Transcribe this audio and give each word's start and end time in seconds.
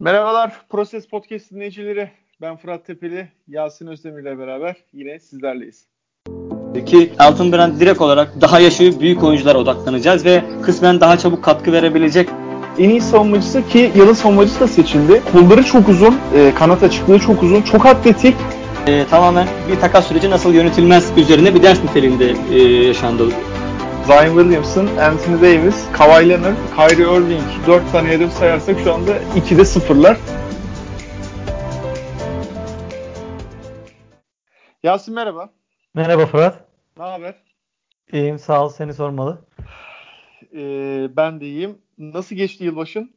Merhabalar 0.00 0.52
Proses 0.68 1.08
Podcast 1.08 1.50
dinleyicileri. 1.50 2.10
Ben 2.40 2.56
Fırat 2.56 2.86
Tepeli, 2.86 3.28
Yasin 3.48 3.86
Özdemir 3.86 4.22
ile 4.22 4.38
beraber 4.38 4.76
yine 4.92 5.18
sizlerleyiz. 5.18 5.86
Ki 6.86 7.12
Altın 7.18 7.52
Brand 7.52 7.80
direkt 7.80 8.00
olarak 8.00 8.40
daha 8.40 8.60
yaşı 8.60 9.00
büyük 9.00 9.24
oyunculara 9.24 9.58
odaklanacağız 9.58 10.24
ve 10.24 10.44
kısmen 10.62 11.00
daha 11.00 11.18
çabuk 11.18 11.44
katkı 11.44 11.72
verebilecek 11.72 12.28
En 12.78 12.88
iyi 12.88 13.00
savunmacısı 13.00 13.68
ki 13.68 13.92
yılın 13.96 14.12
savunmacısı 14.12 14.60
da 14.60 14.68
seçildi. 14.68 15.22
Kolları 15.32 15.62
çok 15.62 15.88
uzun, 15.88 16.18
e, 16.34 16.54
kanat 16.54 16.82
açıklığı 16.82 17.18
çok 17.18 17.42
uzun, 17.42 17.62
çok 17.62 17.86
atletik. 17.86 18.36
e, 18.86 19.06
tamamen 19.06 19.48
bir 19.70 19.80
takas 19.80 20.06
süreci 20.06 20.30
nasıl 20.30 20.54
yönetilmez 20.54 21.12
üzerine 21.16 21.54
bir 21.54 21.62
ders 21.62 21.84
niteliğinde 21.84 22.34
e, 22.52 22.58
yaşandı. 22.86 23.28
Zion 24.06 24.36
Williamson, 24.36 24.86
Anthony 24.86 25.42
Davis, 25.42 25.92
Kawhi 25.92 26.28
Leonard, 26.28 26.56
Kyrie 26.76 27.02
Irving 27.02 27.66
4 27.66 27.92
tane 27.92 28.08
hedef 28.08 28.32
sayarsak 28.32 28.80
şu 28.80 28.94
anda 28.94 29.18
2'de 29.18 29.64
sıfırlar. 29.64 30.18
Yasin 34.82 35.14
merhaba. 35.14 35.50
Merhaba 35.94 36.26
Fırat. 36.26 36.64
Ne 36.98 37.04
haber? 37.04 37.34
İyiyim 38.12 38.38
sağ 38.38 38.64
ol 38.64 38.68
seni 38.68 38.94
sormalı. 38.94 39.38
Ee, 40.54 41.08
ben 41.16 41.40
de 41.40 41.46
iyiyim. 41.46 41.78
Nasıl 41.98 42.36
geçti 42.36 42.64
yılbaşın? 42.64 43.14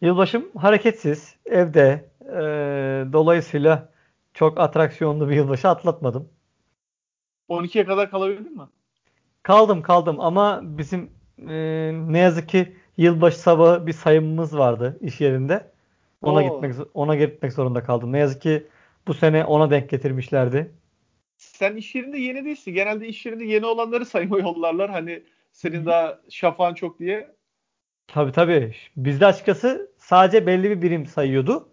Yılbaşım 0.00 0.50
hareketsiz, 0.58 1.36
evde. 1.46 2.10
Ee, 2.20 3.12
dolayısıyla 3.12 3.92
çok 4.34 4.60
atraksiyonlu 4.60 5.28
bir 5.28 5.36
yılbaşı 5.36 5.68
atlatmadım. 5.68 6.28
12'ye 7.48 7.84
kadar 7.84 8.10
kalabildin 8.10 8.56
mi? 8.56 8.64
Kaldım 9.42 9.82
kaldım 9.82 10.20
ama 10.20 10.60
bizim 10.62 11.10
e, 11.48 11.90
ne 11.94 12.18
yazık 12.18 12.48
ki 12.48 12.76
yılbaşı 12.96 13.38
sabahı 13.38 13.86
bir 13.86 13.92
sayımımız 13.92 14.58
vardı 14.58 14.98
iş 15.00 15.20
yerinde. 15.20 15.70
Ona 16.22 16.40
Oo. 16.40 16.62
gitmek 16.62 16.86
ona 16.94 17.16
gitmek 17.16 17.52
zorunda 17.52 17.82
kaldım. 17.84 18.12
Ne 18.12 18.18
yazık 18.18 18.42
ki 18.42 18.66
bu 19.06 19.14
sene 19.14 19.44
ona 19.44 19.70
denk 19.70 19.90
getirmişlerdi. 19.90 20.72
Sen 21.36 21.76
iş 21.76 21.94
yerinde 21.94 22.18
yeni 22.18 22.44
değilsin. 22.44 22.72
Genelde 22.74 23.08
iş 23.08 23.26
yerinde 23.26 23.44
yeni 23.44 23.66
olanları 23.66 24.06
sayma 24.06 24.38
yollarlar. 24.38 24.90
Hani 24.90 25.22
senin 25.52 25.86
daha 25.86 26.18
şafağın 26.30 26.74
çok 26.74 26.98
diye. 26.98 27.34
Tabii 28.06 28.32
tabii. 28.32 28.74
Bizde 28.96 29.26
açıkçası 29.26 29.90
sadece 29.98 30.46
belli 30.46 30.70
bir 30.70 30.82
birim 30.82 31.06
sayıyordu. 31.06 31.68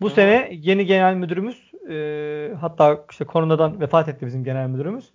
Bu 0.00 0.06
Aha. 0.06 0.14
sene 0.14 0.48
yeni 0.52 0.86
genel 0.86 1.14
müdürümüz 1.14 1.72
e, 1.90 2.54
hatta 2.60 3.04
işte 3.10 3.24
koronadan 3.24 3.80
vefat 3.80 4.08
etti 4.08 4.26
bizim 4.26 4.44
genel 4.44 4.68
müdürümüz. 4.68 5.12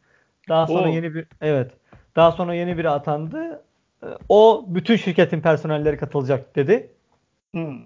Daha 0.50 0.68
sonra 0.68 0.88
Oo. 0.88 0.94
yeni 0.94 1.16
bir 1.16 1.28
evet. 1.42 1.72
Daha 2.20 2.32
sonra 2.32 2.54
yeni 2.54 2.78
biri 2.78 2.90
atandı. 2.90 3.64
E, 4.04 4.08
O 4.30 4.66
bütün 4.68 4.96
şirketin 4.96 5.42
personelleri 5.42 5.98
katılacak 5.98 6.56
dedi. 6.56 6.92
Hmm. 7.54 7.80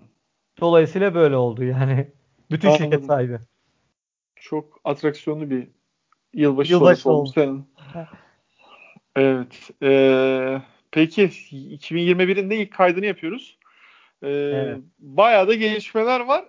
Dolayısıyla 0.61 1.15
böyle 1.15 1.35
oldu 1.35 1.63
yani. 1.63 2.07
Bütün 2.51 2.67
Anladım. 2.67 2.83
şirket 2.85 3.05
sahibi. 3.05 3.39
Çok 4.35 4.79
atraksiyonlu 4.83 5.49
bir 5.49 5.67
yılbaşı, 6.33 6.71
Yılbaşı 6.71 7.09
olmuş 7.09 7.29
oldu. 7.29 7.33
senin. 7.35 7.67
Evet. 9.15 9.69
Ee, 9.83 10.61
peki 10.91 11.23
2021'in 11.23 12.49
de 12.49 12.55
ilk 12.57 12.73
kaydını 12.73 13.05
yapıyoruz. 13.05 13.57
Ee, 14.23 14.29
Evet. 14.29 14.77
Bayağı 14.99 15.47
da 15.47 15.53
gelişmeler 15.53 16.19
var. 16.19 16.45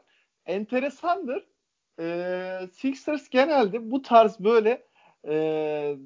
Enteresandır. 0.46 1.44
Ee, 2.00 2.60
Sixers 2.72 3.28
genelde 3.28 3.90
bu 3.90 4.02
tarz 4.02 4.40
böyle 4.40 4.82
e, 5.28 5.96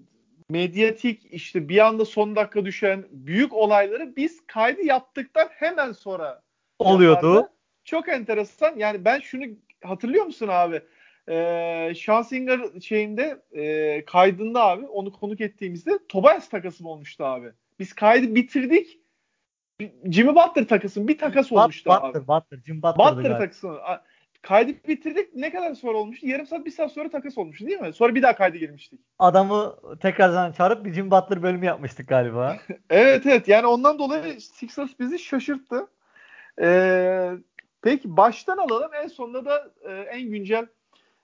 medyatik 0.51 1.27
işte 1.31 1.69
bir 1.69 1.87
anda 1.87 2.05
son 2.05 2.37
dakika 2.37 2.65
düşen 2.65 3.05
büyük 3.11 3.53
olayları 3.53 4.17
biz 4.17 4.47
kaydı 4.47 4.83
yaptıktan 4.83 5.49
hemen 5.51 5.93
sonra 5.93 6.43
Oluyordu. 6.79 7.27
yapardı. 7.27 7.53
Çok 7.85 8.09
enteresan. 8.09 8.77
Yani 8.77 9.05
ben 9.05 9.21
şunu 9.21 9.45
hatırlıyor 9.85 10.25
musun 10.25 10.49
abi? 10.51 10.83
Ee, 11.29 11.93
Schanzinger 11.97 12.81
şeyinde 12.81 13.43
e, 13.53 14.05
kaydında 14.05 14.65
abi 14.65 14.87
onu 14.87 15.13
konuk 15.13 15.41
ettiğimizde 15.41 15.91
Tobias 16.09 16.49
takası 16.49 16.83
mı 16.83 16.91
olmuştu 16.91 17.25
abi? 17.25 17.53
Biz 17.79 17.93
kaydı 17.93 18.35
bitirdik. 18.35 18.99
Jimmy 20.05 20.35
Butler 20.35 20.69
takasın 20.69 21.09
bir 21.09 21.19
takas 21.19 21.53
olmuştu 21.53 21.93
abi. 21.93 22.09
Butler, 22.09 22.29
Butler, 22.29 22.59
Jim 22.67 22.83
Butler'dı 22.83 23.19
Butler 23.19 23.31
galiba. 23.31 24.05
Kaydı 24.43 24.73
bitirdik. 24.89 25.35
Ne 25.35 25.53
kadar 25.53 25.75
sonra 25.75 25.99
olmuştu? 25.99 26.27
Yarım 26.27 26.47
saat, 26.47 26.67
bir 26.67 26.71
saat 26.71 26.93
sonra 26.93 27.11
takas 27.11 27.39
olmuştu 27.39 27.67
değil 27.67 27.81
mi? 27.81 27.93
Sonra 27.93 28.15
bir 28.15 28.23
daha 28.23 28.37
kayda 28.37 28.57
girmiştik. 28.57 29.01
Adamı 29.19 29.77
tekrardan 30.01 30.53
çağırıp 30.53 30.85
bir 30.85 30.93
Jim 30.93 31.11
Butler 31.11 31.43
bölümü 31.43 31.67
yapmıştık 31.67 32.09
galiba. 32.09 32.57
Evet 32.91 33.27
evet. 33.27 33.49
Yani 33.49 33.67
ondan 33.67 33.99
dolayı 33.99 34.41
Sixers 34.41 34.91
bizi 34.99 35.19
şaşırttı. 35.19 35.89
Ee, 36.61 37.33
peki 37.83 38.17
baştan 38.17 38.59
alalım. 38.59 38.91
En 39.05 39.09
sonunda 39.09 39.45
da 39.45 39.71
e, 39.83 39.93
en 39.93 40.31
güncel 40.31 40.67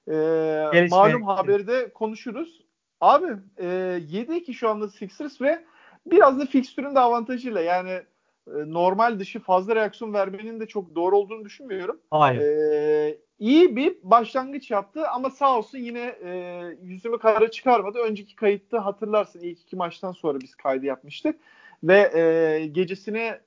e, 0.08 0.86
malum 0.90 1.22
haberi 1.22 1.66
de 1.66 1.92
konuşuruz. 1.92 2.64
Abi 3.00 3.26
e, 3.58 3.64
7-2 3.66 4.52
şu 4.54 4.68
anda 4.68 4.88
Sixers 4.88 5.40
ve 5.40 5.64
biraz 6.06 6.40
da 6.40 6.46
fikstürün 6.46 6.94
de 6.94 7.00
avantajıyla 7.00 7.60
yani 7.60 8.02
normal 8.46 9.18
dışı 9.18 9.40
fazla 9.40 9.76
reaksiyon 9.76 10.12
vermenin 10.12 10.60
de 10.60 10.66
çok 10.66 10.94
doğru 10.94 11.18
olduğunu 11.18 11.44
düşünmüyorum. 11.44 12.00
Hayır. 12.10 12.40
Ee, 12.40 13.18
iyi 13.38 13.76
bir 13.76 13.96
başlangıç 14.02 14.70
yaptı 14.70 15.08
ama 15.08 15.30
sağ 15.30 15.58
olsun 15.58 15.78
yine 15.78 16.14
e, 16.24 16.62
yüzümü 16.82 17.18
kara 17.18 17.50
çıkarmadı. 17.50 17.98
Önceki 17.98 18.36
kayıtta 18.36 18.84
hatırlarsın 18.84 19.40
ilk 19.40 19.60
iki 19.60 19.76
maçtan 19.76 20.12
sonra 20.12 20.40
biz 20.40 20.54
kaydı 20.54 20.86
yapmıştık 20.86 21.40
ve 21.84 22.18
e, 22.18 22.66
gecesine 22.66 23.40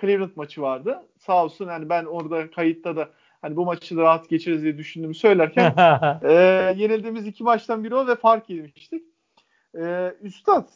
Cleveland 0.00 0.30
maçı 0.36 0.62
vardı. 0.62 1.02
Sağ 1.18 1.44
olsun 1.44 1.68
yani 1.68 1.88
ben 1.88 2.04
orada 2.04 2.50
kayıtta 2.50 2.96
da 2.96 3.08
hani 3.42 3.56
bu 3.56 3.64
maçı 3.64 3.96
da 3.96 4.02
rahat 4.02 4.28
geçeriz 4.28 4.62
diye 4.62 4.78
düşündüğümü 4.78 5.14
söylerken 5.14 5.74
e, 6.22 6.32
yenildiğimiz 6.76 7.26
iki 7.26 7.44
maçtan 7.44 7.84
biri 7.84 7.94
o 7.94 8.06
ve 8.06 8.14
fark 8.14 8.50
yemiştik. 8.50 9.02
E, 9.78 10.14
Üstad 10.22 10.68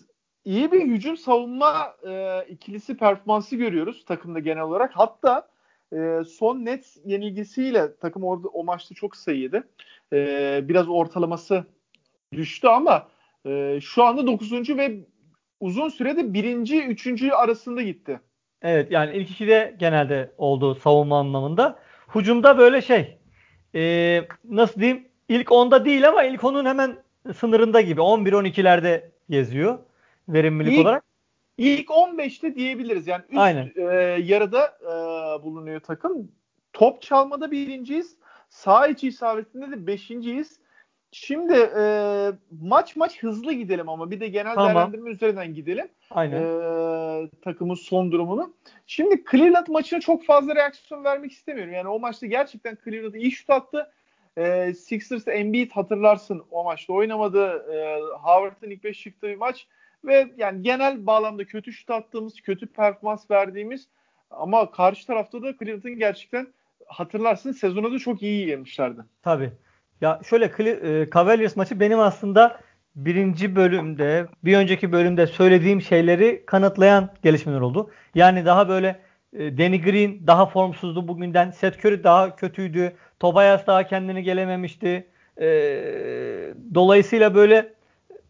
iyi 0.45 0.73
bir 0.73 0.81
hücum 0.87 1.17
savunma 1.17 1.97
e, 2.09 2.45
ikilisi 2.49 2.97
performansı 2.97 3.57
görüyoruz 3.57 4.05
takımda 4.05 4.39
genel 4.39 4.63
olarak. 4.63 4.91
Hatta 4.95 5.49
e, 5.93 6.21
son 6.29 6.65
net 6.65 6.97
yenilgisiyle 7.05 7.97
takım 7.97 8.25
orada 8.25 8.49
o 8.49 8.65
maçta 8.65 8.95
çok 8.95 9.17
sayı 9.17 9.39
yedi. 9.39 9.63
E, 10.13 10.61
biraz 10.63 10.89
ortalaması 10.89 11.65
düştü 12.33 12.69
ama 12.69 13.09
e, 13.47 13.79
şu 13.83 14.05
anda 14.05 14.27
9. 14.27 14.77
ve 14.77 15.01
uzun 15.61 15.89
sürede 15.89 16.35
birinci, 16.35 16.85
üçüncü 16.85 17.31
arasında 17.31 17.83
gitti. 17.83 18.21
Evet 18.63 18.91
yani 18.91 19.17
ilk 19.17 19.31
ikide 19.31 19.77
genelde 19.79 20.33
oldu 20.39 20.75
savunma 20.75 21.19
anlamında. 21.19 21.79
Hucumda 22.07 22.59
böyle 22.59 22.83
şey 22.83 23.19
e, 23.75 24.23
nasıl 24.45 24.81
diyeyim 24.81 25.09
ilk 25.29 25.49
10'da 25.49 25.85
değil 25.85 26.09
ama 26.09 26.23
ilk 26.23 26.41
10'un 26.41 26.65
hemen 26.65 26.97
sınırında 27.37 27.81
gibi 27.81 28.01
11-12'lerde 28.01 29.11
geziyor 29.31 29.79
verimlilik 30.29 30.73
İlk- 30.73 30.83
olarak. 30.83 31.05
İlk 31.59 31.89
15'te 31.89 32.55
diyebiliriz. 32.55 33.07
Yani 33.07 33.23
üst 33.29 33.39
Aynen. 33.39 33.73
e, 33.77 33.85
yarıda 34.23 34.79
e, 34.83 34.89
bulunuyor 35.43 35.81
takım. 35.81 36.33
Top 36.73 37.03
çalmada 37.03 37.51
birinciyiz. 37.51 38.17
Sağ 38.49 38.87
içi 38.87 39.09
isabetinde 39.09 39.71
de 39.71 39.87
beşinciyiz. 39.87 40.61
Şimdi 41.13 41.71
e, 41.79 41.83
maç 42.63 42.97
maç 42.97 43.23
hızlı 43.23 43.53
gidelim 43.53 43.89
ama 43.89 44.11
bir 44.11 44.21
de 44.21 44.29
genel 44.29 44.55
Tamam. 44.55 44.75
değerlendirme 44.75 45.11
üzerinden 45.11 45.55
gidelim. 45.55 45.89
Aynen. 46.11 46.43
e, 46.43 47.31
takımın 47.45 47.75
son 47.75 48.13
durumunu. 48.13 48.55
Şimdi 48.87 49.25
Cleveland 49.31 49.67
maçına 49.69 50.01
çok 50.01 50.25
fazla 50.25 50.55
reaksiyon 50.55 51.05
vermek 51.05 51.33
istemiyorum. 51.33 51.75
Yani 51.75 51.89
o 51.89 51.99
maçta 51.99 52.27
gerçekten 52.27 52.79
Cleveland 52.85 53.15
iyi 53.15 53.31
şut 53.31 53.51
attı. 53.51 53.93
E, 54.37 54.75
Sixers 54.75 55.29
Embiid 55.29 55.71
hatırlarsın 55.71 56.45
o 56.51 56.65
maçta 56.65 56.93
oynamadı. 56.93 57.73
E, 57.73 58.01
Howard'ın 58.23 58.71
ilk 58.71 58.85
5 58.85 59.01
çıktığı 59.01 59.29
bir 59.29 59.37
maç 59.37 59.67
ve 60.05 60.31
yani 60.37 60.63
genel 60.63 61.07
bağlamda 61.07 61.45
kötü 61.45 61.73
şut 61.73 61.91
attığımız, 61.91 62.41
kötü 62.41 62.67
performans 62.67 63.31
verdiğimiz 63.31 63.89
ama 64.31 64.71
karşı 64.71 65.07
tarafta 65.07 65.43
da 65.43 65.55
Cleveland'ın 65.59 65.99
gerçekten 65.99 66.47
hatırlarsın 66.87 67.53
sezonu 67.53 67.93
da 67.93 67.99
çok 67.99 68.23
iyi 68.23 68.49
yemişlerdi. 68.49 69.01
Tabii. 69.23 69.53
Ya 70.01 70.21
şöyle 70.29 70.45
e, 70.45 71.11
Cavaliers 71.11 71.57
maçı 71.57 71.81
benim 71.81 72.01
aslında 72.01 72.61
birinci 72.97 73.57
bölümde, 73.57 74.27
bir 74.45 74.57
önceki 74.57 74.93
bölümde 74.93 75.27
söylediğim 75.27 75.83
şeyleri 75.83 76.43
kanıtlayan 76.47 77.11
gelişmeler 77.23 77.61
oldu. 77.61 77.91
Yani 78.15 78.45
daha 78.45 78.69
böyle 78.69 79.01
e, 79.33 79.59
Danny 79.59 79.83
Green 79.83 80.27
daha 80.27 80.47
formsuzdu 80.47 81.09
bugünden. 81.09 81.51
Seth 81.51 81.79
Curry 81.79 82.05
daha 82.05 82.37
kötüydü. 82.37 82.93
Tobias 83.21 83.67
daha 83.67 83.87
kendini 83.87 84.23
gelememişti. 84.23 85.07
E, 85.41 85.47
dolayısıyla 86.75 87.35
böyle 87.35 87.73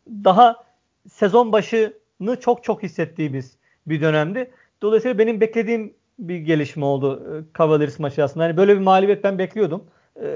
daha 0.09 0.64
sezon 1.13 1.53
başını 1.53 2.41
çok 2.41 2.65
çok 2.65 2.83
hissettiğimiz 2.83 3.57
bir 3.87 4.01
dönemdi. 4.01 4.51
Dolayısıyla 4.83 5.19
benim 5.19 5.41
beklediğim 5.41 5.95
bir 6.19 6.37
gelişme 6.37 6.85
oldu 6.85 7.23
e, 7.31 7.59
Cavaliers 7.59 7.99
maçı 7.99 8.25
aslında. 8.25 8.45
Hani 8.45 8.57
böyle 8.57 8.75
bir 8.75 8.81
mağlubiyet 8.81 9.25
ben 9.25 9.39
bekliyordum. 9.39 9.85
E, 10.17 10.27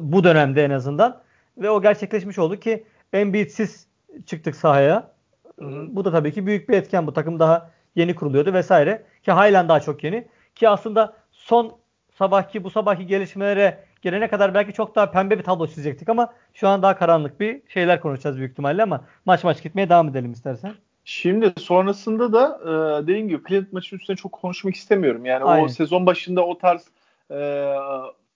bu 0.00 0.24
dönemde 0.24 0.64
en 0.64 0.70
azından. 0.70 1.22
Ve 1.58 1.70
o 1.70 1.82
gerçekleşmiş 1.82 2.38
oldu 2.38 2.56
ki 2.56 2.84
Embiid'siz 3.12 3.86
çıktık 4.26 4.56
sahaya. 4.56 5.12
Hı 5.58 5.64
hı. 5.64 5.86
Bu 5.90 6.04
da 6.04 6.12
tabii 6.12 6.32
ki 6.32 6.46
büyük 6.46 6.68
bir 6.68 6.74
etken. 6.74 7.06
Bu 7.06 7.12
takım 7.12 7.38
daha 7.38 7.70
yeni 7.96 8.14
kuruluyordu 8.14 8.52
vesaire. 8.52 9.02
Ki 9.22 9.32
halen 9.32 9.68
daha 9.68 9.80
çok 9.80 10.04
yeni. 10.04 10.28
Ki 10.54 10.68
aslında 10.68 11.16
son 11.32 11.72
sabahki 12.20 12.64
bu 12.64 12.70
sabahki 12.70 13.06
gelişmelere 13.06 13.84
gelene 14.02 14.28
kadar 14.28 14.54
belki 14.54 14.72
çok 14.72 14.94
daha 14.94 15.10
pembe 15.10 15.38
bir 15.38 15.44
tablo 15.44 15.66
çizecektik 15.66 16.08
ama 16.08 16.32
şu 16.54 16.68
an 16.68 16.82
daha 16.82 16.96
karanlık 16.96 17.40
bir 17.40 17.62
şeyler 17.68 18.00
konuşacağız 18.00 18.36
büyük 18.36 18.50
ihtimalle 18.50 18.82
ama 18.82 19.04
maç 19.24 19.44
maç 19.44 19.62
gitmeye 19.62 19.88
devam 19.88 20.08
edelim 20.08 20.32
istersen. 20.32 20.72
Şimdi 21.04 21.52
sonrasında 21.58 22.32
da 22.32 22.60
e, 22.62 23.02
dediğim 23.02 23.28
gibi 23.28 23.42
Cleveland 23.48 23.72
maçının 23.72 24.00
üstüne 24.00 24.16
çok 24.16 24.32
konuşmak 24.32 24.74
istemiyorum. 24.74 25.24
Yani 25.24 25.44
Aynen. 25.44 25.64
o 25.64 25.68
sezon 25.68 26.06
başında 26.06 26.46
o 26.46 26.58
tarz 26.58 26.86
e, 27.30 27.74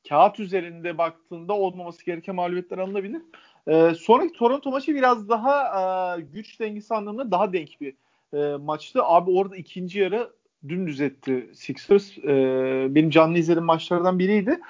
kağıt 0.09 0.41
üzerinde 0.41 0.99
baktığında 0.99 1.53
olmaması 1.53 2.05
gereken 2.05 2.35
mağlubiyetler 2.35 2.79
alınabilir. 2.79 3.23
E, 3.67 3.95
sonraki 3.95 4.33
Toronto 4.33 4.71
maçı 4.71 4.95
biraz 4.95 5.29
daha 5.29 5.65
e, 6.19 6.21
güç 6.21 6.61
dengesi 6.61 6.95
anlamında 6.95 7.31
daha 7.31 7.53
denk 7.53 7.81
bir 7.81 7.95
e, 8.35 8.57
maçtı. 8.57 9.05
Abi 9.05 9.31
orada 9.31 9.57
ikinci 9.57 9.99
yarı 9.99 10.31
dümdüz 10.69 11.01
etti 11.01 11.51
Sixers. 11.55 12.19
E, 12.19 12.25
benim 12.95 13.11
canlı 13.11 13.39
izlediğim 13.39 13.67
maçlardan 13.67 14.19
biriydi. 14.19 14.61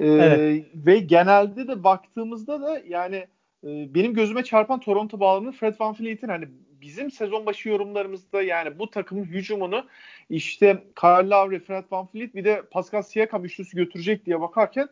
E, 0.00 0.06
evet. 0.06 0.66
Ve 0.74 0.98
genelde 0.98 1.68
de 1.68 1.84
baktığımızda 1.84 2.62
da 2.62 2.82
yani 2.88 3.16
e, 3.64 3.94
benim 3.94 4.14
gözüme 4.14 4.44
çarpan 4.44 4.80
Toronto 4.80 5.20
bağlamında 5.20 5.52
Fred 5.52 5.74
VanVleet'in 5.80 6.28
hani 6.28 6.48
bizim 6.80 7.10
sezon 7.10 7.46
başı 7.46 7.68
yorumlarımızda 7.68 8.42
yani 8.42 8.78
bu 8.78 8.90
takımın 8.90 9.24
hücumunu 9.24 9.86
işte 10.30 10.84
Kyle 11.00 11.30
Lowry, 11.30 11.58
Fred 11.58 11.84
VanVleet 11.90 12.34
bir 12.34 12.44
de 12.44 12.62
Pascal 12.70 13.02
Siakam 13.02 13.44
üçlüsü 13.44 13.76
götürecek 13.76 14.26
diye 14.26 14.40
bakarken 14.40 14.88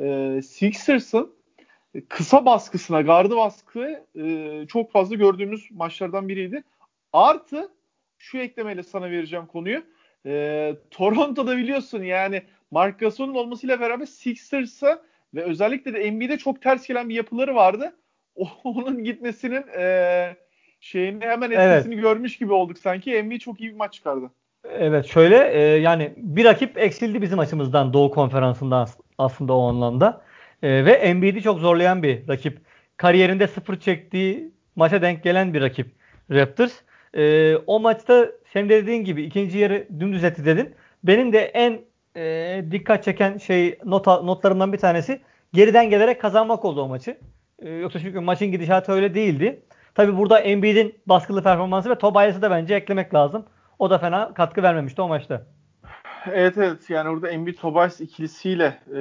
e, 0.00 0.40
Sixers'ın 0.42 1.36
kısa 2.08 2.44
baskısına, 2.44 3.00
gardı 3.00 3.36
baskı 3.36 4.04
e, 4.18 4.64
çok 4.68 4.92
fazla 4.92 5.14
gördüğümüz 5.16 5.70
maçlardan 5.70 6.28
biriydi. 6.28 6.64
Artı 7.12 7.68
şu 8.18 8.38
eklemeyle 8.38 8.82
sana 8.82 9.10
vereceğim 9.10 9.46
konuyu. 9.46 9.82
E, 10.26 10.74
Toronto'da 10.90 11.56
biliyorsun 11.56 12.02
yani 12.02 12.42
Mark 12.70 13.00
Gasol'un 13.00 13.34
olmasıyla 13.34 13.80
beraber 13.80 14.06
Sixers'a 14.06 15.02
ve 15.34 15.42
özellikle 15.42 15.94
de 15.94 16.12
NBA'de 16.12 16.38
çok 16.38 16.62
ters 16.62 16.86
gelen 16.86 17.08
bir 17.08 17.14
yapıları 17.14 17.54
vardı. 17.54 17.96
Onun 18.64 19.04
gitmesinin 19.04 19.64
e, 19.78 20.36
şeyini 20.80 21.24
hemen 21.24 21.50
etkisini 21.50 21.94
evet. 21.94 22.02
görmüş 22.02 22.38
gibi 22.38 22.52
olduk 22.52 22.78
sanki. 22.78 23.22
NBA 23.22 23.38
çok 23.38 23.60
iyi 23.60 23.70
bir 23.70 23.76
maç 23.76 23.94
çıkardı. 23.94 24.30
Evet 24.70 25.06
şöyle 25.06 25.52
e, 25.52 25.60
yani 25.60 26.12
bir 26.16 26.44
rakip 26.44 26.78
eksildi 26.78 27.22
bizim 27.22 27.38
açımızdan 27.38 27.92
Doğu 27.92 28.10
Konferansı'nda 28.10 28.86
aslında 29.18 29.52
o 29.52 29.68
anlamda. 29.68 30.22
E, 30.62 30.84
ve 30.84 30.92
Embiid'i 30.92 31.42
çok 31.42 31.58
zorlayan 31.58 32.02
bir 32.02 32.28
rakip. 32.28 32.58
Kariyerinde 32.96 33.46
sıfır 33.46 33.80
çektiği 33.80 34.50
maça 34.76 35.02
denk 35.02 35.22
gelen 35.22 35.54
bir 35.54 35.60
rakip 35.60 35.86
Raptors. 36.30 36.72
E, 37.14 37.56
o 37.56 37.80
maçta 37.80 38.28
senin 38.56 38.68
dediğin 38.68 39.04
gibi 39.04 39.22
ikinci 39.22 39.58
yarı 39.58 39.86
dümdüz 40.00 40.24
etti 40.24 40.44
dedin. 40.44 40.74
Benim 41.04 41.32
de 41.32 41.38
en 41.38 41.80
e, 42.16 42.64
dikkat 42.70 43.04
çeken 43.04 43.38
şey 43.38 43.78
not, 43.84 44.06
notlarımdan 44.06 44.72
bir 44.72 44.78
tanesi 44.78 45.20
geriden 45.52 45.90
gelerek 45.90 46.20
kazanmak 46.20 46.64
oldu 46.64 46.82
o 46.82 46.88
maçı. 46.88 47.18
E, 47.58 47.70
yoksa 47.70 47.98
çünkü 47.98 48.20
maçın 48.20 48.46
gidişatı 48.46 48.92
öyle 48.92 49.14
değildi. 49.14 49.62
Tabi 49.94 50.16
burada 50.16 50.38
Embiid'in 50.38 50.94
baskılı 51.06 51.42
performansı 51.42 51.90
ve 51.90 51.98
Tobias'ı 51.98 52.42
da 52.42 52.50
bence 52.50 52.74
eklemek 52.74 53.14
lazım. 53.14 53.44
O 53.78 53.90
da 53.90 53.98
fena 53.98 54.34
katkı 54.34 54.62
vermemişti 54.62 55.02
o 55.02 55.08
maçta. 55.08 55.46
Evet 56.32 56.58
evet 56.58 56.90
yani 56.90 57.08
orada 57.08 57.30
Embiid 57.30 57.58
Tobias 57.58 58.00
ikilisiyle 58.00 58.78
e, 58.96 59.00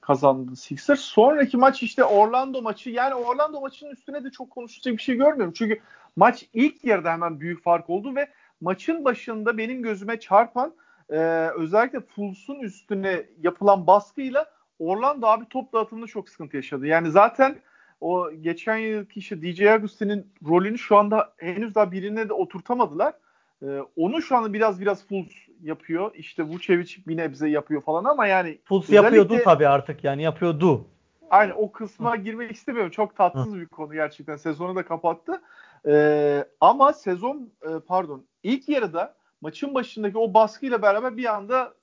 kazandı 0.00 0.56
Sixers. 0.56 1.00
Sonraki 1.00 1.56
maç 1.56 1.82
işte 1.82 2.04
Orlando 2.04 2.62
maçı. 2.62 2.90
Yani 2.90 3.14
Orlando 3.14 3.60
maçının 3.60 3.90
üstüne 3.90 4.24
de 4.24 4.30
çok 4.30 4.50
konuşacak 4.50 4.96
bir 4.96 5.02
şey 5.02 5.16
görmüyorum. 5.16 5.54
Çünkü 5.56 5.80
maç 6.16 6.44
ilk 6.52 6.84
yarıda 6.84 7.12
hemen 7.12 7.40
büyük 7.40 7.62
fark 7.62 7.90
oldu 7.90 8.16
ve 8.16 8.28
maçın 8.60 9.04
başında 9.04 9.58
benim 9.58 9.82
gözüme 9.82 10.20
çarpan 10.20 10.74
e, 11.10 11.18
özellikle 11.56 12.00
Fulls'un 12.00 12.60
üstüne 12.60 13.22
yapılan 13.42 13.86
baskıyla 13.86 14.46
Orlando 14.78 15.26
abi 15.26 15.44
top 15.50 15.72
dağıtımında 15.72 16.06
çok 16.06 16.28
sıkıntı 16.28 16.56
yaşadı. 16.56 16.86
Yani 16.86 17.10
zaten 17.10 17.56
o 18.00 18.30
geçen 18.32 18.76
yılki 18.76 19.20
işte 19.20 19.42
DJ 19.42 19.60
Agustin'in 19.60 20.26
rolünü 20.48 20.78
şu 20.78 20.96
anda 20.96 21.32
henüz 21.36 21.74
daha 21.74 21.92
birine 21.92 22.28
de 22.28 22.32
oturtamadılar. 22.32 23.14
Ee, 23.62 23.66
onu 23.96 24.22
şu 24.22 24.36
anda 24.36 24.52
biraz 24.52 24.80
biraz 24.80 25.06
Fultz 25.06 25.34
yapıyor. 25.62 26.10
İşte 26.14 26.42
Vucevic 26.42 26.96
bir 27.06 27.16
nebze 27.16 27.48
yapıyor 27.48 27.82
falan 27.82 28.04
ama 28.04 28.26
yani 28.26 28.58
Fultz 28.64 28.90
yapıyordu 28.90 29.38
tabii 29.44 29.68
artık 29.68 30.04
yani 30.04 30.22
yapıyordu. 30.22 30.86
Aynen 31.30 31.54
o 31.56 31.72
kısma 31.72 32.16
girmek 32.16 32.52
istemiyorum. 32.52 32.90
Çok 32.90 33.16
tatsız 33.16 33.56
bir 33.60 33.66
konu 33.66 33.92
gerçekten. 33.92 34.36
Sezonu 34.36 34.76
da 34.76 34.82
kapattı. 34.82 35.42
Ee, 35.86 36.44
ama 36.60 36.92
sezon 36.92 37.52
e, 37.62 37.68
pardon 37.86 38.24
ilk 38.42 38.68
yarıda 38.68 39.14
maçın 39.40 39.74
başındaki 39.74 40.18
o 40.18 40.34
baskıyla 40.34 40.82
beraber 40.82 41.16
bir 41.16 41.34
anda 41.34 41.74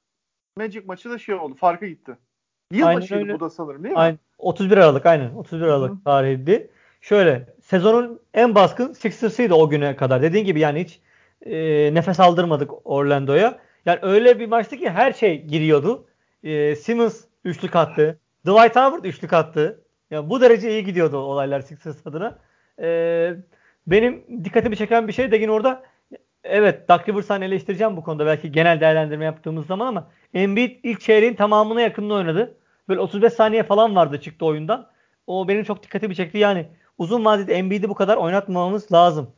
Magic 0.57 0.83
maçı 0.85 1.09
da 1.09 1.17
şey 1.17 1.35
oldu. 1.35 1.55
Farka 1.55 1.87
gitti. 1.87 2.17
Yılbaşıydı 2.71 3.33
bu 3.33 3.39
da 3.39 3.49
sanırım 3.49 3.83
değil 3.83 3.93
mi? 3.93 3.99
Aynen. 3.99 4.19
31 4.37 4.77
Aralık 4.77 5.05
aynen. 5.05 5.33
31 5.35 5.61
Aralık 5.61 5.91
Hı-hı. 5.91 6.03
tarihiydi. 6.03 6.71
Şöyle 7.01 7.45
sezonun 7.61 8.19
en 8.33 8.55
baskın 8.55 8.93
Sixers'ıydı 8.93 9.53
o 9.53 9.69
güne 9.69 9.95
kadar. 9.95 10.21
Dediğin 10.21 10.45
gibi 10.45 10.59
yani 10.59 10.83
hiç 10.83 10.99
e, 11.45 11.93
nefes 11.93 12.19
aldırmadık 12.19 12.71
Orlando'ya. 12.87 13.59
Yani 13.85 13.99
öyle 14.01 14.39
bir 14.39 14.47
maçtı 14.47 14.77
ki 14.77 14.89
her 14.89 15.13
şey 15.13 15.45
giriyordu. 15.45 16.05
E, 16.43 16.75
Simmons 16.75 17.23
üçlük 17.45 17.75
attı. 17.75 18.19
Dwight 18.45 18.75
Howard 18.75 19.03
üçlük 19.03 19.33
attı. 19.33 19.83
Yani 20.11 20.29
bu 20.29 20.41
derece 20.41 20.71
iyi 20.71 20.85
gidiyordu 20.85 21.17
olaylar 21.17 21.61
Sixers 21.61 22.07
adına. 22.07 22.39
E, 22.81 23.35
benim 23.91 24.43
dikkatimi 24.43 24.77
çeken 24.77 25.07
bir 25.07 25.13
şey 25.13 25.31
de 25.31 25.37
yine 25.37 25.51
orada 25.51 25.83
evet 26.43 26.89
Doug 26.89 27.09
Rivers'ı 27.09 27.33
eleştireceğim 27.33 27.97
bu 27.97 28.03
konuda 28.03 28.25
belki 28.25 28.51
genel 28.51 28.81
değerlendirme 28.81 29.25
yaptığımız 29.25 29.65
zaman 29.65 29.87
ama 29.87 30.07
Embiid 30.33 30.79
ilk 30.83 31.01
çeyreğin 31.01 31.33
tamamına 31.33 31.81
yakınını 31.81 32.13
oynadı. 32.13 32.57
Böyle 32.89 32.99
35 32.99 33.33
saniye 33.33 33.63
falan 33.63 33.95
vardı 33.95 34.21
çıktı 34.21 34.45
oyundan. 34.45 34.89
O 35.27 35.47
benim 35.47 35.63
çok 35.63 35.83
dikkatimi 35.83 36.15
çekti. 36.15 36.37
Yani 36.37 36.65
uzun 36.97 37.25
vadede 37.25 37.53
Embiid'i 37.53 37.89
bu 37.89 37.95
kadar 37.95 38.17
oynatmamamız 38.17 38.91
lazım. 38.91 39.31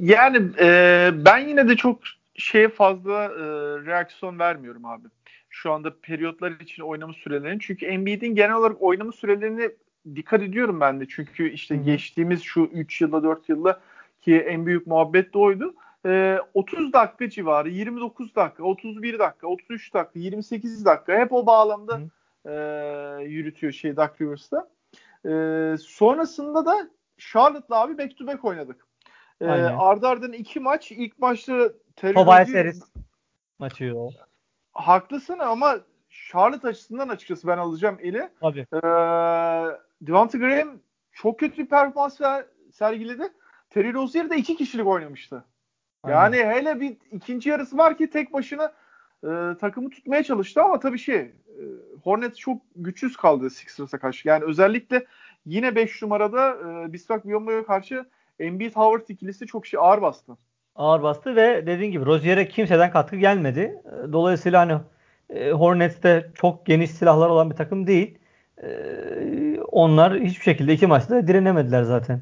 Yani 0.00 0.50
e, 0.58 1.10
ben 1.14 1.38
yine 1.38 1.68
de 1.68 1.76
çok 1.76 1.98
şeye 2.34 2.68
fazla 2.68 3.24
e, 3.24 3.44
reaksiyon 3.86 4.38
vermiyorum 4.38 4.84
abi. 4.84 5.08
Şu 5.50 5.72
anda 5.72 6.00
periyotlar 6.02 6.50
için 6.50 6.82
oynama 6.82 7.12
sürelerini. 7.12 7.60
Çünkü 7.60 7.86
Embiid'in 7.86 8.34
genel 8.34 8.54
olarak 8.54 8.82
oynama 8.82 9.12
sürelerini 9.12 9.70
dikkat 10.14 10.42
ediyorum 10.42 10.80
ben 10.80 11.00
de. 11.00 11.04
Çünkü 11.08 11.50
işte 11.50 11.74
Hı-hı. 11.76 11.84
geçtiğimiz 11.84 12.42
şu 12.42 12.62
3 12.62 13.00
yılda 13.00 13.22
4 13.22 13.48
yılda 13.48 13.80
ki 14.20 14.40
en 14.40 14.66
büyük 14.66 14.86
muhabbet 14.86 15.34
de 15.34 15.38
oydu 15.38 15.74
e, 16.06 16.38
30 16.54 16.92
dakika 16.92 17.30
civarı, 17.30 17.68
29 17.68 18.34
dakika, 18.36 18.62
31 18.64 19.18
dakika, 19.18 19.46
33 19.46 19.94
dakika, 19.94 20.18
28 20.18 20.84
dakika 20.84 21.18
hep 21.18 21.32
o 21.32 21.46
bağlamda 21.46 22.00
e, 22.44 22.52
yürütüyor 23.24 23.72
şey 23.72 23.96
Duck 23.96 24.20
Rivers'ta. 24.20 24.68
E, 25.24 25.76
sonrasında 25.78 26.66
da 26.66 26.90
Charlotte'la 27.18 27.80
abi 27.80 27.98
back 27.98 28.18
to 28.18 28.26
back 28.26 28.44
oynadık. 28.44 28.86
E, 29.40 29.46
ardı 29.46 30.08
ardına 30.08 30.36
iki 30.36 30.60
maç. 30.60 30.92
ilk 30.92 31.18
maçta 31.18 31.72
Tobias 31.96 32.54
Harris 32.54 32.82
maçı 33.58 33.94
o. 33.96 34.10
Haklısın 34.72 35.38
ama 35.38 35.78
Charlotte 36.10 36.68
açısından 36.68 37.08
açıkçası 37.08 37.48
ben 37.48 37.58
alacağım 37.58 37.98
eli. 38.00 38.28
Tabii. 38.40 38.66
E, 38.72 38.78
Devonta 40.06 40.38
Graham 40.38 40.78
çok 41.12 41.40
kötü 41.40 41.62
bir 41.62 41.68
performans 41.68 42.20
sergiledi. 42.72 43.22
Terry 43.70 43.94
Rozier 43.94 44.30
de 44.30 44.36
iki 44.36 44.56
kişilik 44.56 44.86
oynamıştı. 44.86 45.44
Yani 46.06 46.36
Aynen. 46.36 46.50
hele 46.50 46.80
bir 46.80 46.96
ikinci 47.12 47.50
yarısı 47.50 47.78
var 47.78 47.98
ki 47.98 48.10
tek 48.10 48.32
başına 48.32 48.72
e, 49.24 49.28
takımı 49.60 49.90
tutmaya 49.90 50.22
çalıştı 50.22 50.62
ama 50.62 50.80
tabii 50.80 50.98
şey 50.98 51.16
e, 51.16 51.32
Hornets 52.04 52.38
çok 52.38 52.62
güçsüz 52.76 53.16
kaldı 53.16 53.50
Sixers'a 53.50 53.98
karşı. 53.98 54.28
Yani 54.28 54.44
özellikle 54.44 55.06
yine 55.46 55.74
5 55.74 56.02
numarada 56.02 56.50
e, 56.50 56.92
Bismarck 56.92 57.26
Biyombo'ya 57.26 57.66
karşı 57.66 58.04
Embiid 58.38 58.76
Howard 58.76 59.08
ikilisi 59.08 59.46
çok 59.46 59.66
şey 59.66 59.80
ağır 59.80 60.02
bastı. 60.02 60.36
Ağır 60.74 61.02
bastı 61.02 61.36
ve 61.36 61.66
dediğin 61.66 61.92
gibi 61.92 62.06
Rozier'e 62.06 62.48
kimseden 62.48 62.90
katkı 62.90 63.16
gelmedi. 63.16 63.82
E, 63.84 64.12
dolayısıyla 64.12 64.60
hani 64.60 64.80
e, 65.30 65.50
Hornets'te 65.50 66.30
çok 66.34 66.66
geniş 66.66 66.90
silahlar 66.90 67.28
olan 67.28 67.50
bir 67.50 67.56
takım 67.56 67.86
değil. 67.86 68.18
E, 68.62 68.68
onlar 69.60 70.20
hiçbir 70.20 70.44
şekilde 70.44 70.72
iki 70.72 70.86
maçta 70.86 71.26
direnemediler 71.26 71.82
zaten. 71.82 72.20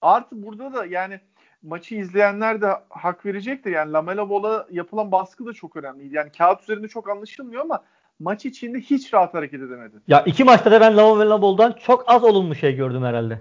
Artı 0.00 0.42
burada 0.42 0.72
da 0.72 0.86
yani 0.86 1.20
maçı 1.62 1.94
izleyenler 1.94 2.60
de 2.62 2.66
hak 2.88 3.26
verecektir. 3.26 3.70
Yani 3.70 3.92
Lamela 3.92 4.30
Ball'a 4.30 4.66
yapılan 4.70 5.12
baskı 5.12 5.46
da 5.46 5.52
çok 5.52 5.76
önemliydi. 5.76 6.14
Yani 6.14 6.30
kağıt 6.38 6.62
üzerinde 6.62 6.88
çok 6.88 7.10
anlaşılmıyor 7.10 7.62
ama 7.62 7.84
maç 8.20 8.46
içinde 8.46 8.80
hiç 8.80 9.14
rahat 9.14 9.34
hareket 9.34 9.62
edemedi. 9.62 9.96
Ya 10.08 10.22
iki 10.22 10.44
maçta 10.44 10.70
da 10.70 10.80
ben 10.80 10.96
Lamela 10.96 11.42
Ball'dan 11.42 11.72
çok 11.72 12.04
az 12.06 12.24
olumlu 12.24 12.54
şey 12.54 12.76
gördüm 12.76 13.02
herhalde. 13.02 13.40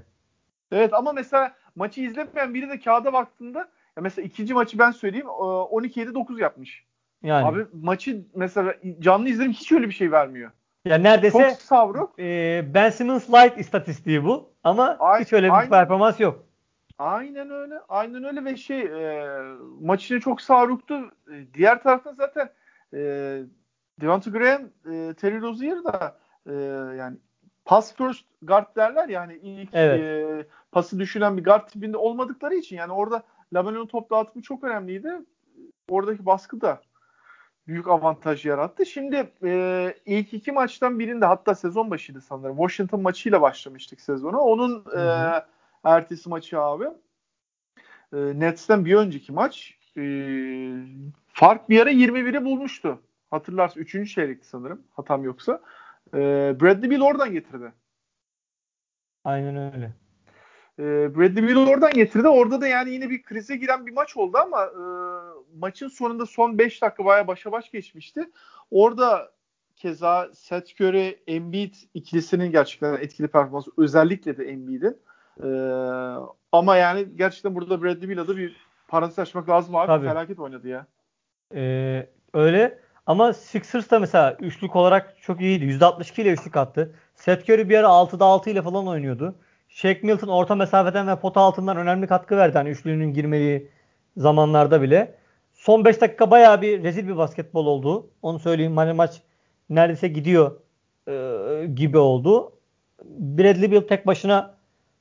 Evet 0.71 0.93
ama 0.93 1.13
mesela 1.13 1.55
maçı 1.75 2.01
izlemeyen 2.01 2.53
biri 2.53 2.69
de 2.69 2.79
kağıda 2.79 3.13
baktığında 3.13 3.59
ya 3.97 4.01
mesela 4.01 4.25
ikinci 4.25 4.53
maçı 4.53 4.79
ben 4.79 4.91
söyleyeyim 4.91 5.27
12-7-9 5.27 6.41
yapmış. 6.41 6.85
Yani. 7.23 7.45
Abi 7.45 7.65
maçı 7.73 8.25
mesela 8.35 8.73
canlı 8.99 9.29
izlerim 9.29 9.51
hiç 9.51 9.71
öyle 9.71 9.87
bir 9.87 9.93
şey 9.93 10.11
vermiyor. 10.11 10.51
Ya 10.85 10.97
neredeyse 10.97 11.49
çok 11.49 11.61
savruk. 11.61 12.19
E, 12.19 12.63
Ben 12.73 12.89
Simmons 12.89 13.29
light 13.29 13.57
istatistiği 13.57 14.23
bu 14.23 14.53
ama 14.63 14.97
Ay, 14.99 15.23
hiç 15.23 15.33
öyle 15.33 15.47
bir 15.47 15.57
aynen. 15.57 15.69
performans 15.69 16.19
yok. 16.19 16.45
Aynen 16.97 17.49
öyle. 17.49 17.75
Aynen 17.89 18.23
öyle 18.23 18.45
ve 18.45 18.57
şey 18.57 18.81
e, 18.81 19.27
maçını 19.81 20.19
çok 20.19 20.41
savruktu. 20.41 20.95
E, 21.31 21.53
diğer 21.53 21.83
tarafta 21.83 22.13
zaten 22.13 22.49
e, 22.93 22.99
Devonta 24.01 24.29
Graham, 24.29 24.61
e, 24.61 25.13
Terry 25.13 25.41
Rozier 25.41 25.83
da 25.83 26.17
e, 26.47 26.53
yani 26.97 27.17
pass 27.65 27.95
first 27.95 28.25
guard 28.41 28.75
derler 28.75 29.09
ya 29.09 29.21
hani 29.21 29.33
ilk 29.35 29.69
evet. 29.73 30.01
e, 30.01 30.47
pası 30.71 30.99
düşünen 30.99 31.37
bir 31.37 31.43
guard 31.43 31.67
tipinde 31.67 31.97
olmadıkları 31.97 32.55
için 32.55 32.75
yani 32.75 32.93
orada 32.93 33.23
Lamelo'nun 33.53 33.87
top 33.87 34.11
dağıtımı 34.11 34.43
çok 34.43 34.63
önemliydi. 34.63 35.11
Oradaki 35.89 36.25
baskı 36.25 36.61
da 36.61 36.81
büyük 37.67 37.87
avantaj 37.87 38.45
yarattı. 38.45 38.85
Şimdi 38.85 39.31
e, 39.43 39.93
ilk 40.05 40.33
iki 40.33 40.51
maçtan 40.51 40.99
birinde 40.99 41.25
hatta 41.25 41.55
sezon 41.55 41.91
başıydı 41.91 42.21
sanırım. 42.21 42.57
Washington 42.57 43.01
maçıyla 43.01 43.41
başlamıştık 43.41 44.01
sezona. 44.01 44.39
Onun 44.39 44.85
e, 44.97 45.31
ertesi 45.83 46.29
maçı 46.29 46.59
abi. 46.59 46.85
E, 48.13 48.17
Nets'ten 48.17 48.85
bir 48.85 48.95
önceki 48.95 49.31
maç 49.31 49.77
e, 49.97 50.03
fark 51.27 51.69
bir 51.69 51.81
ara 51.81 51.91
21'i 51.91 52.45
bulmuştu. 52.45 52.99
Hatırlarsın 53.31 53.79
3. 53.79 54.13
çeyrekti 54.13 54.47
sanırım 54.47 54.81
hatam 54.91 55.23
yoksa. 55.23 55.61
E, 56.13 56.19
Bradley 56.61 56.89
Bill 56.89 57.01
oradan 57.01 57.31
getirdi. 57.31 57.73
Aynen 59.23 59.73
öyle. 59.73 60.02
E, 60.79 60.83
Bradley 61.15 61.47
Bill 61.47 61.55
oradan 61.55 61.93
getirdi. 61.93 62.27
Orada 62.27 62.61
da 62.61 62.67
yani 62.67 62.89
yine 62.89 63.09
bir 63.09 63.23
krize 63.23 63.55
giren 63.55 63.85
bir 63.85 63.91
maç 63.91 64.17
oldu 64.17 64.37
ama 64.37 64.63
e, 64.65 64.83
maçın 65.59 65.87
sonunda 65.87 66.25
son 66.25 66.57
5 66.57 66.81
dakika 66.81 67.05
baya 67.05 67.27
başa 67.27 67.51
baş 67.51 67.71
geçmişti. 67.71 68.29
Orada 68.71 69.31
keza 69.75 70.29
Seth 70.33 70.81
Curry, 70.81 71.19
Embiid 71.27 71.75
ikilisinin 71.93 72.51
gerçekten 72.51 72.93
etkili 72.93 73.27
performansı 73.27 73.71
özellikle 73.77 74.37
de 74.37 74.43
Embiid'in. 74.45 74.97
E, 75.43 75.49
ama 76.51 76.77
yani 76.77 77.07
gerçekten 77.15 77.55
burada 77.55 77.83
Bradley 77.83 78.09
Bill'a 78.09 78.27
da 78.27 78.37
bir 78.37 78.55
parantez 78.87 79.19
açmak 79.19 79.49
lazım 79.49 79.75
abi. 79.75 79.87
Tabii. 79.87 80.07
Felaket 80.07 80.39
oynadı 80.39 80.67
ya. 80.67 80.87
Ee, 81.55 82.09
öyle 82.33 82.79
ama 83.05 83.33
Sixers 83.33 83.91
da 83.91 83.99
mesela 83.99 84.37
üçlük 84.39 84.75
olarak 84.75 85.21
çok 85.21 85.41
iyiydi. 85.41 85.65
%62 85.65 86.21
ile 86.21 86.31
üçlük 86.31 86.57
attı. 86.57 86.95
Seth 87.15 87.49
Curry 87.49 87.69
bir 87.69 87.77
ara 87.77 87.87
6'da 87.87 88.25
6 88.25 88.49
ile 88.49 88.61
falan 88.61 88.87
oynuyordu. 88.87 89.35
Shake 89.73 89.99
Milton 90.03 90.27
orta 90.27 90.55
mesafeden 90.55 91.07
ve 91.07 91.15
pota 91.15 91.41
altından 91.41 91.77
önemli 91.77 92.07
katkı 92.07 92.37
verdi. 92.37 92.57
Hani 92.57 92.69
üçlünün 92.69 93.13
girmediği 93.13 93.71
zamanlarda 94.17 94.81
bile. 94.81 95.15
Son 95.53 95.85
5 95.85 96.01
dakika 96.01 96.31
bayağı 96.31 96.61
bir 96.61 96.83
rezil 96.83 97.07
bir 97.07 97.17
basketbol 97.17 97.65
oldu. 97.65 98.09
Onu 98.21 98.39
söyleyeyim. 98.39 98.77
Hani 98.77 98.93
maç 98.93 99.21
neredeyse 99.69 100.07
gidiyor 100.07 100.59
e, 101.07 101.65
gibi 101.75 101.97
oldu. 101.97 102.53
Bradley 103.03 103.71
Beal 103.71 103.81
tek 103.81 104.07
başına 104.07 104.55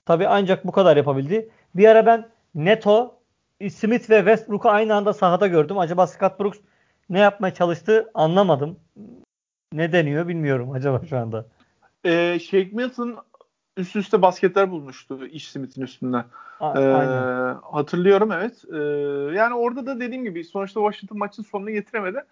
tabii 0.07 0.29
ancak 0.29 0.67
bu 0.67 0.73
kadar 0.73 0.97
yapabildi. 0.97 1.51
Bir 1.75 1.89
ara 1.89 2.07
ben 2.07 2.29
Neto, 2.55 3.15
Smith 3.71 4.11
ve 4.11 4.19
Westbrook'u 4.19 4.69
aynı 4.69 4.95
anda 4.95 5.13
sahada 5.13 5.47
gördüm. 5.47 5.79
Acaba 5.79 6.07
Scott 6.07 6.41
Brooks 6.41 6.59
ne 7.11 7.19
yapmaya 7.19 7.55
çalıştı 7.55 8.11
anlamadım. 8.15 8.79
Ne 9.73 9.93
deniyor 9.93 10.29
bilmiyorum 10.29 10.71
acaba 10.71 11.03
şu 11.11 11.19
anda. 11.19 11.47
Ee, 12.05 12.39
Shake 12.39 12.71
Milton 12.73 13.19
üst 13.77 13.97
üste 13.97 14.23
basketler 14.23 14.71
bulmuştu 14.71 15.27
iş 15.27 15.51
Smith'in 15.51 15.83
üstünden. 15.83 16.25
A- 16.61 16.81
ee, 16.81 17.55
hatırlıyorum 17.73 18.33
evet. 18.33 18.65
Ee, 18.73 18.77
yani 19.37 19.55
orada 19.55 19.87
da 19.87 20.01
dediğim 20.01 20.25
gibi 20.25 20.45
sonuçta 20.45 20.81
Washington 20.81 21.19
maçın 21.19 21.43
sonunu 21.43 21.71
getiremedi. 21.71 22.25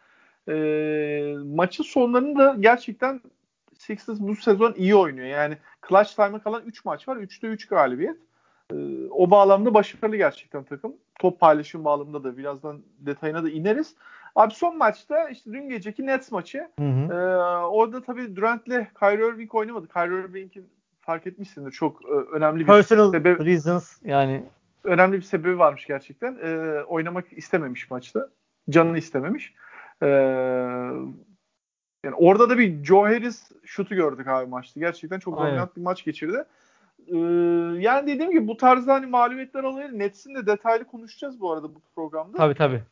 Ee, 0.48 1.34
maçın 1.54 1.84
sonlarını 1.84 2.38
da 2.38 2.56
gerçekten 2.60 3.20
Sixers 3.78 4.20
bu 4.20 4.36
sezon 4.36 4.74
iyi 4.76 4.94
oynuyor. 4.94 5.26
Yani 5.26 5.56
clutch 5.88 6.14
time'a 6.14 6.38
kalan 6.38 6.62
3 6.66 6.84
maç 6.84 7.08
var. 7.08 7.16
3'te 7.16 7.46
3 7.46 7.66
galibiyet. 7.68 8.16
Ee, 8.72 8.76
o 9.10 9.30
bağlamda 9.30 9.74
başarılı 9.74 10.16
gerçekten 10.16 10.64
takım. 10.64 10.92
Top 11.18 11.40
paylaşım 11.40 11.84
bağlamında 11.84 12.24
da 12.24 12.36
birazdan 12.36 12.82
detayına 12.98 13.44
da 13.44 13.50
ineriz. 13.50 13.94
Abi 14.36 14.54
son 14.54 14.78
maçta 14.78 15.28
işte 15.28 15.52
dün 15.52 15.68
geceki 15.68 16.06
Nets 16.06 16.32
maçı. 16.32 16.68
Hı 16.78 16.84
hı. 16.84 17.12
Ee, 17.12 17.36
orada 17.66 18.02
tabii 18.02 18.36
Durant'le 18.36 18.86
Kyrie 18.98 19.28
Irving 19.28 19.54
oynamadı. 19.54 19.88
Kyrie 19.88 20.20
Irving'in 20.20 20.68
fark 21.10 21.26
etmişsindir 21.26 21.70
çok 21.70 22.04
e, 22.04 22.08
önemli 22.08 22.60
bir 22.60 22.66
Personal 22.66 23.12
sebep 23.12 23.40
reasons 23.40 23.96
yani 24.04 24.44
önemli 24.84 25.16
bir 25.16 25.22
sebebi 25.22 25.58
varmış 25.58 25.86
gerçekten. 25.86 26.38
E, 26.42 26.80
oynamak 26.82 27.32
istememiş 27.32 27.90
maçta. 27.90 28.28
Canını 28.70 28.98
istememiş. 28.98 29.54
E, 30.02 30.06
yani 32.04 32.14
orada 32.16 32.50
da 32.50 32.58
bir 32.58 32.84
Joe 32.84 33.02
Harris 33.02 33.52
şutu 33.64 33.94
gördük 33.94 34.26
abi 34.28 34.46
maçta. 34.46 34.80
Gerçekten 34.80 35.18
çok 35.18 35.36
dominant 35.36 35.76
bir 35.76 35.82
maç 35.82 36.04
geçirdi. 36.04 36.44
Ee, 37.08 37.16
yani 37.78 38.06
dediğim 38.06 38.30
gibi 38.30 38.48
bu 38.48 38.56
tarzda 38.56 38.94
hani 38.94 39.06
mağlubiyetler 39.06 39.62
olabilir. 39.62 39.98
Nets'in 39.98 40.34
de 40.34 40.46
detaylı 40.46 40.84
konuşacağız 40.84 41.40
bu 41.40 41.52
arada 41.52 41.74
bu 41.74 41.80
programda. 41.94 42.36
Tabii 42.36 42.54
tabii. 42.54 42.82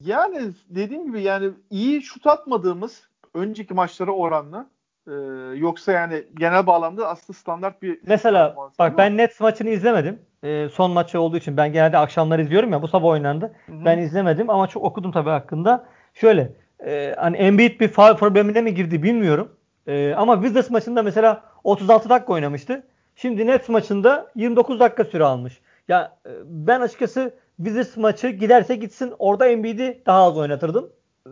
Yani 0.00 0.52
dediğim 0.68 1.06
gibi 1.06 1.22
yani 1.22 1.50
iyi 1.70 2.02
şut 2.02 2.26
atmadığımız 2.26 3.08
önceki 3.34 3.74
maçlara 3.74 4.10
oranla 4.10 4.70
ee, 5.08 5.56
yoksa 5.56 5.92
yani 5.92 6.24
genel 6.38 6.66
bağlamda 6.66 7.08
aslında 7.08 7.38
standart 7.38 7.82
bir 7.82 8.00
Mesela 8.06 8.56
bak 8.78 8.98
ben 8.98 9.16
Nets 9.16 9.40
maçını 9.40 9.70
izlemedim. 9.70 10.18
Ee, 10.44 10.68
son 10.72 10.90
maçı 10.90 11.20
olduğu 11.20 11.36
için 11.36 11.56
ben 11.56 11.72
genelde 11.72 11.98
akşamlar 11.98 12.38
izliyorum 12.38 12.72
ya 12.72 12.82
bu 12.82 12.88
sabah 12.88 13.08
oynandı. 13.08 13.52
Hı-hı. 13.66 13.84
Ben 13.84 13.98
izlemedim 13.98 14.50
ama 14.50 14.66
çok 14.66 14.84
okudum 14.84 15.12
tabii 15.12 15.30
hakkında. 15.30 15.86
Şöyle 16.14 16.52
e, 16.86 17.14
hani 17.18 17.36
Embiid 17.36 17.80
bir 17.80 17.88
faul 17.88 18.16
problemine 18.16 18.60
mi 18.60 18.74
girdi 18.74 19.02
bilmiyorum. 19.02 19.52
E, 19.86 20.14
ama 20.14 20.34
Wizards 20.34 20.70
maçında 20.70 21.02
mesela 21.02 21.42
36 21.64 22.08
dakika 22.08 22.32
oynamıştı. 22.32 22.82
Şimdi 23.16 23.46
Nets 23.46 23.68
maçında 23.68 24.30
29 24.34 24.80
dakika 24.80 25.04
süre 25.04 25.24
almış. 25.24 25.60
Ya 25.88 26.16
e, 26.26 26.30
ben 26.44 26.80
açıkçası 26.80 27.34
Wizards 27.56 27.96
maçı 27.96 28.28
giderse 28.28 28.76
gitsin 28.76 29.12
orada 29.18 29.48
Embiid'i 29.48 30.02
daha 30.06 30.22
az 30.22 30.38
oynatırdım. 30.38 30.90
E, 31.26 31.30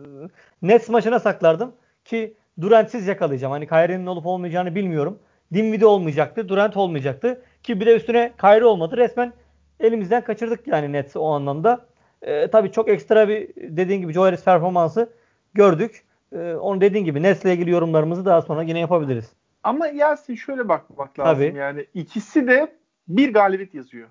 Nets 0.61 0.89
maçına 0.89 1.19
saklardım 1.19 1.71
ki 2.05 2.37
Durant'siz 2.61 3.07
yakalayacağım. 3.07 3.51
Hani 3.51 3.67
Kyrie'nin 3.67 4.05
olup 4.05 4.25
olmayacağını 4.25 4.75
bilmiyorum. 4.75 5.19
Dinwiddie 5.53 5.85
olmayacaktı. 5.85 6.49
Durant 6.49 6.77
olmayacaktı. 6.77 7.41
Ki 7.63 7.79
bir 7.79 7.85
de 7.85 7.95
üstüne 7.95 8.33
Kyrie 8.41 8.65
olmadı. 8.65 8.97
Resmen 8.97 9.33
elimizden 9.79 10.23
kaçırdık 10.23 10.67
yani 10.67 10.93
Nets'i 10.93 11.19
o 11.19 11.27
anlamda. 11.29 11.85
Ee, 12.21 12.49
tabii 12.51 12.71
çok 12.71 12.89
ekstra 12.89 13.29
bir 13.29 13.49
dediğin 13.55 14.01
gibi 14.01 14.13
Joe 14.13 14.23
Harris 14.23 14.43
performansı 14.43 15.09
gördük. 15.53 16.05
Ee, 16.33 16.53
onu 16.53 16.81
dediğin 16.81 17.05
gibi 17.05 17.23
Nets'le 17.23 17.45
ilgili 17.45 17.69
yorumlarımızı 17.69 18.25
daha 18.25 18.41
sonra 18.41 18.63
yine 18.63 18.79
yapabiliriz. 18.79 19.33
Ama 19.63 19.87
Yasin 19.87 20.35
şöyle 20.35 20.69
bakmak 20.69 21.19
lazım. 21.19 21.35
Tabii. 21.35 21.57
Yani 21.57 21.85
ikisi 21.93 22.47
de 22.47 22.75
bir 23.07 23.33
galibiyet 23.33 23.73
yazıyor. 23.73 24.09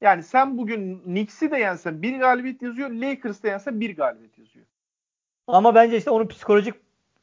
Yani 0.00 0.22
sen 0.22 0.58
bugün 0.58 0.98
Knicks'i 0.98 1.50
de 1.50 1.58
yensen 1.58 2.02
bir 2.02 2.18
galibiyet 2.18 2.62
yazıyor. 2.62 2.90
Lakers'da 2.90 3.48
yensen 3.48 3.80
bir 3.80 3.96
galibiyet 3.96 4.38
yazıyor. 4.38 4.66
Ama 5.46 5.74
bence 5.74 5.96
işte 5.96 6.10
onun 6.10 6.26
psikolojik 6.26 6.74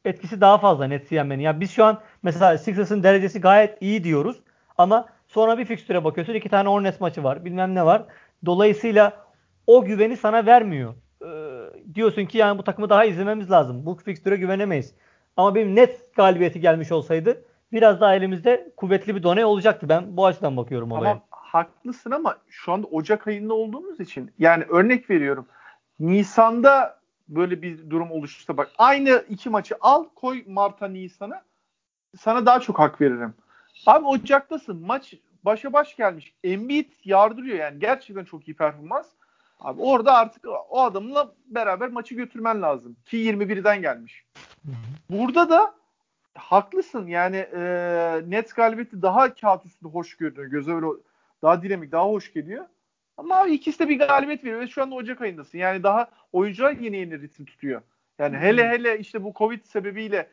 etkisi 0.06 0.40
daha 0.40 0.58
fazla 0.58 0.86
Nets'i 0.86 1.14
yenmenin. 1.14 1.42
Yani 1.42 1.60
biz 1.60 1.70
şu 1.70 1.84
an 1.84 2.00
mesela 2.22 2.58
Sixers'ın 2.58 3.02
derecesi 3.02 3.40
gayet 3.40 3.82
iyi 3.82 4.04
diyoruz. 4.04 4.40
Ama 4.78 5.06
sonra 5.28 5.58
bir 5.58 5.64
fikstüre 5.64 6.04
bakıyorsun. 6.04 6.34
iki 6.34 6.48
tane 6.48 6.68
Hornets 6.68 7.00
maçı 7.00 7.24
var. 7.24 7.44
Bilmem 7.44 7.74
ne 7.74 7.86
var. 7.86 8.04
Dolayısıyla 8.46 9.12
o 9.66 9.84
güveni 9.84 10.16
sana 10.16 10.46
vermiyor. 10.46 10.94
Ee, 11.22 11.94
diyorsun 11.94 12.26
ki 12.26 12.38
yani 12.38 12.58
bu 12.58 12.64
takımı 12.64 12.88
daha 12.88 13.04
izlememiz 13.04 13.50
lazım. 13.50 13.86
Bu 13.86 13.94
fikstüre 13.94 14.36
güvenemeyiz. 14.36 14.94
Ama 15.36 15.54
benim 15.54 15.76
net 15.76 16.14
galibiyeti 16.14 16.60
gelmiş 16.60 16.92
olsaydı 16.92 17.42
biraz 17.72 18.00
daha 18.00 18.14
elimizde 18.14 18.72
kuvvetli 18.76 19.16
bir 19.16 19.22
done 19.22 19.44
olacaktı. 19.44 19.88
Ben 19.88 20.16
bu 20.16 20.26
açıdan 20.26 20.56
bakıyorum 20.56 20.92
olaya. 20.92 21.04
Tamam 21.04 21.22
haklısın 21.30 22.10
ama 22.10 22.36
şu 22.48 22.72
anda 22.72 22.86
Ocak 22.86 23.26
ayında 23.26 23.54
olduğumuz 23.54 24.00
için 24.00 24.32
yani 24.38 24.64
örnek 24.64 25.10
veriyorum. 25.10 25.46
Nisan'da 26.00 26.95
böyle 27.28 27.62
bir 27.62 27.90
durum 27.90 28.10
oluşursa 28.10 28.56
bak 28.56 28.70
aynı 28.78 29.24
iki 29.28 29.50
maçı 29.50 29.74
al 29.80 30.04
koy 30.14 30.44
Mart'a 30.46 30.88
Nisan'a 30.88 31.42
sana 32.18 32.46
daha 32.46 32.60
çok 32.60 32.78
hak 32.78 33.00
veririm. 33.00 33.34
Abi 33.86 34.06
Ocak'tasın 34.06 34.86
maç 34.86 35.14
başa 35.42 35.72
baş 35.72 35.96
gelmiş. 35.96 36.34
Embiid 36.44 36.92
yardırıyor 37.04 37.58
yani 37.58 37.78
gerçekten 37.78 38.24
çok 38.24 38.48
iyi 38.48 38.56
performans. 38.56 39.06
Abi 39.60 39.82
orada 39.82 40.14
artık 40.14 40.44
o 40.70 40.82
adamla 40.82 41.32
beraber 41.46 41.88
maçı 41.88 42.14
götürmen 42.14 42.62
lazım. 42.62 42.96
Ki 43.06 43.16
21'den 43.16 43.82
gelmiş. 43.82 44.24
Burada 45.10 45.50
da 45.50 45.74
haklısın 46.34 47.06
yani 47.06 47.36
e, 47.36 47.60
Nets 48.26 48.52
galibiyeti 48.52 49.02
daha 49.02 49.34
kağıt 49.34 49.66
üstünde 49.66 49.92
hoş 49.92 50.16
görünüyor. 50.16 50.46
Göze 50.46 50.72
böyle 50.72 50.86
daha 51.42 51.62
dinamik, 51.62 51.92
daha 51.92 52.04
hoş 52.04 52.32
geliyor. 52.32 52.64
Ama 53.16 53.36
abi 53.36 53.52
ikisi 53.52 53.78
de 53.78 53.88
bir 53.88 53.98
galibiyet 53.98 54.44
veriyor 54.44 54.60
ve 54.60 54.66
şu 54.66 54.82
anda 54.82 54.94
Ocak 54.94 55.20
ayındasın. 55.20 55.58
Yani 55.58 55.82
daha 55.82 56.08
oyuncular 56.32 56.72
yeni 56.72 56.96
yeni 56.96 57.20
ritim 57.22 57.44
tutuyor. 57.44 57.82
Yani 58.18 58.36
hele 58.36 58.68
hele 58.68 58.98
işte 58.98 59.24
bu 59.24 59.32
Covid 59.36 59.64
sebebiyle 59.64 60.28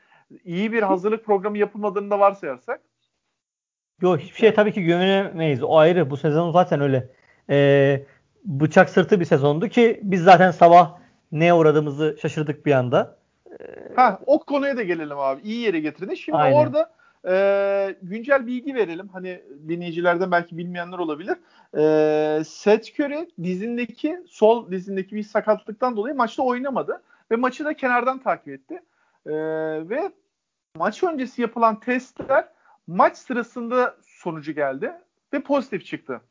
iyi 0.45 0.71
bir 0.71 0.81
hazırlık 0.81 1.25
programı 1.25 1.57
yapılmadığını 1.57 2.11
da 2.11 2.19
varsayarsak. 2.19 2.81
Yok 4.01 4.19
hiçbir 4.19 4.37
şey 4.37 4.53
tabii 4.53 4.73
ki 4.73 4.83
güvenemeyiz. 4.83 5.63
O 5.63 5.77
ayrı. 5.77 6.09
Bu 6.09 6.17
sezon 6.17 6.51
zaten 6.51 6.81
öyle. 6.81 7.09
Ee, 7.49 8.05
bıçak 8.45 8.89
sırtı 8.89 9.19
bir 9.19 9.25
sezondu 9.25 9.67
ki 9.67 9.99
biz 10.03 10.23
zaten 10.23 10.51
sabah 10.51 10.97
neye 11.31 11.53
uğradığımızı 11.53 12.17
şaşırdık 12.21 12.65
bir 12.65 12.71
anda. 12.71 13.17
Ee, 13.51 13.93
ha, 13.95 14.19
o 14.25 14.39
konuya 14.39 14.77
da 14.77 14.83
gelelim 14.83 15.19
abi. 15.19 15.41
İyi 15.41 15.61
yere 15.61 15.79
getirdin. 15.79 16.15
Şimdi 16.15 16.37
Aynen. 16.37 16.57
orada 16.57 16.91
e, 17.27 17.95
güncel 18.01 18.47
bilgi 18.47 18.75
verelim. 18.75 19.07
Hani 19.07 19.41
dinleyicilerden 19.67 20.31
belki 20.31 20.57
bilmeyenler 20.57 20.97
olabilir. 20.97 21.37
E, 21.77 22.43
Seth 22.45 22.99
Curry 22.99 23.29
dizindeki 23.43 24.19
sol 24.27 24.71
dizindeki 24.71 25.15
bir 25.15 25.23
sakatlıktan 25.23 25.97
dolayı 25.97 26.15
maçta 26.15 26.43
oynamadı. 26.43 27.03
ve 27.31 27.35
maçı 27.35 27.65
da 27.65 27.73
kenardan 27.73 28.19
takip 28.19 28.47
etti. 28.47 28.81
E, 29.25 29.33
ve 29.89 30.11
maç 30.75 31.03
öncesi 31.03 31.41
yapılan 31.41 31.79
testler 31.79 32.47
maç 32.87 33.17
sırasında 33.17 33.97
sonucu 34.01 34.51
geldi 34.51 34.91
ve 35.33 35.39
pozitif 35.39 35.85
çıktı. 35.85 36.21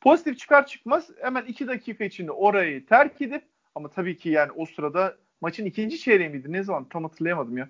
Pozitif 0.00 0.38
çıkar 0.38 0.66
çıkmaz 0.66 1.10
hemen 1.20 1.44
2 1.44 1.68
dakika 1.68 2.04
içinde 2.04 2.32
orayı 2.32 2.86
terk 2.86 3.20
edip 3.20 3.44
ama 3.74 3.88
tabii 3.88 4.16
ki 4.16 4.28
yani 4.28 4.52
o 4.52 4.66
sırada 4.66 5.16
maçın 5.40 5.64
ikinci 5.64 5.98
çeyreği 5.98 6.28
miydi? 6.28 6.52
Ne 6.52 6.62
zaman? 6.62 6.84
Tam 6.84 7.04
hatırlayamadım 7.04 7.58
ya. 7.58 7.68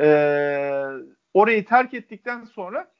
Ee, 0.00 0.84
orayı 1.34 1.64
terk 1.64 1.94
ettikten 1.94 2.44
sonra 2.44 2.90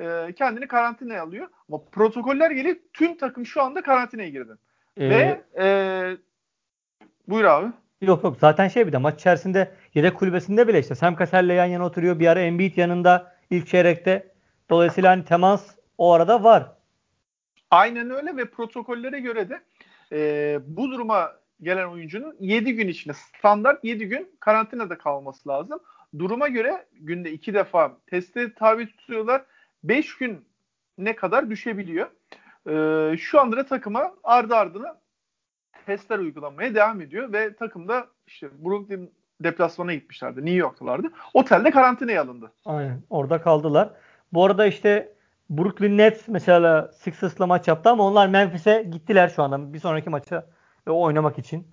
e, 0.00 0.32
kendini 0.32 0.68
karantinaya 0.68 1.22
alıyor. 1.22 1.48
Ama 1.68 1.80
protokoller 1.92 2.50
gelip 2.50 2.92
tüm 2.92 3.16
takım 3.16 3.46
şu 3.46 3.62
anda 3.62 3.82
karantinaya 3.82 4.28
girdi. 4.28 4.52
Ee, 4.96 5.10
Ve 5.10 5.40
e, 5.58 5.66
buyur 7.28 7.44
abi. 7.44 7.72
Yok 8.00 8.24
yok 8.24 8.36
zaten 8.40 8.68
şey 8.68 8.86
bir 8.86 8.92
de 8.92 8.98
maç 8.98 9.20
içerisinde 9.20 9.74
yedek 9.94 10.14
kulübesinde 10.14 10.68
bile 10.68 10.78
işte 10.78 10.94
Sam 10.94 11.16
Cassell'le 11.16 11.54
yan 11.54 11.66
yana 11.66 11.84
oturuyor. 11.86 12.18
Bir 12.18 12.26
ara 12.26 12.40
Embiid 12.40 12.76
yanında 12.76 13.34
ilk 13.50 13.66
çeyrekte. 13.66 14.34
Dolayısıyla 14.70 15.10
hani 15.10 15.24
temas 15.24 15.76
o 15.98 16.12
arada 16.12 16.42
var. 16.44 16.72
Aynen 17.70 18.10
öyle 18.10 18.36
ve 18.36 18.44
protokollere 18.44 19.20
göre 19.20 19.48
de 19.48 19.60
e, 20.12 20.58
bu 20.66 20.90
duruma 20.90 21.32
gelen 21.62 21.88
oyuncunun 21.88 22.36
7 22.40 22.72
gün 22.72 22.88
içinde 22.88 23.14
standart 23.14 23.84
7 23.84 24.08
gün 24.08 24.30
karantinada 24.40 24.98
kalması 24.98 25.48
lazım. 25.48 25.80
Duruma 26.18 26.48
göre 26.48 26.86
günde 26.92 27.32
2 27.32 27.54
defa 27.54 27.96
teste 28.06 28.54
tabi 28.54 28.86
tutuyorlar. 28.86 29.42
5 29.84 30.16
gün 30.16 30.44
ne 30.98 31.16
kadar 31.16 31.50
düşebiliyor. 31.50 32.08
E, 32.68 33.16
şu 33.16 33.40
anda 33.40 33.56
da 33.56 33.66
takıma 33.66 34.14
ardı 34.24 34.56
ardına 34.56 34.98
testler 35.86 36.18
uygulanmaya 36.18 36.74
devam 36.74 37.00
ediyor 37.00 37.32
ve 37.32 37.56
takımda 37.56 38.06
işte 38.26 38.48
Brooklyn 38.64 39.10
deplasmana 39.40 39.94
gitmişlerdi. 39.94 40.40
New 40.40 40.56
York'talardı. 40.56 41.06
Otelde 41.34 41.70
karantinaya 41.70 42.22
alındı. 42.22 42.52
Aynen. 42.64 43.02
Orada 43.10 43.42
kaldılar. 43.42 43.90
Bu 44.32 44.44
arada 44.44 44.66
işte 44.66 45.14
Brooklyn 45.50 45.98
Nets 45.98 46.28
mesela 46.28 46.92
Sixers'la 46.92 47.46
maç 47.46 47.68
yaptı 47.68 47.90
ama 47.90 48.06
onlar 48.06 48.28
Memphis'e 48.28 48.82
gittiler 48.82 49.28
şu 49.28 49.42
anda 49.42 49.72
bir 49.72 49.78
sonraki 49.78 50.10
maça 50.10 50.46
e, 50.86 50.90
oynamak 50.90 51.38
için. 51.38 51.66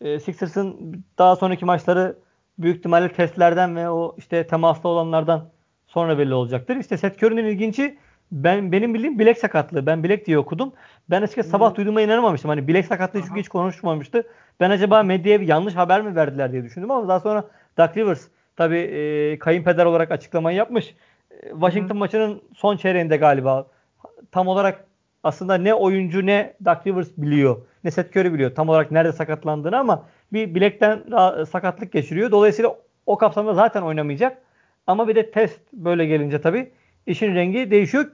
E, 0.00 0.20
Sixers'ın 0.20 1.04
daha 1.18 1.36
sonraki 1.36 1.64
maçları 1.64 2.18
büyük 2.58 2.76
ihtimalle 2.76 3.12
testlerden 3.12 3.76
ve 3.76 3.90
o 3.90 4.14
işte 4.18 4.46
temaslı 4.46 4.88
olanlardan 4.88 5.50
sonra 5.86 6.18
belli 6.18 6.34
olacaktır. 6.34 6.76
İşte 6.76 6.96
Seth 6.96 7.22
Curry'nin 7.22 7.44
ilginci 7.44 7.98
ben 8.32 8.72
benim 8.72 8.94
bildiğim 8.94 9.18
bilek 9.18 9.38
sakatlığı. 9.38 9.86
Ben 9.86 10.02
bilek 10.04 10.26
diye 10.26 10.38
okudum. 10.38 10.72
Ben 11.10 11.22
açıkçası 11.22 11.50
sabah 11.50 11.68
hmm. 11.68 11.76
duyduğuma 11.76 12.00
inanamamıştım. 12.00 12.48
Hani 12.48 12.68
bilek 12.68 12.86
sakatlığı 12.86 13.22
çünkü 13.22 13.40
hiç 13.40 13.48
konuşmamıştı. 13.48 14.22
Ben 14.60 14.70
acaba 14.70 15.02
medyaya 15.02 15.42
yanlış 15.42 15.74
haber 15.74 16.02
mi 16.02 16.16
verdiler 16.16 16.52
diye 16.52 16.64
düşündüm 16.64 16.90
ama 16.90 17.08
daha 17.08 17.20
sonra 17.20 17.44
Doug 17.78 17.96
Rivers 17.96 18.28
tabii 18.56 18.78
e, 18.78 19.38
kayınpeder 19.38 19.84
olarak 19.84 20.10
açıklamayı 20.10 20.56
yapmış. 20.56 20.94
E, 21.30 21.50
Washington 21.50 21.94
hmm. 21.94 21.98
maçının 21.98 22.42
son 22.56 22.76
çeyreğinde 22.76 23.16
galiba 23.16 23.66
tam 24.32 24.48
olarak 24.48 24.84
aslında 25.22 25.54
ne 25.54 25.74
oyuncu 25.74 26.26
ne 26.26 26.54
Doug 26.64 26.86
Rivers 26.86 27.08
biliyor. 27.16 27.56
Ne 27.84 27.90
Seth 27.90 28.16
Curry 28.16 28.34
biliyor 28.34 28.54
tam 28.54 28.68
olarak 28.68 28.90
nerede 28.90 29.12
sakatlandığını 29.12 29.78
ama 29.78 30.04
bir 30.32 30.54
bilekten 30.54 31.02
sakatlık 31.44 31.92
geçiriyor. 31.92 32.30
Dolayısıyla 32.30 32.76
o 33.06 33.18
kapsamda 33.18 33.54
zaten 33.54 33.82
oynamayacak. 33.82 34.45
Ama 34.86 35.08
bir 35.08 35.14
de 35.14 35.30
test 35.30 35.60
böyle 35.72 36.06
gelince 36.06 36.40
tabii 36.40 36.72
işin 37.06 37.34
rengi 37.34 37.70
değişiyor. 37.70 38.10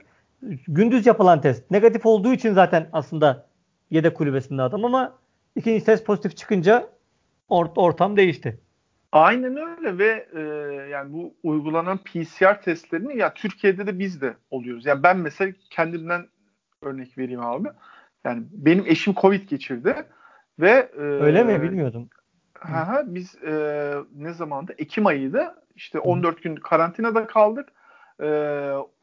Gündüz 0.67 1.05
yapılan 1.05 1.41
test 1.41 1.71
negatif 1.71 2.05
olduğu 2.05 2.33
için 2.33 2.53
zaten 2.53 2.89
aslında 2.93 3.47
yedek 3.91 4.15
kulübesinde 4.15 4.61
adam 4.61 4.85
ama 4.85 5.17
ikinci 5.55 5.85
test 5.85 6.05
pozitif 6.05 6.37
çıkınca 6.37 6.89
ort 7.49 7.77
ortam 7.77 8.17
değişti. 8.17 8.59
Aynen 9.11 9.57
öyle 9.57 9.97
ve 9.97 10.27
e, 10.35 10.39
yani 10.89 11.13
bu 11.13 11.33
uygulanan 11.43 11.97
PCR 11.97 12.61
testlerini 12.61 13.17
ya 13.17 13.33
Türkiye'de 13.33 13.87
de 13.87 13.99
biz 13.99 14.21
de 14.21 14.33
oluyoruz. 14.51 14.85
Yani 14.85 15.03
ben 15.03 15.17
mesela 15.17 15.53
kendimden 15.69 16.27
örnek 16.81 17.17
vereyim 17.17 17.41
abi. 17.41 17.67
Yani 18.23 18.43
benim 18.51 18.85
eşim 18.87 19.13
Covid 19.13 19.49
geçirdi 19.49 19.95
ve 20.59 20.89
e, 20.97 20.99
öyle 20.99 21.43
mi 21.43 21.61
bilmiyordum. 21.61 22.09
Ha, 22.53 23.03
biz 23.05 23.35
e, 23.43 23.93
ne 24.15 24.33
zamanda 24.33 24.73
Ekim 24.77 25.05
ayıydı. 25.05 25.55
İşte 25.75 25.99
14 25.99 26.43
gün 26.43 26.55
karantinada 26.55 27.27
kaldık. 27.27 27.69
E, 28.19 28.27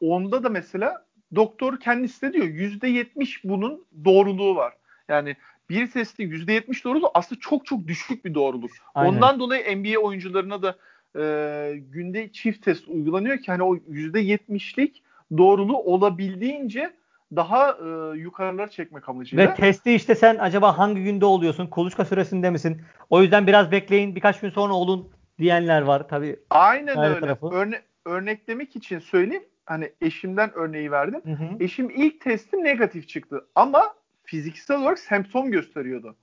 onda 0.01 0.43
da 0.43 0.49
mesela 0.49 1.05
doktor 1.35 1.79
kendisi 1.79 2.21
de 2.21 2.33
diyor 2.33 2.45
%70 2.45 3.39
bunun 3.43 3.85
doğruluğu 4.05 4.55
var. 4.55 4.73
Yani 5.09 5.35
bir 5.69 5.91
testin 5.91 6.29
%70 6.31 6.83
doğruluğu 6.83 7.11
aslında 7.13 7.39
çok 7.41 7.65
çok 7.65 7.87
düşük 7.87 8.25
bir 8.25 8.33
doğruluk. 8.33 8.71
Aynen. 8.95 9.13
Ondan 9.13 9.39
dolayı 9.39 9.77
NBA 9.77 9.99
oyuncularına 9.99 10.61
da 10.61 10.75
e, 11.15 11.75
günde 11.77 12.31
çift 12.31 12.65
test 12.65 12.87
uygulanıyor 12.87 13.37
ki 13.37 13.51
hani 13.51 13.63
o 13.63 13.75
%70'lik 13.75 15.03
doğruluğu 15.37 15.77
olabildiğince 15.77 16.93
daha 17.35 17.69
e, 17.71 18.17
yukarılara 18.17 18.69
çekmek 18.69 19.09
amacıyla. 19.09 19.49
Ve 19.49 19.55
testi 19.55 19.93
işte 19.93 20.15
sen 20.15 20.37
acaba 20.39 20.77
hangi 20.77 21.03
günde 21.03 21.25
oluyorsun? 21.25 21.67
Kuluçka 21.67 22.05
süresinde 22.05 22.49
misin? 22.49 22.81
O 23.09 23.21
yüzden 23.21 23.47
biraz 23.47 23.71
bekleyin 23.71 24.15
birkaç 24.15 24.39
gün 24.39 24.49
sonra 24.49 24.73
olun 24.73 25.09
diyenler 25.41 25.81
var 25.81 26.07
tabii. 26.07 26.39
Aynen 26.49 26.97
öyle. 27.03 27.37
Örne 27.41 27.81
örneklemek 28.05 28.75
için 28.75 28.99
söyleyeyim. 28.99 29.43
Hani 29.65 29.91
eşimden 30.01 30.51
örneği 30.53 30.91
verdim. 30.91 31.21
Hı 31.23 31.31
hı. 31.31 31.63
Eşim 31.63 31.89
ilk 31.89 32.21
testi 32.21 32.63
negatif 32.63 33.07
çıktı 33.07 33.47
ama 33.55 33.93
fiziksel 34.23 34.81
olarak 34.81 34.99
semptom 34.99 35.51
gösteriyordu. 35.51 36.15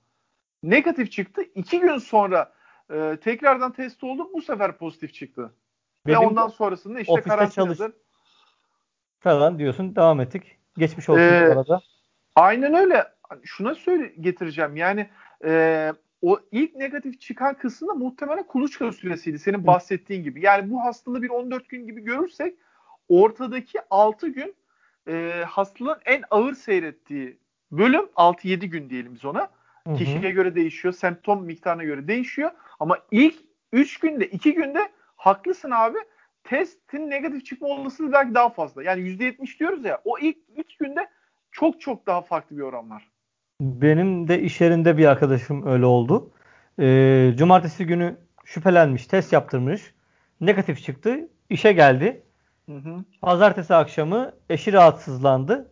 Negatif 0.63 1.11
çıktı. 1.11 1.41
İki 1.55 1.79
gün 1.79 1.97
sonra 1.97 2.53
e, 2.93 3.17
tekrardan 3.23 3.71
test 3.71 4.03
oldu. 4.03 4.29
Bu 4.33 4.41
sefer 4.41 4.77
pozitif 4.77 5.13
çıktı. 5.13 5.53
Benim 6.07 6.21
Ve 6.21 6.25
ondan 6.25 6.47
sonrasında 6.47 6.99
işte 6.99 7.21
karantinada 7.21 7.75
çalış 7.75 7.93
falan 9.19 9.59
diyorsun. 9.59 9.95
Devam 9.95 10.19
ettik. 10.19 10.43
Geçmiş 10.77 11.09
olsun 11.09 11.21
ee, 11.21 11.49
arada. 11.51 11.81
Aynen 12.35 12.73
öyle. 12.73 13.07
Şuna 13.43 13.75
söyle 13.75 14.13
getireceğim. 14.19 14.75
Yani 14.75 15.09
e, 15.45 15.93
o 16.21 16.39
ilk 16.51 16.75
negatif 16.75 17.21
çıkan 17.21 17.57
kısmı 17.57 17.87
da 17.87 17.93
muhtemelen 17.93 18.43
kuluçka 18.43 18.91
süresiydi. 18.91 19.39
Senin 19.39 19.67
bahsettiğin 19.67 20.23
gibi. 20.23 20.45
Yani 20.45 20.71
bu 20.71 20.81
hastalığı 20.81 21.21
bir 21.21 21.29
14 21.29 21.69
gün 21.69 21.87
gibi 21.87 22.01
görürsek 22.01 22.55
ortadaki 23.09 23.79
6 23.89 24.27
gün 24.27 24.55
e, 25.07 25.43
hastalığın 25.47 25.99
en 26.05 26.23
ağır 26.31 26.53
seyrettiği 26.53 27.37
bölüm 27.71 28.05
6-7 28.15 28.65
gün 28.65 28.89
diyelim 28.89 29.13
biz 29.13 29.25
ona. 29.25 29.49
Hı 29.87 29.89
hı. 29.89 29.95
Kişiye 29.95 30.31
göre 30.31 30.55
değişiyor. 30.55 30.93
Semptom 30.93 31.45
miktarına 31.45 31.83
göre 31.83 32.07
değişiyor. 32.07 32.51
Ama 32.79 32.97
ilk 33.11 33.35
3 33.73 33.99
günde 33.99 34.27
2 34.27 34.53
günde 34.53 34.89
haklısın 35.15 35.71
abi. 35.71 35.97
Testin 36.43 37.09
negatif 37.09 37.45
çıkma 37.45 37.67
olasılığı 37.67 38.11
belki 38.11 38.33
daha 38.33 38.49
fazla. 38.49 38.83
Yani 38.83 39.01
%70 39.01 39.59
diyoruz 39.59 39.85
ya. 39.85 40.01
O 40.05 40.19
ilk 40.19 40.37
3 40.57 40.77
günde 40.77 41.07
çok 41.51 41.81
çok 41.81 42.05
daha 42.07 42.21
farklı 42.21 42.57
bir 42.57 42.61
oran 42.61 42.89
var. 42.89 43.11
Benim 43.61 44.27
de 44.27 44.41
iş 44.41 44.61
yerinde 44.61 44.97
bir 44.97 45.05
arkadaşım 45.05 45.67
öyle 45.67 45.85
oldu. 45.85 46.31
Ee, 46.79 47.33
cumartesi 47.37 47.85
günü 47.85 48.17
şüphelenmiş, 48.45 49.07
test 49.07 49.33
yaptırmış. 49.33 49.93
Negatif 50.41 50.83
çıktı. 50.83 51.29
İşe 51.49 51.71
geldi. 51.71 52.23
Hı 52.65 52.75
hı. 52.75 53.03
Pazartesi 53.21 53.75
akşamı 53.75 54.31
eşi 54.49 54.73
rahatsızlandı. 54.73 55.71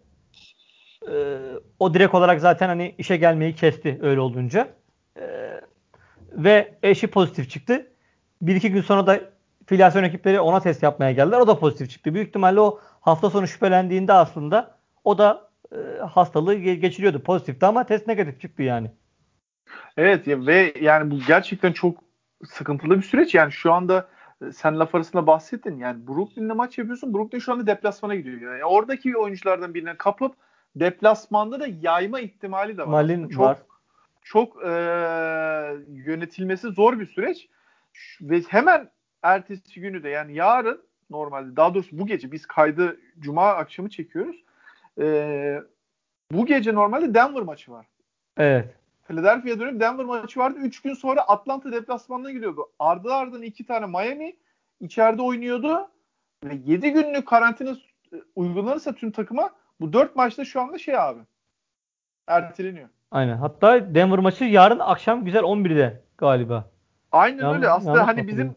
Ee, 1.11 1.37
o 1.79 1.93
direkt 1.93 2.15
olarak 2.15 2.41
zaten 2.41 2.67
hani 2.67 2.95
işe 2.97 3.17
gelmeyi 3.17 3.55
kesti 3.55 3.99
öyle 4.01 4.19
olunca. 4.19 4.69
Ee, 5.19 5.61
ve 6.31 6.77
eşi 6.83 7.07
pozitif 7.07 7.49
çıktı. 7.49 7.87
Bir 8.41 8.55
iki 8.55 8.71
gün 8.71 8.81
sonra 8.81 9.07
da 9.07 9.19
filyasyon 9.65 10.03
ekipleri 10.03 10.39
ona 10.39 10.59
test 10.59 10.83
yapmaya 10.83 11.11
geldiler. 11.11 11.39
O 11.39 11.47
da 11.47 11.59
pozitif 11.59 11.89
çıktı. 11.89 12.13
Büyük 12.13 12.27
ihtimalle 12.27 12.59
o 12.59 12.79
hafta 13.01 13.29
sonu 13.29 13.47
şüphelendiğinde 13.47 14.13
aslında 14.13 14.77
o 15.03 15.17
da 15.17 15.33
e, 15.33 15.46
hastalığı 16.07 16.55
geçiriyordu. 16.55 17.23
Pozitifti 17.23 17.65
ama 17.65 17.85
test 17.85 18.07
negatif 18.07 18.41
çıktı 18.41 18.63
yani. 18.63 18.91
Evet 19.97 20.27
ya 20.27 20.45
ve 20.45 20.73
yani 20.81 21.11
bu 21.11 21.19
gerçekten 21.27 21.71
çok 21.71 22.03
sıkıntılı 22.45 22.97
bir 22.97 23.01
süreç. 23.01 23.35
Yani 23.35 23.51
şu 23.51 23.73
anda 23.73 24.07
e, 24.41 24.51
sen 24.51 24.79
laf 24.79 24.95
arasında 24.95 25.27
bahsettin. 25.27 25.79
Yani 25.79 26.07
Brooklyn'le 26.07 26.55
maç 26.55 26.77
yapıyorsun. 26.77 27.13
Brooklyn 27.13 27.39
şu 27.39 27.53
anda 27.53 27.67
deplasmana 27.67 28.15
gidiyor. 28.15 28.53
Yani 28.53 28.65
oradaki 28.65 29.17
oyunculardan 29.17 29.73
birine 29.73 29.97
kapıp 29.97 30.35
deplasmanda 30.75 31.59
da 31.59 31.67
yayma 31.81 32.19
ihtimali 32.19 32.77
de 32.77 32.81
var. 32.81 32.87
Malin 32.87 33.29
çok, 33.29 33.43
var. 33.43 33.57
Çok 34.21 34.63
e, 34.63 34.69
yönetilmesi 35.87 36.67
zor 36.67 36.99
bir 36.99 37.05
süreç. 37.05 37.49
Ve 38.21 38.41
hemen 38.41 38.89
ertesi 39.23 39.81
günü 39.81 40.03
de 40.03 40.09
yani 40.09 40.35
yarın 40.35 40.81
normalde 41.09 41.55
daha 41.55 41.73
doğrusu 41.73 41.99
bu 41.99 42.07
gece 42.07 42.31
biz 42.31 42.45
kaydı 42.45 42.99
cuma 43.19 43.49
akşamı 43.49 43.89
çekiyoruz. 43.89 44.46
E, 44.99 45.61
bu 46.31 46.45
gece 46.45 46.75
normalde 46.75 47.13
Denver 47.13 47.41
maçı 47.43 47.71
var. 47.71 47.85
Evet. 48.37 48.75
Philadelphia 49.07 49.59
dönüp 49.59 49.79
Denver 49.81 50.05
maçı 50.05 50.39
vardı. 50.39 50.59
3 50.59 50.81
gün 50.81 50.93
sonra 50.93 51.21
Atlanta 51.21 51.71
deplasmanına 51.71 52.31
gidiyordu. 52.31 52.65
Ardı 52.79 53.13
ardına 53.13 53.45
iki 53.45 53.65
tane 53.65 53.85
Miami 53.85 54.35
içeride 54.79 55.21
oynuyordu. 55.21 55.87
Ve 56.43 56.55
7 56.65 56.91
günlük 56.91 57.27
karantina 57.27 57.75
uygulanırsa 58.35 58.93
tüm 58.93 59.11
takıma 59.11 59.49
bu 59.79 59.93
4 59.93 60.15
maçta 60.15 60.45
şu 60.45 60.61
anda 60.61 60.77
şey 60.77 60.97
abi. 60.99 61.19
Erteleniyor. 62.27 62.89
Aynen. 63.11 63.37
Hatta 63.37 63.95
Denver 63.95 64.19
maçı 64.19 64.43
yarın 64.43 64.79
akşam 64.79 65.25
güzel 65.25 65.41
11'de 65.43 66.01
galiba. 66.17 66.69
Aynen 67.11 67.43
Yan- 67.43 67.55
öyle. 67.55 67.69
Aslında 67.69 67.97
yanlış 67.97 68.07
hani 68.07 68.27
bizim 68.27 68.55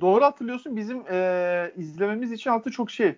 doğru 0.00 0.24
hatırlıyorsun 0.24 0.76
bizim 0.76 1.04
e, 1.10 1.72
izlememiz 1.76 2.32
için 2.32 2.50
altı 2.50 2.70
çok 2.70 2.90
şey. 2.90 3.08
e, 3.08 3.16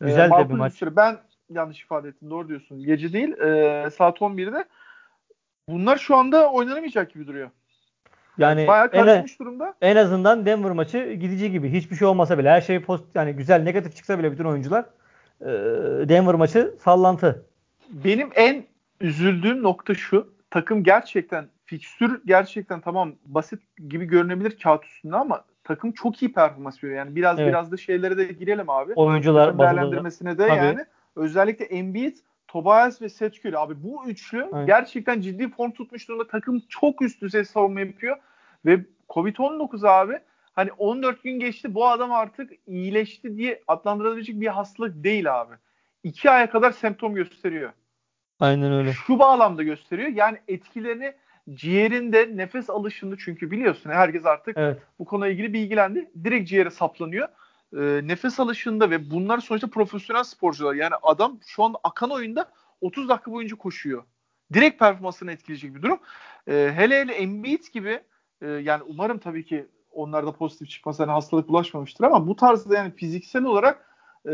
Güzel 0.00 0.24
de 0.24 0.28
makul 0.28 0.48
bir 0.48 0.54
maç. 0.54 0.72
süre. 0.74 0.96
Ben 0.96 1.16
yanlış 1.50 1.80
ifade 1.82 2.08
ettim. 2.08 2.30
Doğru 2.30 2.48
diyorsun. 2.48 2.82
Gece 2.82 3.12
değil. 3.12 3.38
e, 3.38 3.90
saat 3.90 4.18
11'de. 4.18 4.64
Bunlar 5.68 5.96
şu 5.96 6.16
anda 6.16 6.50
oynanamayacak 6.52 7.12
gibi 7.14 7.26
duruyor. 7.26 7.50
Yani 8.38 8.66
Bayağı 8.66 8.86
en, 8.92 9.04
karışmış 9.04 9.40
durumda. 9.40 9.74
en 9.80 9.96
azından 9.96 10.46
Denver 10.46 10.72
maçı 10.72 11.12
gidici 11.12 11.50
gibi. 11.50 11.72
Hiçbir 11.72 11.96
şey 11.96 12.08
olmasa 12.08 12.38
bile 12.38 12.50
her 12.50 12.60
şey 12.60 12.82
post 12.82 13.04
yani 13.14 13.32
güzel 13.32 13.62
negatif 13.62 13.96
çıksa 13.96 14.18
bile 14.18 14.32
bütün 14.32 14.44
oyuncular 14.44 14.84
e, 15.40 15.46
Denver 16.08 16.34
maçı 16.34 16.74
sallantı. 16.80 17.46
Benim 17.90 18.30
en 18.34 18.64
üzüldüğüm 19.00 19.62
nokta 19.62 19.94
şu. 19.94 20.34
Takım 20.50 20.84
gerçekten 20.84 21.48
fikstür 21.64 22.20
gerçekten 22.26 22.80
tamam 22.80 23.12
basit 23.26 23.60
gibi 23.88 24.04
görünebilir 24.04 24.58
kağıt 24.62 24.84
üstünde 24.84 25.16
ama 25.16 25.44
takım 25.64 25.92
çok 25.92 26.22
iyi 26.22 26.32
performans 26.32 26.84
veriyor. 26.84 26.98
Yani 26.98 27.16
biraz 27.16 27.38
Evet. 27.38 27.48
biraz 27.48 27.72
da 27.72 27.76
şeylere 27.76 28.16
de 28.16 28.24
girelim 28.24 28.70
abi. 28.70 28.92
Oyuncular 28.96 29.58
değerlendirmesine 29.58 30.38
de 30.38 30.48
Tabii. 30.48 30.58
yani 30.58 30.84
özellikle 31.16 31.64
Embiid, 31.64 32.16
Tobias 32.48 33.02
ve 33.02 33.08
Seth 33.08 33.46
Curry 33.46 33.58
abi 33.58 33.82
bu 33.82 34.06
üçlü 34.06 34.48
Aynen. 34.52 34.66
gerçekten 34.66 35.20
ciddi 35.20 35.48
form 35.50 35.70
tutmuş 35.70 36.08
durumda. 36.08 36.26
Takım 36.26 36.62
çok 36.68 37.02
üst 37.02 37.22
düzey 37.22 37.44
savunma 37.44 37.80
yapıyor 37.80 38.16
ve 38.66 38.80
Covid-19 39.08 39.88
abi 39.88 40.18
hani 40.52 40.72
14 40.72 41.22
gün 41.22 41.38
geçti 41.40 41.74
bu 41.74 41.88
adam 41.88 42.12
artık 42.12 42.52
iyileşti 42.66 43.36
diye 43.36 43.62
adlandırılabilecek 43.68 44.40
bir 44.40 44.46
hastalık 44.46 45.04
değil 45.04 45.40
abi. 45.40 45.54
2 46.02 46.30
aya 46.30 46.50
kadar 46.50 46.70
semptom 46.70 47.14
gösteriyor. 47.14 47.72
Aynen 48.40 48.72
öyle. 48.72 48.92
Şu 48.92 49.18
bağlamda 49.18 49.62
gösteriyor. 49.62 50.08
Yani 50.08 50.38
etkilerini 50.48 51.12
ciğerinde 51.50 52.36
nefes 52.36 52.70
alışında 52.70 53.16
çünkü 53.18 53.50
biliyorsun 53.50 53.90
herkes 53.90 54.26
artık 54.26 54.56
Evet. 54.58 54.78
bu 54.98 55.04
konuyla 55.04 55.32
ilgili 55.32 55.52
bilgilendi. 55.52 56.10
Direkt 56.24 56.48
ciğere 56.48 56.70
saplanıyor. 56.70 57.28
Ee, 57.78 58.00
nefes 58.04 58.40
alışında 58.40 58.90
ve 58.90 59.10
bunlar 59.10 59.38
sonuçta 59.38 59.70
profesyonel 59.70 60.24
sporcular. 60.24 60.74
Yani 60.74 60.94
adam 61.02 61.38
şu 61.46 61.64
an 61.64 61.74
akan 61.84 62.10
oyunda 62.10 62.50
30 62.80 63.08
dakika 63.08 63.32
boyunca 63.32 63.56
koşuyor. 63.56 64.04
Direkt 64.52 64.78
performansını 64.78 65.32
etkileyecek 65.32 65.74
bir 65.74 65.82
durum. 65.82 65.98
Ee, 66.48 66.72
hele 66.76 67.00
hele 67.00 67.12
Embiid 67.12 67.64
gibi 67.72 68.00
e, 68.42 68.46
yani 68.46 68.82
umarım 68.82 69.18
tabii 69.18 69.44
ki 69.44 69.66
onlarda 69.92 70.32
pozitif 70.32 70.68
çıkmasa 70.68 71.02
hani 71.02 71.12
hastalık 71.12 71.48
bulaşmamıştır 71.48 72.04
ama 72.04 72.26
bu 72.26 72.36
tarzda 72.36 72.76
yani 72.76 72.94
fiziksel 72.94 73.44
olarak 73.44 73.86
e, 74.26 74.30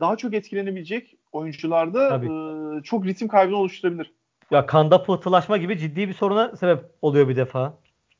daha 0.00 0.16
çok 0.16 0.34
etkilenebilecek 0.34 1.16
oyuncularda 1.32 2.08
Tabii. 2.08 2.26
e, 2.26 2.82
çok 2.82 3.06
ritim 3.06 3.28
kaybını 3.28 3.56
oluşturabilir. 3.56 4.12
Ya 4.50 4.66
kanda 4.66 5.02
pıhtılaşma 5.02 5.56
gibi 5.56 5.78
ciddi 5.78 6.08
bir 6.08 6.14
soruna 6.14 6.56
sebep 6.56 6.84
oluyor 7.02 7.28
bir 7.28 7.36
defa. 7.36 7.74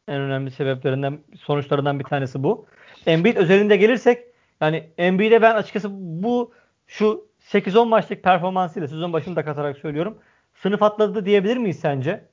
En 0.09 0.20
önemli 0.20 0.50
sebeplerinden, 0.50 1.18
sonuçlarından 1.38 1.98
bir 1.98 2.04
tanesi 2.04 2.42
bu. 2.42 2.66
Embiid 3.06 3.37
özelinde 3.37 3.76
gelirsek 3.76 4.29
yani 4.61 4.90
Embiid'e 4.99 5.42
ben 5.42 5.55
açıkçası 5.55 5.88
bu 5.92 6.53
şu 6.87 7.29
8-10 7.40 7.88
maçlık 7.88 8.23
performansıyla 8.23 8.88
sezon 8.88 9.12
başını 9.12 9.37
da 9.37 9.44
katarak 9.44 9.79
söylüyorum. 9.79 10.18
Sınıf 10.55 10.83
atladı 10.83 11.25
diyebilir 11.25 11.57
miyiz 11.57 11.81
sence? 11.81 12.29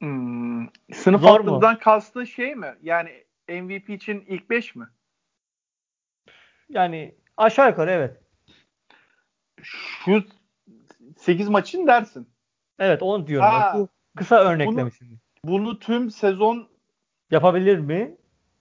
Hmm, 0.00 0.66
sınıf 0.92 1.20
Zor 1.20 1.40
mu? 1.40 1.46
atladıdan 1.50 1.78
kastın 1.78 2.24
şey 2.24 2.54
mi? 2.54 2.74
Yani 2.82 3.24
MVP 3.48 3.90
için 3.90 4.24
ilk 4.28 4.50
5 4.50 4.74
mi? 4.74 4.86
Yani 6.68 7.14
aşağı 7.36 7.68
yukarı 7.68 7.90
evet. 7.90 8.20
Şu 9.62 10.24
8 11.18 11.48
maçın 11.48 11.86
dersin. 11.86 12.28
Evet 12.78 13.02
onu 13.02 13.26
diyorum. 13.26 13.48
Ha, 13.48 13.72
Bu 13.76 13.88
kısa 14.16 14.36
örneklemişim. 14.36 15.20
Bunu 15.44 15.78
tüm 15.78 16.10
sezon 16.10 16.68
Yapabilir 17.30 17.78
mi? 17.78 18.16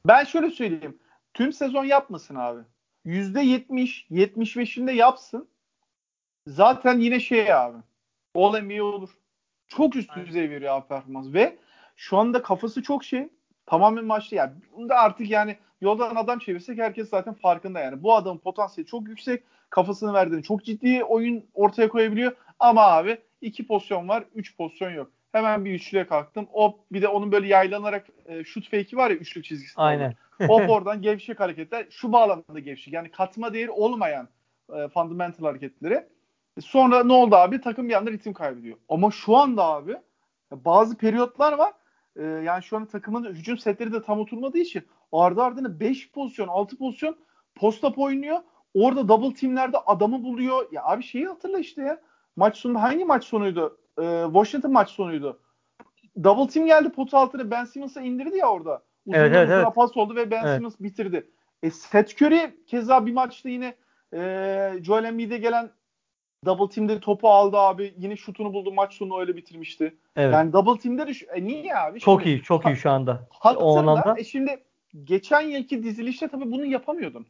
ben 0.07 0.23
şöyle 0.23 0.49
söyleyeyim. 0.49 0.99
Tüm 1.33 1.53
sezon 1.53 1.85
yapmasın 1.85 2.35
abi. 2.35 2.61
%70, 3.05 4.07
75'inde 4.11 4.91
yapsın. 4.91 5.49
Zaten 6.47 6.99
yine 6.99 7.19
şey 7.19 7.53
abi. 7.53 7.77
All 8.35 8.61
NBA 8.61 8.83
olur. 8.83 9.09
Çok 9.67 9.95
üst 9.95 10.15
düzey 10.15 10.49
veriyor 10.49 10.75
abi 10.75 10.87
performans 10.87 11.33
ve 11.33 11.57
şu 11.95 12.17
anda 12.17 12.41
kafası 12.41 12.83
çok 12.83 13.03
şey. 13.03 13.29
Tamamen 13.65 14.05
maçta 14.05 14.35
yani. 14.35 14.53
Bunda 14.77 14.95
artık 14.95 15.29
yani 15.29 15.57
yoldan 15.81 16.15
adam 16.15 16.39
çevirsek 16.39 16.79
herkes 16.79 17.09
zaten 17.09 17.33
farkında 17.33 17.79
yani. 17.79 18.03
Bu 18.03 18.15
adamın 18.15 18.39
potansiyeli 18.39 18.89
çok 18.89 19.07
yüksek. 19.07 19.43
Kafasını 19.69 20.13
verdiğini 20.13 20.43
çok 20.43 20.65
ciddi 20.65 21.03
oyun 21.03 21.45
ortaya 21.53 21.89
koyabiliyor. 21.89 22.35
Ama 22.59 22.81
abi 22.81 23.17
iki 23.41 23.67
pozisyon 23.67 24.07
var, 24.07 24.23
üç 24.35 24.57
pozisyon 24.57 24.91
yok. 24.91 25.11
Hemen 25.33 25.65
bir 25.65 25.73
üçlüye 25.73 26.07
kalktım. 26.07 26.47
O 26.53 26.79
bir 26.91 27.01
de 27.01 27.07
onun 27.07 27.31
böyle 27.31 27.47
yaylanarak 27.47 28.07
e, 28.25 28.43
şut 28.43 28.63
fake'i 28.71 28.97
var 28.97 29.09
ya 29.09 29.15
üçlük 29.15 29.45
çizgisinde. 29.45 29.81
Aynen. 29.81 30.13
Hop 30.47 30.69
oradan 30.69 31.01
gevşek 31.01 31.39
hareketler. 31.39 31.85
Şu 31.89 32.11
bağlamda 32.11 32.59
gevşek. 32.59 32.93
Yani 32.93 33.11
katma 33.11 33.53
değeri 33.53 33.71
olmayan 33.71 34.27
e, 34.75 34.87
fundamental 34.87 35.45
hareketleri. 35.45 35.93
E, 36.57 36.61
Sonra 36.61 37.03
ne 37.03 37.13
oldu 37.13 37.35
abi? 37.35 37.61
Takım 37.61 37.89
bir 37.89 37.93
anda 37.93 38.11
ritim 38.11 38.33
kaybediyor. 38.33 38.77
Ama 38.89 39.11
şu 39.11 39.37
anda 39.37 39.63
abi 39.63 39.97
bazı 40.51 40.97
periyotlar 40.97 41.53
var. 41.53 41.73
E, 42.15 42.23
yani 42.23 42.63
şu 42.63 42.77
an 42.77 42.85
takımın 42.85 43.33
hücum 43.33 43.57
setleri 43.57 43.93
de 43.93 44.01
tam 44.01 44.19
oturmadığı 44.19 44.57
için 44.57 44.83
ardı 45.11 45.41
ardına 45.41 45.79
5 45.79 46.11
pozisyon, 46.11 46.47
6 46.47 46.77
pozisyon 46.77 47.17
post-up 47.55 47.97
oynuyor. 47.97 48.39
Orada 48.73 49.07
double 49.07 49.33
teamlerde 49.33 49.77
adamı 49.77 50.23
buluyor. 50.23 50.67
Ya 50.71 50.83
abi 50.83 51.03
şeyi 51.03 51.25
hatırla 51.27 51.59
işte 51.59 51.81
ya. 51.81 52.01
Maç 52.35 52.57
sonunda 52.57 52.81
hangi 52.81 53.05
maç 53.05 53.23
sonuydu? 53.23 53.77
E, 54.01 54.23
Washington 54.25 54.71
maç 54.71 54.89
sonuydu. 54.89 55.39
Double 56.23 56.47
team 56.47 56.65
geldi 56.65 56.89
potu 56.89 57.17
altına 57.17 57.51
Ben 57.51 57.65
Simmons'a 57.65 58.01
indirdi 58.01 58.37
ya 58.37 58.47
orada. 58.51 58.83
Uzun 59.05 59.19
Evet, 59.19 59.35
evet, 59.35 59.49
evet. 59.51 59.75
pas 59.75 59.97
oldu 59.97 60.15
ve 60.15 60.31
Ben 60.31 60.43
Evet. 60.43 60.55
Simmons 60.55 60.75
bitirdi. 60.79 61.29
E 61.63 61.71
Seth 61.71 62.21
Curry 62.21 62.65
keza 62.67 63.05
bir 63.05 63.13
maçta 63.13 63.49
yine 63.49 63.75
e, 64.13 64.19
Joel 64.81 65.03
Embiid'e 65.03 65.37
gelen 65.37 65.69
double 66.45 66.69
team'de 66.75 66.99
topu 66.99 67.29
aldı 67.29 67.57
abi. 67.57 67.93
Yine 67.97 68.15
şutunu 68.15 68.53
buldu. 68.53 68.71
Maç 68.71 68.93
sonu 68.93 69.19
öyle 69.19 69.35
bitirmişti. 69.37 69.97
Evet. 70.15 70.33
Yani 70.33 70.53
double 70.53 70.79
team'de 70.81 71.07
de 71.07 71.13
şu- 71.13 71.25
e, 71.25 71.43
niye 71.43 71.75
abi? 71.77 71.99
çok 71.99 72.21
Şimdi 72.21 72.35
iyi, 72.35 72.41
çok 72.43 72.65
iyi 72.65 72.75
şu 72.75 72.91
anda. 72.91 73.27
O 73.55 73.77
anlamda. 73.77 74.15
E 74.17 74.23
şimdi 74.23 74.63
geçen 75.03 75.41
yılki 75.41 75.83
dizilişte 75.83 76.27
tabii 76.27 76.51
bunu 76.51 76.65
yapamıyordun. 76.65 77.27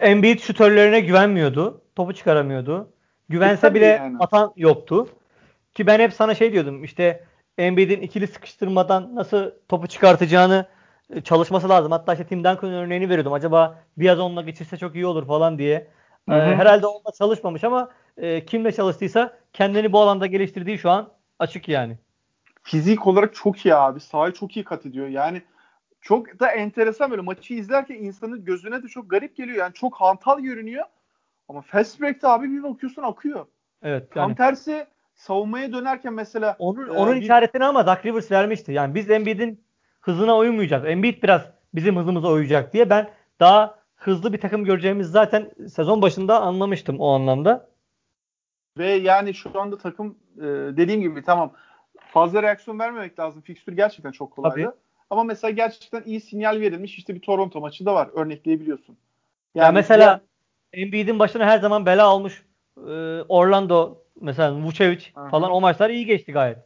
Embiid 0.00 0.38
şutörlerine 0.38 1.00
güvenmiyordu. 1.00 1.82
Topu 1.96 2.12
çıkaramıyordu. 2.14 2.92
Güvense 3.28 3.66
E, 3.66 3.74
bile 3.74 3.86
yani. 3.86 4.16
atan 4.20 4.52
yoktu. 4.56 5.08
Ki 5.78 5.86
ben 5.86 6.00
hep 6.00 6.12
sana 6.12 6.34
şey 6.34 6.52
diyordum. 6.52 6.84
işte 6.84 7.24
Embiid'in 7.58 8.00
ikili 8.00 8.26
sıkıştırmadan 8.26 9.14
nasıl 9.14 9.50
topu 9.68 9.86
çıkartacağını 9.86 10.66
e, 11.10 11.20
çalışması 11.20 11.68
lazım. 11.68 11.92
Hatta 11.92 12.12
işte 12.12 12.26
Tim 12.26 12.38
Duncan 12.38 12.72
örneğini 12.72 13.08
veriyordum. 13.08 13.32
Acaba 13.32 13.78
biraz 13.96 14.18
onunla 14.18 14.42
geçirse 14.42 14.76
çok 14.76 14.94
iyi 14.94 15.06
olur 15.06 15.26
falan 15.26 15.58
diye. 15.58 15.90
Hı 16.28 16.34
hı. 16.34 16.38
Ee, 16.38 16.56
herhalde 16.56 16.86
onunla 16.86 17.12
çalışmamış 17.18 17.64
ama 17.64 17.90
e, 18.16 18.44
kimle 18.44 18.72
çalıştıysa 18.72 19.38
kendini 19.52 19.92
bu 19.92 20.00
alanda 20.00 20.26
geliştirdiği 20.26 20.78
şu 20.78 20.90
an 20.90 21.08
açık 21.38 21.68
yani. 21.68 21.98
Fizik 22.62 23.06
olarak 23.06 23.34
çok 23.34 23.66
iyi 23.66 23.74
abi. 23.74 24.00
Sahayı 24.00 24.32
çok 24.32 24.56
iyi 24.56 24.64
kat 24.64 24.86
ediyor. 24.86 25.08
Yani 25.08 25.42
çok 26.00 26.40
da 26.40 26.50
enteresan 26.50 27.10
böyle 27.10 27.22
maçı 27.22 27.54
izlerken 27.54 27.94
insanın 27.94 28.44
gözüne 28.44 28.82
de 28.82 28.88
çok 28.88 29.10
garip 29.10 29.36
geliyor. 29.36 29.58
Yani 29.58 29.74
çok 29.74 29.94
hantal 29.94 30.40
görünüyor. 30.40 30.84
Ama 31.48 31.60
fast 31.60 32.00
break'te 32.00 32.28
abi 32.28 32.50
bir 32.50 32.62
bakıyorsun 32.62 33.02
akıyor. 33.02 33.46
Evet 33.82 34.10
Tam 34.10 34.28
yani 34.28 34.36
tersi 34.36 34.86
savunmaya 35.18 35.72
dönerken 35.72 36.12
mesela 36.12 36.56
onun 36.58 36.88
e, 36.88 36.90
onun 36.90 37.16
bir- 37.16 37.22
işaretini 37.22 37.64
ama 37.64 37.86
Doug 37.86 38.06
Rivers 38.06 38.30
vermişti. 38.30 38.72
Yani 38.72 38.94
biz 38.94 39.10
Embiid'in 39.10 39.64
hızına 40.00 40.36
uymayacak. 40.36 40.90
Embiid 40.90 41.22
biraz 41.22 41.42
bizim 41.74 41.96
hızımıza 41.96 42.28
uyacak 42.28 42.72
diye 42.72 42.90
ben 42.90 43.10
daha 43.40 43.78
hızlı 43.96 44.32
bir 44.32 44.40
takım 44.40 44.64
göreceğimizi 44.64 45.10
zaten 45.10 45.50
sezon 45.68 46.02
başında 46.02 46.40
anlamıştım 46.40 47.00
o 47.00 47.08
anlamda. 47.14 47.68
Ve 48.78 48.90
yani 48.90 49.34
şu 49.34 49.60
anda 49.60 49.78
takım 49.78 50.18
e, 50.36 50.42
dediğim 50.76 51.00
gibi 51.00 51.22
tamam 51.22 51.52
fazla 52.12 52.42
reaksiyon 52.42 52.78
vermemek 52.78 53.18
lazım. 53.18 53.42
Fikstür 53.42 53.72
gerçekten 53.72 54.12
çok 54.12 54.30
kolaydı. 54.30 54.54
Tabii. 54.54 54.68
Ama 55.10 55.24
mesela 55.24 55.50
gerçekten 55.50 56.02
iyi 56.06 56.20
sinyal 56.20 56.60
verilmiş 56.60 56.98
işte 56.98 57.14
bir 57.14 57.20
Toronto 57.20 57.60
maçı 57.60 57.86
da 57.86 57.94
var. 57.94 58.08
Örnekleyebiliyorsun. 58.14 58.96
Ya 59.54 59.72
mesela 59.72 60.20
Embiid'in 60.72 61.18
başına 61.18 61.46
her 61.46 61.58
zaman 61.58 61.86
bela 61.86 62.14
olmuş 62.14 62.46
e, 62.76 62.90
Orlando 63.28 63.98
mesela 64.20 64.54
Vucevic 64.62 65.04
Aha. 65.14 65.28
falan 65.28 65.50
o 65.50 65.60
maçlar 65.60 65.90
iyi 65.90 66.06
geçti 66.06 66.32
gayet. 66.32 66.58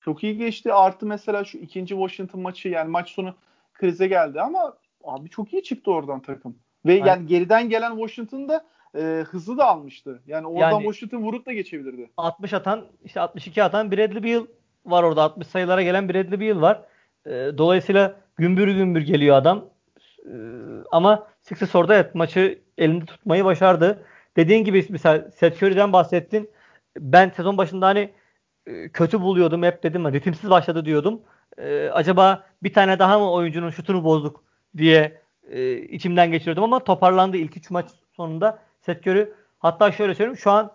çok 0.00 0.24
iyi 0.24 0.36
geçti. 0.36 0.72
Artı 0.72 1.06
mesela 1.06 1.44
şu 1.44 1.58
ikinci 1.58 1.94
Washington 1.94 2.40
maçı 2.40 2.68
yani 2.68 2.90
maç 2.90 3.10
sonu 3.10 3.34
krize 3.74 4.06
geldi 4.06 4.40
ama 4.40 4.74
abi 5.04 5.28
çok 5.30 5.52
iyi 5.52 5.62
çıktı 5.62 5.90
oradan 5.90 6.20
takım. 6.20 6.58
Ve 6.86 6.92
Aynen. 6.92 7.06
yani 7.06 7.26
geriden 7.26 7.68
gelen 7.68 7.90
Washington 7.96 8.48
da 8.48 8.64
e, 8.96 9.24
hızlı 9.30 9.58
da 9.58 9.64
almıştı. 9.66 10.22
Yani 10.26 10.46
oradan 10.46 10.70
Yani- 10.70 10.82
Washington 10.82 11.22
vurup 11.22 11.46
da 11.46 11.52
geçebilirdi. 11.52 12.10
60 12.16 12.52
atan 12.52 12.84
işte 13.04 13.20
62 13.20 13.62
atan 13.62 13.90
Bradley 13.92 14.22
Beal 14.22 14.46
var 14.86 15.02
orada 15.02 15.22
60 15.22 15.46
sayılara 15.46 15.82
gelen 15.82 16.08
Bradley 16.08 16.40
Beal 16.40 16.60
var. 16.60 16.82
E, 17.26 17.30
dolayısıyla 17.58 18.16
gümbür 18.36 18.68
gümbür 18.68 19.02
geliyor 19.02 19.36
adam. 19.36 19.64
E, 20.26 20.32
ama 20.92 21.26
Sixers 21.42 21.74
orada 21.74 21.94
evet 21.94 22.14
maçı 22.14 22.58
elinde 22.78 23.04
tutmayı 23.04 23.44
başardı. 23.44 24.04
Dediğin 24.36 24.64
gibi 24.64 24.86
mesela 24.90 25.30
Seth 25.30 25.62
Curry'den 25.62 25.92
bahsettin. 25.92 26.50
Ben 26.98 27.30
sezon 27.30 27.58
başında 27.58 27.86
hani 27.86 28.12
e, 28.66 28.88
kötü 28.88 29.20
buluyordum 29.20 29.62
hep 29.62 29.82
dedim 29.82 30.12
ritimsiz 30.12 30.50
başladı 30.50 30.84
diyordum. 30.84 31.20
e, 31.58 31.88
acaba 31.88 32.46
bir 32.62 32.72
tane 32.72 32.98
daha 32.98 33.18
mı 33.18 33.32
oyuncunun 33.32 33.70
şutunu 33.70 34.04
bozduk 34.04 34.44
diye 34.76 35.20
e, 35.50 35.76
içimden 35.76 36.30
geçiriyordum 36.32 36.64
ama 36.64 36.84
toparlandı 36.84 37.36
ilk 37.36 37.56
üç 37.56 37.70
maç 37.70 37.90
sonunda 38.16 38.58
Seth 38.80 39.06
Curry 39.06 39.32
hatta 39.58 39.92
şöyle 39.92 40.14
söyleyeyim 40.14 40.38
şu 40.38 40.50
an 40.50 40.72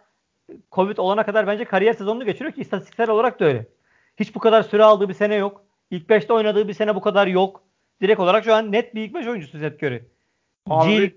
Covid 0.71 0.97
olana 0.97 1.25
kadar 1.25 1.47
bence 1.47 1.65
kariyer 1.65 1.93
sezonunu 1.93 2.25
geçiriyor 2.25 2.53
ki 2.53 2.61
istatistiksel 2.61 3.09
olarak 3.09 3.39
da 3.39 3.45
öyle. 3.45 3.65
Hiç 4.19 4.35
bu 4.35 4.39
kadar 4.39 4.63
süre 4.63 4.83
aldığı 4.83 5.09
bir 5.09 5.13
sene 5.13 5.35
yok. 5.35 5.63
İlk 5.91 6.09
5'te 6.09 6.33
oynadığı 6.33 6.67
bir 6.67 6.73
sene 6.73 6.95
bu 6.95 7.01
kadar 7.01 7.27
yok. 7.27 7.63
Direkt 8.01 8.19
olarak 8.19 8.43
şu 8.43 8.53
an 8.53 8.71
net 8.71 8.95
bir 8.95 9.01
ilk 9.01 9.13
5 9.13 9.27
oyuncusu 9.27 9.59
Seth 9.59 9.83
Curry. 9.83 10.03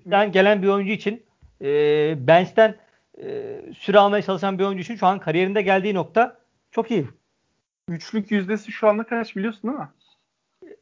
G 0.09 0.29
gelen 0.31 0.63
bir 0.63 0.69
oyuncu 0.69 0.93
için 0.93 1.23
e, 1.63 1.67
bench'ten 2.27 2.75
e, 3.22 3.61
süre 3.78 3.98
almaya 3.98 4.22
çalışan 4.22 4.59
bir 4.59 4.64
oyuncu 4.64 4.83
için 4.83 4.96
şu 4.96 5.06
an 5.06 5.18
kariyerinde 5.18 5.62
geldiği 5.62 5.94
nokta 5.94 6.37
çok 6.70 6.90
iyi. 6.90 7.09
Üçlük 7.88 8.30
yüzdesi 8.30 8.72
şu 8.72 8.88
anda 8.88 9.04
kaç 9.04 9.37
biliyorsun 9.37 9.70
değil 9.70 9.78
mi? 9.78 9.88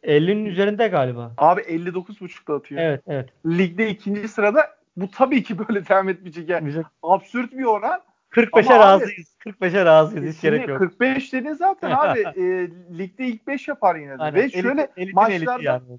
50'nin 0.04 0.44
üzerinde 0.44 0.88
galiba. 0.88 1.32
Abi 1.38 1.60
59.5'da 1.60 2.54
atıyor. 2.54 2.80
Evet 2.80 3.02
evet. 3.06 3.28
Ligde 3.46 3.90
ikinci 3.90 4.28
sırada 4.28 4.78
bu 4.96 5.10
tabii 5.10 5.42
ki 5.42 5.58
böyle 5.58 5.86
devam 5.88 6.08
etmeyecek. 6.08 6.48
Yani 6.48 6.64
Güzel. 6.64 6.84
absürt 7.02 7.52
bir 7.52 7.64
oran. 7.64 8.00
45'e 8.30 8.78
razıyız. 8.78 9.36
45'e 9.46 9.84
razıyız. 9.84 10.34
Hiç 10.36 10.42
gerek 10.42 10.68
yok. 10.68 10.78
45 10.78 11.32
dedin 11.32 11.52
zaten 11.52 11.90
abi. 11.90 12.20
e, 12.36 12.68
ligde 12.98 13.26
ilk 13.26 13.46
5 13.46 13.68
yapar 13.68 13.96
yine 13.96 14.18
de. 14.18 14.22
Aynen. 14.22 14.34
Ve 14.34 14.44
Elit- 14.44 14.62
şöyle 14.62 14.88
elitin 14.96 15.14
maçlarda 15.14 15.62
yani. 15.62 15.98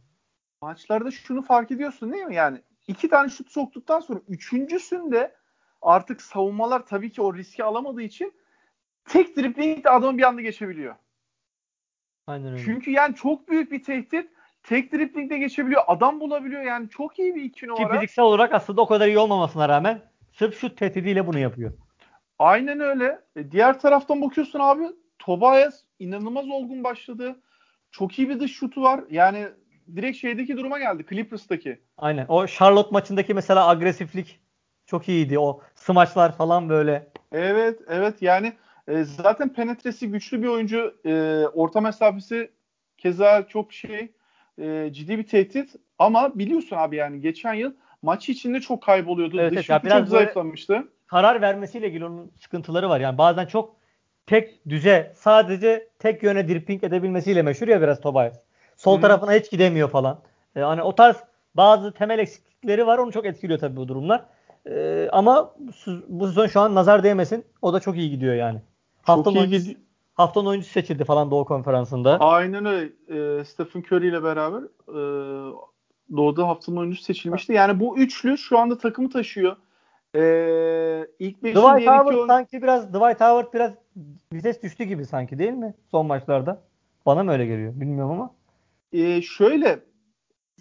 maçlarda 0.62 1.12
şunu 1.12 1.42
fark 1.42 1.72
ediyorsun 1.72 2.14
değil 2.14 2.26
mi? 2.26 2.36
Yani 2.36 2.62
iki 2.88 3.10
tane 3.10 3.30
şut 3.30 3.52
soktuktan 3.52 4.00
sonra 4.00 4.20
üçüncüsünde 4.28 5.32
artık 5.82 6.22
savunmalar 6.22 6.86
tabii 6.86 7.12
ki 7.12 7.22
o 7.22 7.36
riski 7.36 7.64
alamadığı 7.64 8.02
için 8.02 8.34
tek 9.06 9.38
driblingle 9.38 9.90
adamı 9.90 10.18
bir 10.18 10.24
anda 10.24 10.42
geçebiliyor. 10.42 10.96
Aynen 12.28 12.54
öyle. 12.54 12.64
Çünkü 12.66 12.92
yani 12.92 13.16
çok 13.16 13.50
büyük 13.50 13.72
bir 13.72 13.84
tehdit. 13.84 14.30
Tek 14.64 14.94
driblingle 14.94 15.38
geçebiliyor. 15.38 15.82
Adam 15.88 16.20
bulabiliyor. 16.20 16.62
Yani 16.62 16.90
çok 16.90 17.20
iyi 17.20 17.36
bir 17.36 17.44
iki 17.44 17.60
Ki 17.60 17.68
numara. 17.68 17.94
fiziksel 17.94 18.26
olarak 18.26 18.54
aslında 18.54 18.82
o 18.82 18.88
kadar 18.88 19.08
iyi 19.08 19.20
olmamasına 19.20 19.70
rağmen 19.70 20.02
sırf 20.34 20.60
şut 20.60 20.78
tehdidiyle 20.78 21.28
bunu 21.28 21.40
yapıyor. 21.40 21.72
Aynen 22.40 22.80
öyle. 22.80 23.20
E, 23.36 23.52
diğer 23.52 23.80
taraftan 23.80 24.22
bakıyorsun 24.22 24.60
abi 24.60 24.84
Tobias 25.20 25.82
inanılmaz 26.00 26.50
olgun 26.50 26.84
başladı. 26.84 27.40
Çok 27.92 28.20
iyi 28.20 28.30
bir 28.30 28.40
dış 28.40 28.52
şutu 28.54 28.82
var. 28.82 29.04
Yani 29.10 29.48
direkt 29.96 30.18
şeydeki 30.18 30.58
duruma 30.58 30.80
geldi. 30.80 31.06
Clippers'taki. 31.10 31.82
Aynen. 31.98 32.26
O 32.28 32.48
Charlotte 32.48 32.90
maçındaki 32.92 33.34
mesela 33.34 33.68
agresiflik 33.68 34.40
çok 34.90 35.10
iyiydi. 35.10 35.40
O 35.40 35.62
smaçlar 35.76 36.38
falan 36.38 36.70
böyle. 36.70 37.08
Evet, 37.32 37.80
evet. 37.90 38.22
Yani 38.22 38.54
e, 38.88 39.04
zaten 39.04 39.54
penetresi 39.54 40.12
güçlü 40.12 40.44
bir 40.44 40.48
oyuncu. 40.48 40.96
E, 41.06 41.44
orta 41.54 41.82
mesafesi 41.82 42.52
keza 42.98 43.48
çok 43.48 43.74
şey 43.74 44.12
e, 44.62 44.90
ciddi 44.94 45.18
bir 45.18 45.28
tehdit. 45.28 45.76
Ama 46.00 46.40
biliyorsun 46.40 46.76
abi 46.76 46.96
yani 46.96 47.22
geçen 47.22 47.54
yıl 47.54 47.72
maç 48.02 48.30
içinde 48.30 48.60
çok 48.60 48.84
kayboluyordu. 48.84 49.42
Evet, 49.42 49.52
Dış 49.52 49.70
evet. 49.70 49.84
Biraz 49.84 50.00
çok 50.00 50.08
zayıflamıştı. 50.08 50.88
Karar 51.08 51.42
vermesiyle 51.42 51.88
ilgili 51.88 52.06
onun 52.06 52.32
sıkıntıları 52.40 52.90
var. 52.90 53.00
Yani 53.00 53.18
bazen 53.18 53.46
çok 53.46 53.76
tek 54.28 54.70
düze 54.70 55.14
sadece 55.16 55.88
tek 56.00 56.24
yöne 56.24 56.48
dribbling 56.48 56.84
edebilmesiyle 56.84 57.42
meşhur 57.42 57.68
ya 57.68 57.82
biraz 57.82 58.02
Tobias. 58.02 58.40
Sol 58.78 58.98
Hı. 58.98 59.02
tarafına 59.02 59.34
hiç 59.34 59.52
gidemiyor 59.52 59.90
falan. 59.90 60.20
E, 60.56 60.60
hani 60.60 60.84
o 60.84 60.96
tarz 60.96 61.16
bazı 61.56 61.92
temel 61.92 62.20
eksiklikleri 62.20 62.88
var. 62.88 62.98
Onu 62.98 63.12
çok 63.12 63.26
etkiliyor 63.26 63.60
tabii 63.60 63.76
bu 63.76 63.88
durumlar. 63.88 64.26
E, 64.70 65.10
ama 65.12 65.56
bu 66.08 66.28
sezon 66.28 66.48
şu 66.48 66.60
an 66.60 66.76
nazar 66.76 67.04
değmesin. 67.04 67.46
O 67.62 67.74
da 67.74 67.80
çok 67.80 67.98
iyi 67.98 68.10
gidiyor 68.10 68.36
yani. 68.36 68.62
Haftanın, 69.02 69.24
Çok 69.24 69.34
iyi 69.36 69.40
oyuncusu, 69.40 69.64
gidiyor. 69.64 69.80
haftanın 70.14 70.46
oyuncusu 70.46 70.72
seçildi 70.74 71.04
falan 71.04 71.32
Doğu 71.32 71.46
Konferansı'nda. 71.46 72.18
Aynen 72.20 72.66
öyle. 72.66 72.90
E, 73.40 73.46
Stephen 73.46 73.80
Curry 73.92 74.08
ile 74.08 74.24
beraber 74.24 74.62
e, 74.88 75.00
Doğu'da 76.18 76.48
haftanın 76.48 76.78
oyuncusu 76.78 77.04
seçilmişti. 77.04 77.54
Yani 77.54 77.80
bu 77.80 77.98
üçlü 77.98 78.38
şu 78.38 78.58
anda 78.60 78.78
takımı 78.78 79.10
taşıyor. 79.10 79.56
E, 80.16 80.22
ilk 81.20 81.44
beşin 81.44 81.60
Dwight 81.60 81.78
diğer 81.78 81.78
iki 81.78 81.90
Howard 81.90 82.16
oyun- 82.16 82.28
sanki 82.28 82.62
biraz 82.62 82.88
Dwight 82.90 83.22
Howard 83.22 83.54
biraz 83.54 83.72
vites 84.34 84.64
düştü 84.64 84.84
gibi 84.84 85.06
sanki 85.06 85.40
değil 85.40 85.52
mi 85.54 85.74
son 85.92 86.06
maçlarda? 86.06 86.62
Bana 87.06 87.24
mı 87.24 87.32
öyle 87.32 87.46
geliyor? 87.46 87.74
Bilmiyorum 87.76 88.12
ama. 88.12 88.32
E, 88.94 89.22
şöyle 89.22 89.80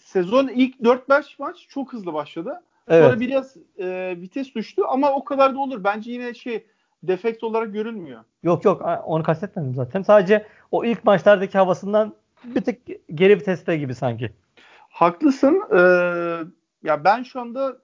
sezon 0.01 0.49
ilk 0.49 0.81
4-5 0.81 1.38
maç 1.38 1.66
çok 1.68 1.92
hızlı 1.92 2.12
başladı. 2.12 2.62
Evet. 2.88 3.05
Sonra 3.05 3.20
biraz 3.20 3.57
e, 3.79 4.14
vites 4.20 4.55
düştü 4.55 4.83
ama 4.88 5.12
o 5.12 5.24
kadar 5.24 5.55
da 5.55 5.59
olur. 5.59 5.85
Bence 5.85 6.12
yine 6.12 6.35
şey 6.35 6.66
defekt 7.03 7.44
olarak 7.44 7.72
görülmüyor. 7.72 8.24
Yok 8.42 8.64
yok 8.64 8.83
onu 9.05 9.22
kastetmedim 9.22 9.74
zaten. 9.74 10.03
Sadece 10.03 10.46
o 10.70 10.85
ilk 10.85 11.05
maçlardaki 11.05 11.59
havasından 11.59 12.14
bir 12.44 12.61
tık 12.61 12.79
geri 13.14 13.37
viteste 13.37 13.77
gibi 13.77 13.94
sanki. 13.94 14.31
Haklısın. 14.88 15.62
E, 15.72 15.79
ya 16.83 17.05
ben 17.05 17.22
şu 17.22 17.40
anda 17.40 17.77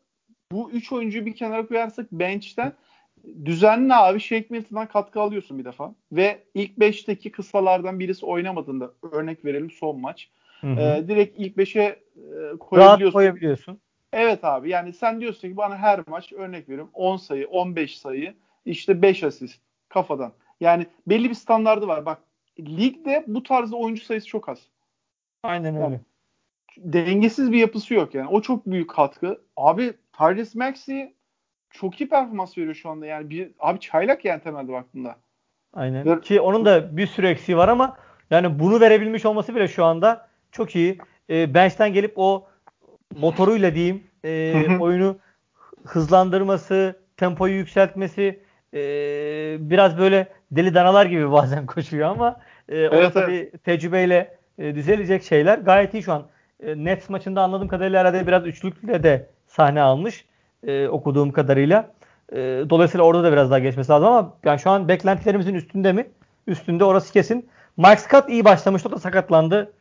bu 0.52 0.70
üç 0.70 0.92
oyuncuyu 0.92 1.26
bir 1.26 1.34
kenara 1.34 1.66
koyarsak 1.66 2.06
bench'ten 2.12 2.72
düzenli 3.44 3.94
abi 3.94 4.20
Shake 4.20 4.46
Milton'dan 4.50 4.88
katkı 4.88 5.20
alıyorsun 5.20 5.58
bir 5.58 5.64
defa. 5.64 5.94
Ve 6.12 6.42
ilk 6.54 6.78
5'teki 6.78 7.32
kısalardan 7.32 8.00
birisi 8.00 8.26
oynamadığında 8.26 8.92
örnek 9.12 9.44
verelim 9.44 9.70
son 9.70 10.00
maç. 10.00 10.28
Hı 10.60 10.66
hı. 10.66 10.80
E, 10.80 11.08
direkt 11.08 11.38
ilk 11.38 11.56
5'e 11.56 11.82
e, 11.82 11.96
Rahat 12.72 13.12
koyabiliyorsun. 13.12 13.80
Evet 14.14 14.44
abi 14.44 14.70
yani 14.70 14.92
sen 14.92 15.20
diyorsun 15.20 15.48
ki 15.48 15.56
bana 15.56 15.76
her 15.76 16.00
maç 16.06 16.32
örnek 16.32 16.68
veriyorum 16.68 16.90
10 16.94 17.16
sayı 17.16 17.48
15 17.48 17.98
sayı 17.98 18.34
işte 18.64 19.02
5 19.02 19.24
asist 19.24 19.60
kafadan. 19.88 20.32
Yani 20.60 20.86
belli 21.06 21.30
bir 21.30 21.34
standardı 21.34 21.86
var. 21.86 22.06
Bak 22.06 22.18
ligde 22.60 23.24
bu 23.26 23.42
tarzda 23.42 23.76
oyuncu 23.76 24.04
sayısı 24.04 24.26
çok 24.26 24.48
az. 24.48 24.58
Aynen 25.42 25.76
öyle. 25.76 26.00
Dengesiz 26.76 27.52
bir 27.52 27.58
yapısı 27.58 27.94
yok 27.94 28.14
yani. 28.14 28.28
O 28.28 28.40
çok 28.40 28.66
büyük 28.66 28.90
katkı. 28.90 29.40
Abi 29.56 29.94
Tyrese 30.12 30.58
Maxey 30.58 31.14
çok 31.70 32.00
iyi 32.00 32.08
performans 32.08 32.58
veriyor 32.58 32.74
şu 32.74 32.90
anda. 32.90 33.06
Yani 33.06 33.30
bir 33.30 33.50
abi 33.58 33.80
çaylak 33.80 34.24
yani 34.24 34.42
temelde 34.42 34.72
baktığında. 34.72 35.16
Aynen. 35.72 36.06
Ver- 36.06 36.22
Ki 36.22 36.40
onun 36.40 36.64
da 36.64 36.96
bir 36.96 37.06
sürü 37.06 37.26
eksiği 37.26 37.58
var 37.58 37.68
ama 37.68 37.96
yani 38.30 38.58
bunu 38.58 38.80
verebilmiş 38.80 39.26
olması 39.26 39.54
bile 39.54 39.68
şu 39.68 39.84
anda 39.84 40.28
çok 40.52 40.76
iyi. 40.76 40.98
E, 41.30 41.54
bench'ten 41.54 41.92
gelip 41.92 42.12
o 42.16 42.46
motoruyla 43.20 43.74
diyeyim 43.74 44.02
e, 44.24 44.54
oyunu 44.80 45.16
hızlandırması, 45.84 46.96
tempoyu 47.16 47.54
yükseltmesi 47.54 48.40
e, 48.74 48.80
biraz 49.60 49.98
böyle 49.98 50.28
deli 50.50 50.74
danalar 50.74 51.06
gibi 51.06 51.32
bazen 51.32 51.66
koşuyor 51.66 52.08
ama 52.08 52.40
e, 52.68 52.88
o 52.88 52.94
Evet, 52.94 53.14
tabii 53.14 53.52
tecrübeyle 53.64 54.36
e, 54.58 54.74
düzelecek 54.74 55.22
şeyler. 55.22 55.58
Gayet 55.58 55.94
iyi 55.94 56.02
şu 56.02 56.12
an. 56.12 56.26
E, 56.60 56.84
Nets 56.84 57.08
maçında 57.08 57.42
anladığım 57.42 57.68
kadarıyla 57.68 58.00
herhalde 58.00 58.26
biraz 58.26 58.46
üçlükle 58.46 59.02
de 59.02 59.30
sahne 59.46 59.80
almış 59.80 60.24
e, 60.66 60.88
okuduğum 60.88 61.32
kadarıyla. 61.32 61.90
E, 62.32 62.36
dolayısıyla 62.70 63.04
orada 63.04 63.24
da 63.24 63.32
biraz 63.32 63.50
daha 63.50 63.58
geçmesi 63.58 63.92
lazım 63.92 64.08
ama 64.08 64.36
yani 64.44 64.60
şu 64.60 64.70
an 64.70 64.88
beklentilerimizin 64.88 65.54
üstünde 65.54 65.92
mi? 65.92 66.06
Üstünde 66.46 66.84
orası 66.84 67.12
kesin. 67.12 67.48
Mike 67.76 67.96
Scott 67.96 68.28
iyi 68.28 68.44
başlamıştı 68.44 68.88
o 68.88 68.92
da 68.92 68.98
sakatlandı. 68.98 69.72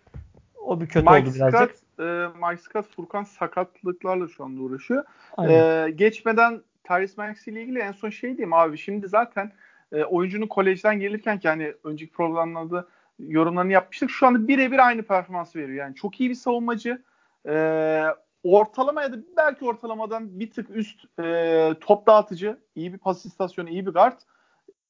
O 0.66 0.82
bir 0.82 0.88
kötü 0.88 1.10
Mike 1.10 1.30
oldu 1.30 1.36
birazcık. 1.36 1.60
Scott, 1.60 1.83
e, 2.00 2.04
Mike 2.50 2.62
Scott 2.62 2.96
Furkan 2.96 3.24
sakatlıklarla 3.24 4.28
şu 4.28 4.44
anda 4.44 4.62
uğraşıyor. 4.62 5.04
Aynen. 5.38 5.54
Ee, 5.54 5.90
geçmeden 5.92 6.62
Tyrese 6.84 7.22
Maxey 7.22 7.54
ile 7.54 7.62
ilgili 7.62 7.80
en 7.80 7.92
son 7.92 8.10
şey 8.10 8.30
diyeyim 8.30 8.54
abi. 8.54 8.78
Şimdi 8.78 9.08
zaten 9.08 9.52
e, 9.92 10.04
oyuncunun 10.04 10.48
kolejden 10.48 11.00
gelirken 11.00 11.40
ki 11.40 11.48
hani 11.48 11.74
önceki 11.84 12.12
programlarda 12.12 12.88
yorumlarını 13.20 13.72
yapmıştık. 13.72 14.10
Şu 14.10 14.28
anda 14.28 14.48
birebir 14.48 14.88
aynı 14.88 15.04
performans 15.04 15.56
veriyor. 15.56 15.78
Yani 15.78 15.96
çok 15.96 16.20
iyi 16.20 16.30
bir 16.30 16.36
savunmacı. 16.36 17.02
Ee, 17.48 18.04
ortalama 18.44 19.02
ya 19.02 19.14
da 19.14 19.18
belki 19.38 19.66
ortalamadan 19.66 20.40
bir 20.40 20.52
tık 20.52 20.70
üst 20.70 21.20
e, 21.24 21.76
top 21.82 22.08
dağıtıcı. 22.08 22.58
iyi 22.76 22.94
bir 22.94 22.98
pas 22.98 23.26
istasyonu, 23.26 23.70
iyi 23.70 23.86
bir 23.86 23.92
guard. 23.92 24.20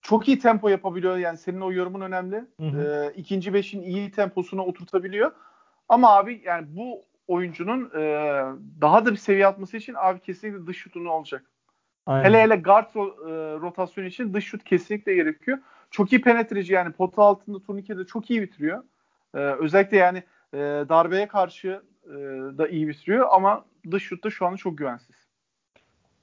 Çok 0.01 0.27
iyi 0.27 0.39
tempo 0.39 0.69
yapabiliyor. 0.69 1.17
Yani 1.17 1.37
senin 1.37 1.61
o 1.61 1.71
yorumun 1.71 2.01
önemli. 2.01 2.35
Hı 2.59 2.63
hı. 2.63 2.81
Ee, 2.81 3.19
ikinci 3.19 3.53
beşin 3.53 3.81
iyi 3.81 4.11
temposuna 4.11 4.65
oturtabiliyor. 4.65 5.31
Ama 5.89 6.15
abi 6.15 6.41
yani 6.45 6.67
bu 6.69 7.05
oyuncunun 7.27 7.91
e, 7.99 8.01
daha 8.81 9.05
da 9.05 9.11
bir 9.11 9.17
seviye 9.17 9.47
atması 9.47 9.77
için 9.77 9.95
abi 9.97 10.19
kesinlikle 10.19 10.67
dış 10.67 10.77
şutunu 10.77 11.11
olacak. 11.11 11.45
Aynen. 12.05 12.29
Hele 12.29 12.41
hele 12.41 12.55
guard 12.55 12.89
ro- 12.95 13.29
e, 13.29 13.61
rotasyonu 13.61 14.07
için 14.07 14.33
dış 14.33 14.45
şut 14.45 14.63
kesinlikle 14.63 15.15
gerekiyor. 15.15 15.57
Çok 15.91 16.13
iyi 16.13 16.21
penetreci 16.21 16.73
yani 16.73 16.91
pota 16.91 17.23
altında 17.23 17.59
turnikede 17.59 18.05
çok 18.05 18.29
iyi 18.29 18.41
bitiriyor. 18.41 18.83
E, 19.33 19.37
özellikle 19.37 19.97
yani 19.97 20.23
e, 20.53 20.57
darbeye 20.89 21.27
karşı 21.27 21.81
e, 22.05 22.11
da 22.57 22.67
iyi 22.67 22.87
bitiriyor 22.87 23.27
ama 23.31 23.65
dış 23.91 24.03
şutta 24.03 24.29
şu 24.29 24.45
anda 24.45 24.57
çok 24.57 24.77
güvensiz. 24.77 25.15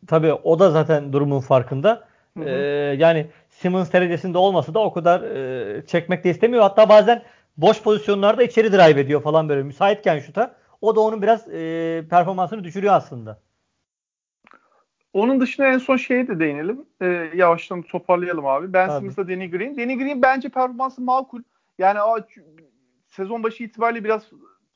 Tabii 0.07 0.33
o 0.33 0.59
da 0.59 0.71
zaten 0.71 1.13
durumun 1.13 1.41
farkında. 1.41 2.09
Hı 2.37 2.45
hı. 2.45 2.49
Ee, 2.49 2.97
yani 2.99 3.27
Simmons 3.49 3.93
derecesinde 3.93 4.39
olmasa 4.39 4.75
da 4.75 4.79
o 4.79 4.93
kadar 4.93 5.23
e, 5.23 5.87
çekmek 5.87 6.25
de 6.25 6.31
istemiyor. 6.31 6.63
Hatta 6.63 6.89
bazen 6.89 7.23
boş 7.57 7.83
pozisyonlarda 7.83 8.43
içeri 8.43 8.73
drive 8.73 9.01
ediyor 9.01 9.23
falan 9.23 9.49
böyle 9.49 9.63
müsaitken 9.63 10.19
şuta. 10.19 10.57
O 10.81 10.97
da 10.97 11.01
onun 11.01 11.23
biraz 11.23 11.49
e, 11.49 12.05
performansını 12.11 12.65
düşürüyor 12.65 12.95
aslında. 12.95 13.41
Onun 15.13 15.41
dışında 15.41 15.67
en 15.67 15.79
son 15.79 15.97
şeye 15.97 16.29
de 16.29 16.41
değinelim. 16.41 16.87
E, 17.03 17.07
yavaştan 17.35 17.83
toparlayalım 17.83 18.47
abi. 18.47 18.73
Ben. 18.73 18.89
Simmons'la 18.89 19.29
Danny 19.29 19.51
Green. 19.51 19.77
Danny 19.77 19.99
Green 19.99 20.23
bence 20.23 20.49
performansı 20.49 21.01
makul. 21.01 21.43
Yani 21.79 22.03
o 22.03 22.19
sezon 23.09 23.43
başı 23.43 23.65
itibariyle 23.65 24.05
biraz 24.05 24.23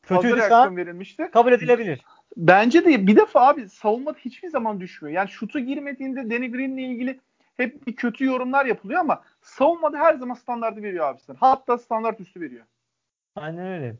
fazla 0.02 0.22
Kötüydü 0.22 0.42
şu 0.42 0.50
reaksiyon 0.50 0.76
verilmişti. 0.76 1.30
Kabul 1.32 1.52
edilebilir. 1.52 2.04
Bence 2.36 2.84
de 2.84 3.06
bir 3.06 3.16
defa 3.16 3.48
abi 3.48 3.68
savunmada 3.68 4.18
hiçbir 4.18 4.48
zaman 4.48 4.80
düşmüyor. 4.80 5.16
Yani 5.16 5.28
şutu 5.28 5.58
girmediğinde 5.58 6.30
Danny 6.30 6.52
Green'le 6.52 6.78
ilgili 6.78 7.20
hep 7.56 7.86
bir 7.86 7.96
kötü 7.96 8.24
yorumlar 8.24 8.66
yapılıyor 8.66 9.00
ama 9.00 9.22
savunmada 9.44 9.98
her 9.98 10.14
zaman 10.14 10.34
standartı 10.34 10.82
veriyor 10.82 11.06
abi 11.08 11.20
sen. 11.20 11.34
Hatta 11.34 11.78
standart 11.78 12.20
üstü 12.20 12.40
veriyor. 12.40 12.64
Aynen 13.36 13.66
öyle. 13.66 13.96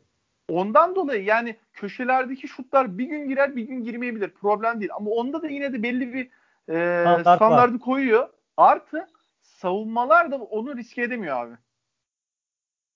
Ondan 0.49 0.95
dolayı 0.95 1.23
yani 1.23 1.55
köşelerdeki 1.73 2.47
şutlar 2.47 2.97
bir 2.97 3.05
gün 3.05 3.27
girer 3.29 3.55
bir 3.55 3.63
gün 3.63 3.83
girmeyebilir. 3.83 4.29
Problem 4.29 4.79
değil. 4.79 4.91
Ama 4.95 5.09
onda 5.09 5.41
da 5.41 5.47
yine 5.47 5.73
de 5.73 5.83
belli 5.83 6.13
bir 6.13 6.25
e, 6.69 7.01
Standart 7.01 7.37
standartı 7.37 7.79
koyuyor. 7.79 8.29
Artı 8.57 9.07
savunmalar 9.41 10.31
da 10.31 10.37
onu 10.37 10.77
riske 10.77 11.01
edemiyor 11.01 11.37
abi. 11.45 11.55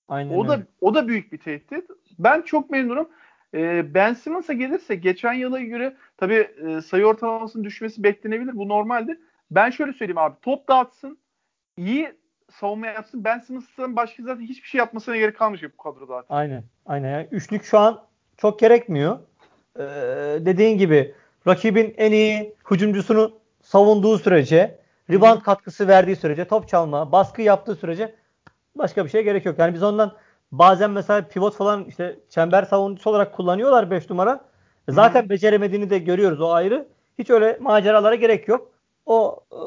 Aynen 0.08 0.34
O 0.38 0.48
da 0.48 0.52
öyle. 0.52 0.66
o 0.80 0.94
da 0.94 1.08
büyük 1.08 1.32
bir 1.32 1.38
tehdit. 1.38 1.90
Ben 2.18 2.42
çok 2.42 2.70
memnunum. 2.70 3.08
Ee, 3.54 3.94
ben 3.94 4.14
Simmons'a 4.14 4.52
gelirse 4.52 4.94
geçen 4.94 5.32
yıla 5.32 5.60
göre 5.60 5.96
tabii 6.16 6.34
e, 6.66 6.80
sayı 6.82 7.06
ortalamasının 7.06 7.64
düşmesi 7.64 8.02
beklenebilir. 8.02 8.56
Bu 8.56 8.68
normaldir. 8.68 9.18
Ben 9.50 9.70
şöyle 9.70 9.92
söyleyeyim 9.92 10.18
abi. 10.18 10.36
Top 10.42 10.68
dağıtsın. 10.68 11.18
iyi 11.76 12.12
savunma 12.52 12.86
yapsın. 12.86 13.24
Ben 13.24 13.38
Simmons'ın 13.38 13.96
başka 13.96 14.22
zaten 14.22 14.42
hiçbir 14.42 14.68
şey 14.68 14.78
yapmasına 14.78 15.16
gerek 15.16 15.38
kalmayacak 15.38 15.72
bu 15.78 15.82
kadroda 15.82 16.14
artık. 16.14 16.30
Aynen. 16.30 16.64
Aynen. 16.86 17.10
Yani 17.10 17.28
üçlük 17.30 17.64
şu 17.64 17.78
an 17.78 18.02
çok 18.36 18.58
gerekmiyor. 18.58 19.18
Ee, 19.78 19.82
dediğin 20.40 20.78
gibi 20.78 21.14
rakibin 21.46 21.94
en 21.96 22.12
iyi 22.12 22.54
hücumcusunu 22.70 23.32
savunduğu 23.62 24.18
sürece, 24.18 24.78
rebound 25.10 25.42
katkısı 25.42 25.88
verdiği 25.88 26.16
sürece, 26.16 26.44
top 26.44 26.68
çalma, 26.68 27.12
baskı 27.12 27.42
yaptığı 27.42 27.74
sürece 27.74 28.14
başka 28.74 29.04
bir 29.04 29.10
şey 29.10 29.22
gerek 29.22 29.46
yok. 29.46 29.58
Yani 29.58 29.74
biz 29.74 29.82
ondan 29.82 30.12
bazen 30.52 30.90
mesela 30.90 31.28
pivot 31.28 31.56
falan 31.56 31.84
işte 31.84 32.20
çember 32.28 32.62
savunucusu 32.62 33.10
olarak 33.10 33.34
kullanıyorlar 33.34 33.90
5 33.90 34.10
numara. 34.10 34.44
Zaten 34.88 35.28
beceremediğini 35.28 35.90
de 35.90 35.98
görüyoruz 35.98 36.40
o 36.40 36.50
ayrı. 36.50 36.88
Hiç 37.18 37.30
öyle 37.30 37.58
maceralara 37.60 38.14
gerek 38.14 38.48
yok. 38.48 38.70
O 39.06 39.40
e, 39.52 39.60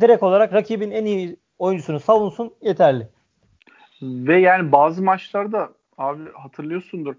direkt 0.00 0.22
olarak 0.22 0.52
rakibin 0.52 0.90
en 0.90 1.04
iyi 1.04 1.36
oyuncusunu 1.58 2.00
savunsun 2.00 2.54
yeterli. 2.62 3.08
Ve 4.02 4.40
yani 4.40 4.72
bazı 4.72 5.02
maçlarda 5.02 5.72
abi 5.98 6.32
hatırlıyorsundur 6.32 7.14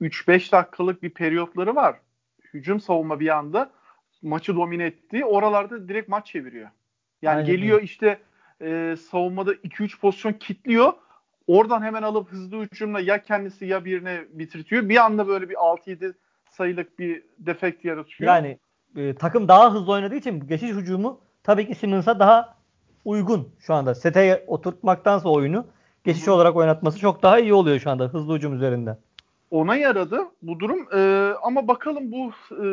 3-5 0.00 0.52
dakikalık 0.52 1.02
bir 1.02 1.10
periyotları 1.10 1.74
var. 1.74 1.96
Hücum 2.54 2.80
savunma 2.80 3.20
bir 3.20 3.38
anda 3.38 3.70
maçı 4.22 4.56
domine 4.56 4.84
ettiği 4.84 5.24
oralarda 5.24 5.88
direkt 5.88 6.08
maç 6.08 6.26
çeviriyor. 6.26 6.68
Yani 7.22 7.36
Aynen 7.36 7.46
geliyor 7.46 7.82
işte 7.82 8.18
e, 8.62 8.96
savunmada 9.10 9.54
2-3 9.54 10.00
pozisyon 10.00 10.32
kitliyor. 10.32 10.92
Oradan 11.46 11.82
hemen 11.82 12.02
alıp 12.02 12.32
hızlı 12.32 12.62
hücumla 12.62 13.00
ya 13.00 13.22
kendisi 13.22 13.66
ya 13.66 13.84
birine 13.84 14.24
bitirtiyor. 14.32 14.88
Bir 14.88 15.04
anda 15.04 15.28
böyle 15.28 15.48
bir 15.48 15.54
6-7 15.54 16.14
sayılık 16.50 16.98
bir 16.98 17.22
defekt 17.38 17.84
yaratıyor. 17.84 18.28
Yani 18.28 18.58
e, 18.96 19.14
takım 19.14 19.48
daha 19.48 19.74
hızlı 19.74 19.92
oynadığı 19.92 20.14
için 20.14 20.46
geçiş 20.46 20.70
hücumu 20.70 21.20
tabii 21.42 21.66
ki 21.66 21.74
Simmons'a 21.74 22.20
daha 22.20 22.59
uygun 23.04 23.48
şu 23.60 23.74
anda. 23.74 23.94
Sete 23.94 24.44
oturtmaktansa 24.46 25.28
oyunu 25.28 25.66
geçiş 26.04 26.26
Hı 26.26 26.32
olarak 26.32 26.56
oynatması 26.56 26.98
çok 26.98 27.22
daha 27.22 27.38
iyi 27.38 27.54
oluyor 27.54 27.78
şu 27.78 27.90
anda 27.90 28.04
hızlı 28.04 28.36
hücum 28.36 28.54
üzerinde. 28.54 28.98
ona 29.50 29.76
yaradı 29.76 30.20
bu 30.42 30.60
durum. 30.60 30.86
Ee, 30.94 31.32
ama 31.42 31.68
bakalım 31.68 32.12
bu 32.12 32.30
e, 32.54 32.66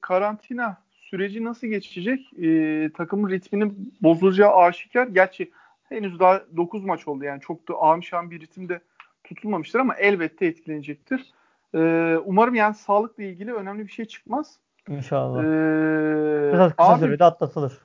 karantina 0.00 0.76
süreci 0.90 1.44
nasıl 1.44 1.66
geçecek? 1.66 2.32
Ee, 2.42 2.90
takımın 2.96 3.30
ritminin 3.30 3.94
bozulacağı 4.02 4.56
aşikar. 4.56 5.06
Gerçi 5.06 5.50
henüz 5.88 6.20
daha 6.20 6.42
9 6.56 6.84
maç 6.84 7.08
oldu 7.08 7.24
yani 7.24 7.40
çok 7.40 7.68
da 7.68 7.74
ağım 7.74 8.00
bir 8.30 8.40
ritimde 8.40 8.80
tutulmamıştır 9.24 9.78
ama 9.80 9.94
elbette 9.94 10.46
etkilenecektir. 10.46 11.32
Ee, 11.74 12.16
umarım 12.24 12.54
yani 12.54 12.74
sağlıkla 12.74 13.22
ilgili 13.22 13.54
önemli 13.54 13.86
bir 13.86 13.92
şey 13.92 14.04
çıkmaz. 14.04 14.56
İnşallah. 14.88 15.38
Ee, 15.44 16.50
Kısa, 16.50 16.70
kısa 16.70 16.92
abi, 16.92 17.00
sürede 17.00 17.24
atlatılır. 17.24 17.78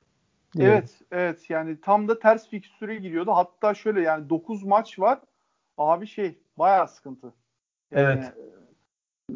Diyelim. 0.56 0.74
Evet, 0.74 0.90
evet. 1.12 1.50
Yani 1.50 1.80
tam 1.80 2.08
da 2.08 2.18
ters 2.18 2.48
fikstüre 2.48 2.96
giriyordu. 2.96 3.32
Hatta 3.32 3.74
şöyle 3.74 4.00
yani 4.00 4.30
9 4.30 4.62
maç 4.64 4.98
var. 4.98 5.18
Abi 5.78 6.06
şey 6.06 6.38
bayağı 6.58 6.88
sıkıntı. 6.88 7.32
Evet. 7.92 8.24
e, 8.24 8.54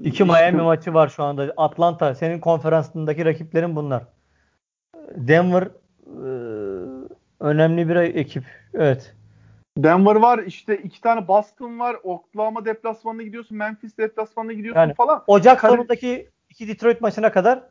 İki 0.03 0.25
Miami 0.25 0.63
maçı 0.63 0.95
var 0.95 1.09
şu 1.09 1.23
anda. 1.23 1.53
Atlanta. 1.57 2.15
Senin 2.15 2.41
konferansındaki 2.41 3.25
rakiplerin 3.25 3.77
bunlar. 3.77 4.05
Denver 5.17 5.63
e, 6.07 6.29
önemli 7.41 7.89
bir 7.89 7.97
ekip. 7.97 8.45
Evet. 8.75 9.15
Denver 9.79 10.15
var 10.17 10.39
işte 10.39 10.77
iki 10.77 11.01
tane 11.01 11.29
Boston 11.29 11.79
var. 11.79 11.97
Oklahoma 12.03 12.65
deplasmanına 12.65 13.23
gidiyorsun. 13.23 13.57
Memphis 13.57 13.99
deplasmanına 13.99 14.53
gidiyorsun 14.53 14.81
Yani 14.81 14.95
falan. 14.95 15.25
Ocak 15.27 15.61
Kar- 15.61 15.69
sonundaki 15.69 16.31
iki 16.51 16.69
Detroit 16.69 17.01
maçına 17.01 17.33
kadar 17.33 17.63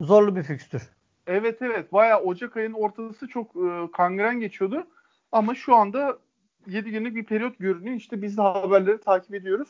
zorlu 0.00 0.36
bir 0.36 0.42
fikstür. 0.42 0.90
Evet 1.26 1.62
evet. 1.62 1.92
Bayağı 1.92 2.20
Ocak 2.20 2.56
ayının 2.56 2.74
ortası 2.74 3.28
çok 3.28 3.56
e, 3.56 3.90
kangren 3.92 4.40
geçiyordu. 4.40 4.86
Ama 5.32 5.54
şu 5.54 5.74
anda 5.74 6.18
7 6.66 6.90
günlük 6.90 7.16
bir 7.16 7.24
periyot 7.24 7.58
görünüyor. 7.58 7.96
İşte 7.96 8.22
biz 8.22 8.36
de 8.36 8.42
haberleri 8.42 9.00
takip 9.00 9.34
ediyoruz. 9.34 9.68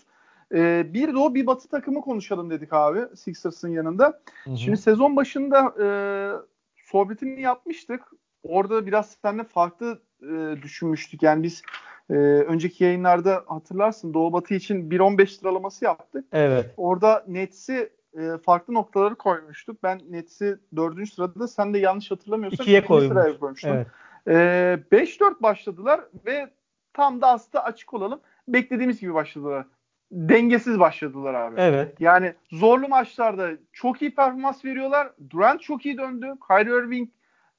E, 0.55 0.87
bir 0.95 1.15
doğu 1.15 1.35
bir 1.35 1.47
batı 1.47 1.69
takımı 1.69 2.01
konuşalım 2.01 2.51
dedik 2.51 2.73
abi 2.73 3.17
Sixers'ın 3.17 3.69
yanında. 3.69 4.21
Şimdi 4.57 4.77
sezon 4.77 5.17
başında 5.17 5.75
e, 5.83 5.87
sohbetini 6.85 7.41
yapmıştık. 7.41 8.03
Orada 8.43 8.87
biraz 8.87 9.17
seninle 9.23 9.45
farklı 9.45 10.03
e, 10.23 10.63
düşünmüştük. 10.63 11.23
Yani 11.23 11.43
biz 11.43 11.63
e, 12.11 12.15
önceki 12.15 12.85
yayınlarda 12.85 13.45
hatırlarsın 13.47 14.15
Doğu 14.15 14.33
Batı 14.33 14.55
için 14.55 14.91
1.15 14.91 15.27
sıralaması 15.27 15.85
yaptık. 15.85 16.25
evet. 16.33 16.75
Orada 16.77 17.25
Nets'i 17.29 17.93
e, 18.19 18.39
farklı 18.39 18.75
noktaları 18.75 19.15
koymuştuk. 19.15 19.83
Ben 19.83 20.01
Nets'i 20.11 20.59
4. 20.77 21.09
sırada 21.09 21.49
sen 21.49 21.75
de 21.75 21.79
yanlış 21.79 22.11
hatırlamıyorsan 22.11 22.63
İkiye 22.63 22.79
ikinci 22.79 22.89
koymuş. 22.89 23.09
sıraya 23.09 23.39
koymuştun. 23.39 23.69
Evet. 23.69 23.87
E, 24.93 24.97
5-4 24.97 25.43
başladılar 25.43 26.01
ve 26.27 26.51
tam 26.93 27.21
da 27.21 27.29
aslında 27.29 27.65
açık 27.65 27.95
olalım. 27.95 28.21
Beklediğimiz 28.49 29.01
gibi 29.01 29.15
başladılar. 29.15 29.67
Dengesiz 30.13 30.81
başladılar 30.81 31.35
abi. 31.35 31.61
Evet. 31.61 32.01
Yani 32.01 32.35
zorlu 32.51 32.89
maçlarda 32.89 33.51
çok 33.73 34.03
iyi 34.03 34.15
performans 34.15 34.65
veriyorlar. 34.65 35.11
Durant 35.31 35.61
çok 35.61 35.87
iyi 35.87 35.99
döndü. 35.99 36.33
Kyrie 36.49 36.79
Irving 36.79 37.09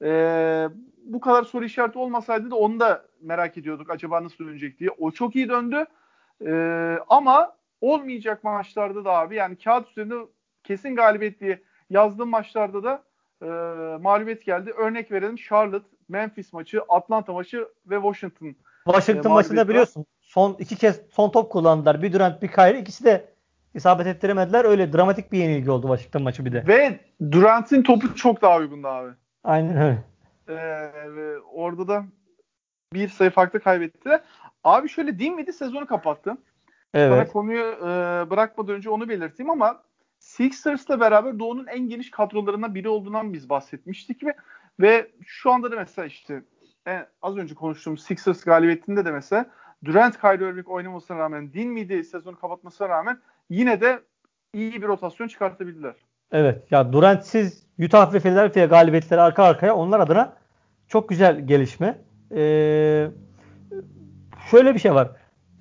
e, 0.02 0.68
bu 1.04 1.20
kadar 1.20 1.42
soru 1.42 1.64
işareti 1.64 1.98
olmasaydı 1.98 2.50
da 2.50 2.56
onu 2.56 2.80
da 2.80 3.04
merak 3.20 3.58
ediyorduk 3.58 3.90
acaba 3.90 4.24
nasıl 4.24 4.46
dönecek 4.46 4.78
diye. 4.78 4.90
O 4.98 5.10
çok 5.10 5.36
iyi 5.36 5.48
döndü. 5.48 5.84
E, 6.46 6.52
ama 7.08 7.56
olmayacak 7.80 8.44
maçlarda 8.44 9.04
da 9.04 9.10
abi 9.12 9.34
yani 9.34 9.56
kağıt 9.56 9.90
üzerinde 9.90 10.14
kesin 10.66 10.96
galibiyet 10.96 11.40
diye 11.40 11.62
yazdığım 11.90 12.28
maçlarda 12.28 12.84
da 12.84 13.02
e, 13.42 13.46
mağlubiyet 14.02 14.44
geldi. 14.44 14.70
Örnek 14.70 15.12
verelim 15.12 15.38
Charlotte, 15.38 15.88
Memphis 16.08 16.52
maçı, 16.52 16.82
Atlanta 16.88 17.32
maçı 17.32 17.68
ve 17.86 17.94
Washington. 17.96 18.54
Washington 18.84 19.30
E, 19.30 19.32
maçında 19.32 19.68
biliyorsun 19.68 20.06
son 20.20 20.56
iki 20.58 20.76
kez 20.76 21.00
son 21.10 21.30
top 21.30 21.52
kullandılar. 21.52 22.02
Bir 22.02 22.12
Durant 22.12 22.42
bir 22.42 22.48
Kyrie. 22.48 22.80
İkisi 22.80 23.04
de 23.04 23.28
isabet 23.74 24.06
ettiremediler. 24.06 24.64
Öyle 24.64 24.92
dramatik 24.92 25.32
bir 25.32 25.38
yenilgi 25.38 25.70
oldu 25.70 25.86
Washington 25.86 26.22
maçı 26.22 26.44
bir 26.44 26.52
de. 26.52 26.64
Ve 26.66 27.00
Durant'in 27.30 27.82
topu 27.82 28.14
çok 28.14 28.42
daha 28.42 28.58
uygundu 28.58 28.88
abi. 28.88 29.10
Aynen 29.44 29.76
öyle. 29.76 29.98
Ee, 30.48 31.36
orada 31.52 31.88
da 31.88 32.04
bir 32.92 33.08
sayı 33.08 33.30
farklı 33.30 33.60
kaybettiler. 33.60 34.20
Abi 34.64 34.88
şöyle 34.88 35.18
Dinwiddie 35.18 35.52
sezonu 35.52 35.86
kapattı. 35.86 36.36
Sana 36.94 37.16
Evet. 37.16 37.32
konuyu 37.32 37.62
e, 37.62 37.86
bırakmadan 38.30 38.74
önce 38.74 38.90
onu 38.90 39.08
belirteyim 39.08 39.50
ama 39.50 39.82
Sixers'la 40.36 41.00
beraber 41.00 41.38
Doğu'nun 41.38 41.66
en 41.66 41.88
geniş 41.88 42.10
kadrolarından 42.10 42.74
biri 42.74 42.88
olduğundan 42.88 43.32
biz 43.32 43.48
bahsetmiştik 43.48 44.24
ve 44.24 44.34
ve 44.80 45.10
şu 45.26 45.52
anda 45.52 45.70
da 45.70 45.76
mesela 45.76 46.06
işte 46.06 46.42
e, 46.86 47.06
az 47.22 47.36
önce 47.36 47.54
konuştuğumuz 47.54 48.02
Sixers 48.02 48.44
galibiyetinde 48.44 49.04
de 49.04 49.10
mesela 49.10 49.46
Durant 49.84 50.20
Kyrie 50.20 50.48
Irving 50.48 50.68
oynamasına 50.68 51.18
rağmen 51.18 51.52
Dinwiddie 51.52 52.04
sezonu 52.04 52.38
kapatmasına 52.38 52.88
rağmen 52.88 53.18
yine 53.50 53.80
de 53.80 54.00
iyi 54.54 54.82
bir 54.82 54.86
rotasyon 54.86 55.28
çıkartabildiler. 55.28 55.94
Evet. 56.32 56.72
Ya 56.72 56.92
Durant'siz 56.92 57.66
Utah 57.78 58.14
ve 58.14 58.20
Philadelphia 58.20 58.64
galibiyetleri 58.64 59.20
arka 59.20 59.44
arkaya 59.44 59.76
onlar 59.76 60.00
adına 60.00 60.36
çok 60.88 61.08
güzel 61.08 61.46
gelişme. 61.46 61.98
Ee, 62.32 63.06
şöyle 64.50 64.74
bir 64.74 64.78
şey 64.78 64.94
var. 64.94 65.10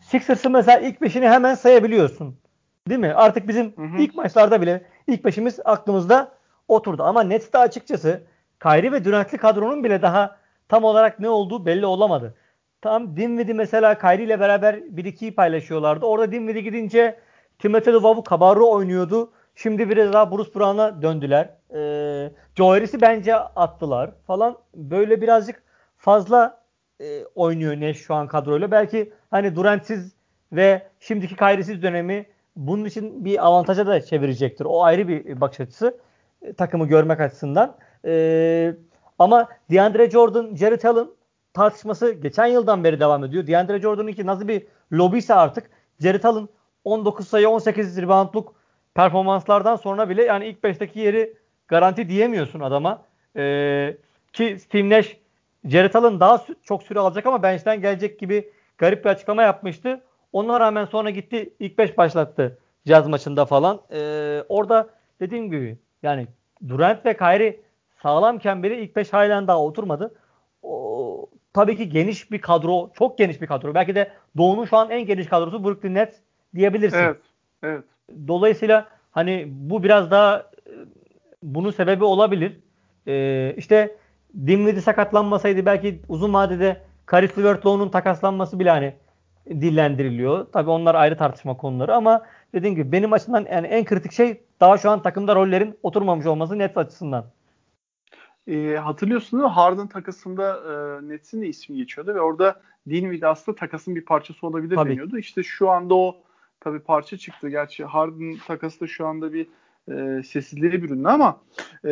Sixers'ın 0.02 0.52
mesela 0.52 0.80
ilk 0.80 1.02
beşini 1.02 1.30
hemen 1.30 1.56
sayabiliyorsun. 1.56 2.45
Değil 2.90 3.00
mi? 3.00 3.14
Artık 3.14 3.48
bizim 3.48 3.74
Hı 3.76 3.82
hı. 3.82 3.98
ilk 3.98 4.16
maçlarda 4.16 4.62
bile 4.62 4.82
ilk 5.08 5.26
beşimiz 5.26 5.60
aklımızda 5.66 6.32
oturdu. 6.68 7.04
Ama 7.04 7.24
Nets'te 7.24 7.58
açıkçası 7.58 8.24
Kyrie 8.64 8.92
ve 8.92 9.06
Durant'li 9.06 9.38
kadronun 9.38 9.84
bile 9.84 10.02
daha 10.02 10.38
tam 10.70 10.84
olarak 10.84 11.20
ne 11.20 11.30
olduğu 11.30 11.66
belli 11.66 11.86
olamadı. 11.86 12.36
Tam 12.82 13.18
Dinwiddie 13.18 13.54
mesela 13.54 13.98
Kyrie 13.98 14.26
ile 14.26 14.40
beraber 14.40 14.74
1-2'yi 14.74 15.36
paylaşıyorlardı. 15.36 16.06
Orada 16.06 16.32
Dinwiddie 16.32 16.62
gidince 16.62 17.20
Timothy 17.60 17.96
Luvavu 17.96 18.24
Cabarro 18.30 18.70
oynuyordu. 18.72 19.32
Şimdi 19.56 19.90
biraz 19.90 20.14
daha 20.14 20.32
Bruce 20.32 20.56
Brown'a 20.56 21.02
döndüler. 21.02 21.50
Ee, 21.76 22.32
Joe 22.56 22.70
Harris'i 22.70 23.02
bence 23.02 23.36
attılar 23.36 24.12
falan. 24.28 24.58
Böyle 24.76 25.22
birazcık 25.22 25.64
fazla 25.98 26.62
e, 27.02 27.26
oynuyor 27.36 27.76
Neş 27.76 27.98
şu 27.98 28.16
an 28.16 28.28
kadroyla. 28.28 28.72
Belki 28.72 29.14
hani 29.32 29.56
Durant'siz 29.56 30.16
ve 30.52 30.88
şimdiki 31.00 31.36
Kyrie'siz 31.36 31.82
dönemi 31.82 32.26
bunun 32.56 32.86
için 32.86 33.26
bir 33.26 33.46
avantaja 33.46 33.88
da 33.88 34.02
çevirecektir. 34.02 34.66
O 34.66 34.84
ayrı 34.84 35.08
bir 35.08 35.42
bakış 35.42 35.60
açısı 35.60 35.98
e, 36.42 36.54
takımı 36.54 36.88
görmek 36.88 37.20
açısından. 37.20 37.78
E, 38.06 38.74
ama 39.20 39.48
DeAndre 39.72 40.10
Jordan, 40.12 40.56
Jared 40.56 40.84
Allen 40.84 41.08
tartışması 41.54 42.12
geçen 42.12 42.46
yıldan 42.46 42.84
beri 42.84 43.00
devam 43.00 43.24
ediyor. 43.24 43.48
DeAndre 43.48 43.82
Jordan'ınki 43.82 44.26
nasıl 44.26 44.48
bir 44.48 44.68
lobiyse 44.94 45.34
artık 45.34 45.70
Jared 46.00 46.24
Allen 46.24 46.48
19 46.84 47.28
sayı 47.28 47.50
18 47.50 48.02
reboundluk 48.02 48.56
performanslardan 48.96 49.76
sonra 49.76 50.10
bile 50.10 50.24
yani 50.24 50.46
ilk 50.46 50.64
5'teki 50.64 51.00
yeri 51.00 51.38
garanti 51.68 52.10
diyemiyorsun 52.10 52.60
adama. 52.60 53.02
Ee, 53.38 53.98
ki 54.34 54.58
Steve 54.60 54.90
Nash 54.90 55.18
Jared 55.66 55.94
Allen 55.94 56.20
daha 56.20 56.46
çok 56.64 56.84
süre 56.84 57.00
alacak 57.00 57.26
ama 57.26 57.44
bench'ten 57.44 57.82
gelecek 57.82 58.20
gibi 58.20 58.52
garip 58.78 59.06
bir 59.06 59.10
açıklama 59.10 59.44
yapmıştı. 59.44 60.02
Ona 60.36 60.60
rağmen 60.60 60.86
sonra 60.86 61.10
gitti 61.10 61.54
ilk 61.60 61.78
5 61.78 61.98
başlattı 61.98 62.58
Jazz 62.86 63.08
maçında 63.08 63.46
falan. 63.46 63.82
Ee, 63.92 64.44
orada 64.50 64.90
dediğim 65.20 65.52
gibi 65.52 65.78
yani 66.04 66.28
Durant 66.68 67.06
ve 67.06 67.18
Kyrie 67.18 67.60
sağlamken 68.02 68.64
bile 68.64 68.78
ilk 68.78 68.96
5 68.96 69.14
halen 69.14 69.48
daha 69.48 69.62
oturmadı. 69.62 70.16
O, 70.64 71.30
tabii 71.54 71.78
ki 71.78 71.90
geniş 71.90 72.32
bir 72.32 72.42
kadro, 72.42 72.92
çok 72.94 73.18
geniş 73.18 73.42
bir 73.42 73.48
kadro. 73.48 73.74
Belki 73.74 73.96
de 73.96 74.12
Doğu'nun 74.38 74.66
şu 74.66 74.78
an 74.78 74.90
en 74.90 75.06
geniş 75.06 75.28
kadrosu 75.28 75.64
Brooklyn 75.64 75.94
Nets 75.94 76.16
diyebilirsin. 76.56 76.98
Evet. 76.98 77.18
Evet. 77.64 77.84
Dolayısıyla 78.28 78.88
hani 79.12 79.46
bu 79.48 79.84
biraz 79.84 80.12
daha 80.12 80.40
e, 80.40 80.72
bunun 81.44 81.72
sebebi 81.72 82.04
olabilir. 82.04 82.60
Ee, 83.08 83.54
işte 83.58 83.96
Dinwiddie 84.48 84.82
sakatlanmasaydı 84.82 85.66
belki 85.66 86.02
uzun 86.10 86.34
vadede 86.34 86.82
Caris 87.12 87.38
levert 87.38 87.92
takaslanması 87.92 88.60
bile 88.60 88.70
hani 88.70 88.94
dillendiriliyor. 89.50 90.46
Tabii 90.54 90.70
onlar 90.70 90.96
ayrı 90.96 91.18
tartışma 91.18 91.58
konuları 91.58 91.96
ama 91.96 92.26
dediğim 92.54 92.76
gibi 92.76 92.92
benim 92.92 93.14
açımdan 93.14 93.46
yani 93.52 93.68
en 93.68 93.86
kritik 93.86 94.12
şey 94.12 94.42
daha 94.60 94.78
şu 94.78 94.90
an 94.90 95.02
takımda 95.02 95.36
rollerin 95.36 95.78
oturmamış 95.84 96.26
olması 96.26 96.58
net 96.58 96.78
açısından. 96.78 97.26
E, 98.48 98.76
hatırlıyorsunuz 98.76 99.52
Harden 99.52 99.88
takasında 99.88 100.58
e, 100.58 101.08
Nets'in 101.10 101.42
de 101.42 101.48
ismi 101.48 101.78
geçiyordu 101.78 102.16
ve 102.16 102.22
orada 102.22 102.62
Dinwiddie 102.90 103.28
aslında 103.28 103.56
takasın 103.56 103.96
bir 103.96 104.06
parçası 104.06 104.48
olabilir 104.48 104.76
Tabii. 104.76 104.90
deniyordu. 104.90 105.18
İşte 105.18 105.44
şu 105.44 105.70
anda 105.70 105.96
o 105.96 106.16
tabii 106.60 106.80
parça 106.80 107.18
çıktı. 107.18 107.50
Gerçi 107.50 107.86
Harden 107.86 108.38
takası 108.48 108.80
da 108.82 108.88
şu 108.88 109.08
anda 109.08 109.34
bir 109.34 109.48
e, 109.92 110.24
sessizliğe 110.24 110.84
büründü 110.84 111.08
ama 111.08 111.42
e, 111.84 111.92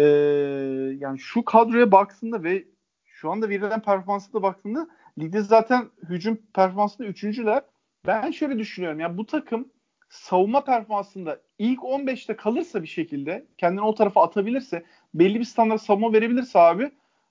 yani 1.00 1.20
şu 1.20 1.46
kadroya 1.46 1.92
baktığında 1.92 2.44
ve 2.44 2.64
şu 3.06 3.32
anda 3.32 3.50
verilen 3.50 3.82
performansa 3.82 4.34
da 4.34 4.44
baktığında 4.44 4.88
ligde 5.20 5.42
zaten 5.42 5.90
hücum 6.10 6.40
performansında 6.54 7.08
üçüncüler. 7.08 7.62
Ben 8.08 8.32
şöyle 8.32 8.60
düşünüyorum. 8.60 9.00
Yani 9.00 9.18
bu 9.18 9.26
takım 9.26 9.68
savunma 10.10 10.64
performansında 10.64 11.40
ilk 11.60 11.80
15'te 11.80 12.36
kalırsa 12.36 12.84
bir 12.84 12.88
şekilde 12.88 13.46
kendini 13.58 13.82
o 13.82 13.96
tarafa 13.96 14.24
atabilirse 14.24 14.84
belli 15.14 15.40
bir 15.40 15.46
standart 15.46 15.82
savunma 15.82 16.14
verebilirse 16.14 16.60
abi 16.60 16.84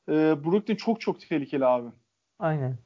e, 0.08 0.12
Brooklyn 0.44 0.76
çok 0.76 1.00
çok 1.00 1.20
tehlikeli 1.20 1.66
abi. 1.66 1.88
Aynen. 2.38 2.78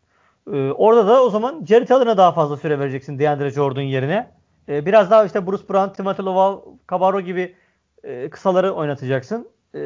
Ee, 0.53 0.71
orada 0.71 1.07
da 1.07 1.23
o 1.23 1.31
zaman 1.31 1.65
Jared 1.65 1.89
Allen'a 1.89 2.17
daha 2.17 2.33
fazla 2.33 2.57
süre 2.57 2.79
vereceksin 2.79 3.19
DeAndre 3.19 3.51
Jordan 3.51 3.83
yerine. 3.83 4.31
Ee, 4.69 4.87
biraz 4.87 5.11
daha 5.11 5.25
işte 5.25 5.47
Bruce 5.47 5.69
Brown, 5.69 5.93
Timothy 5.93 6.27
Loval, 6.27 6.61
Cabarro 6.91 7.21
gibi 7.21 7.55
e, 8.03 8.31
kısaları 8.31 8.73
oynatacaksın. 8.73 9.49
E, 9.75 9.81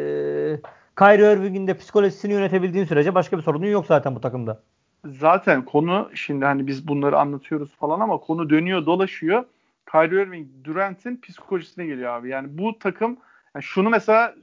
Kyrie 0.99 1.33
Irving'in 1.33 1.67
de 1.67 1.77
psikolojisini 1.77 2.33
yönetebildiğin 2.33 2.85
sürece 2.85 3.15
başka 3.15 3.39
bir 3.39 3.43
sorunun 3.43 3.67
yok 3.67 3.87
zaten 3.87 4.15
bu 4.15 4.21
takımda. 4.21 4.63
Zaten 5.05 5.65
konu 5.65 6.11
şimdi 6.15 6.45
hani 6.45 6.67
biz 6.67 6.89
bunları 6.89 7.19
anlatıyoruz 7.19 7.71
falan 7.77 8.01
ama 8.01 8.19
konu 8.19 8.51
dönüyor 8.51 8.87
dolaşıyor. 8.87 9.45
Kyrie 9.93 10.23
Irving 10.23 10.49
Durant'in 10.65 11.21
psikolojisine 11.21 11.87
geliyor 11.87 12.15
abi. 12.15 12.29
Yani 12.29 12.59
bu 12.59 12.79
takım 12.79 13.17
yani 13.55 13.63
şunu 13.63 13.91
mesela 13.91 14.35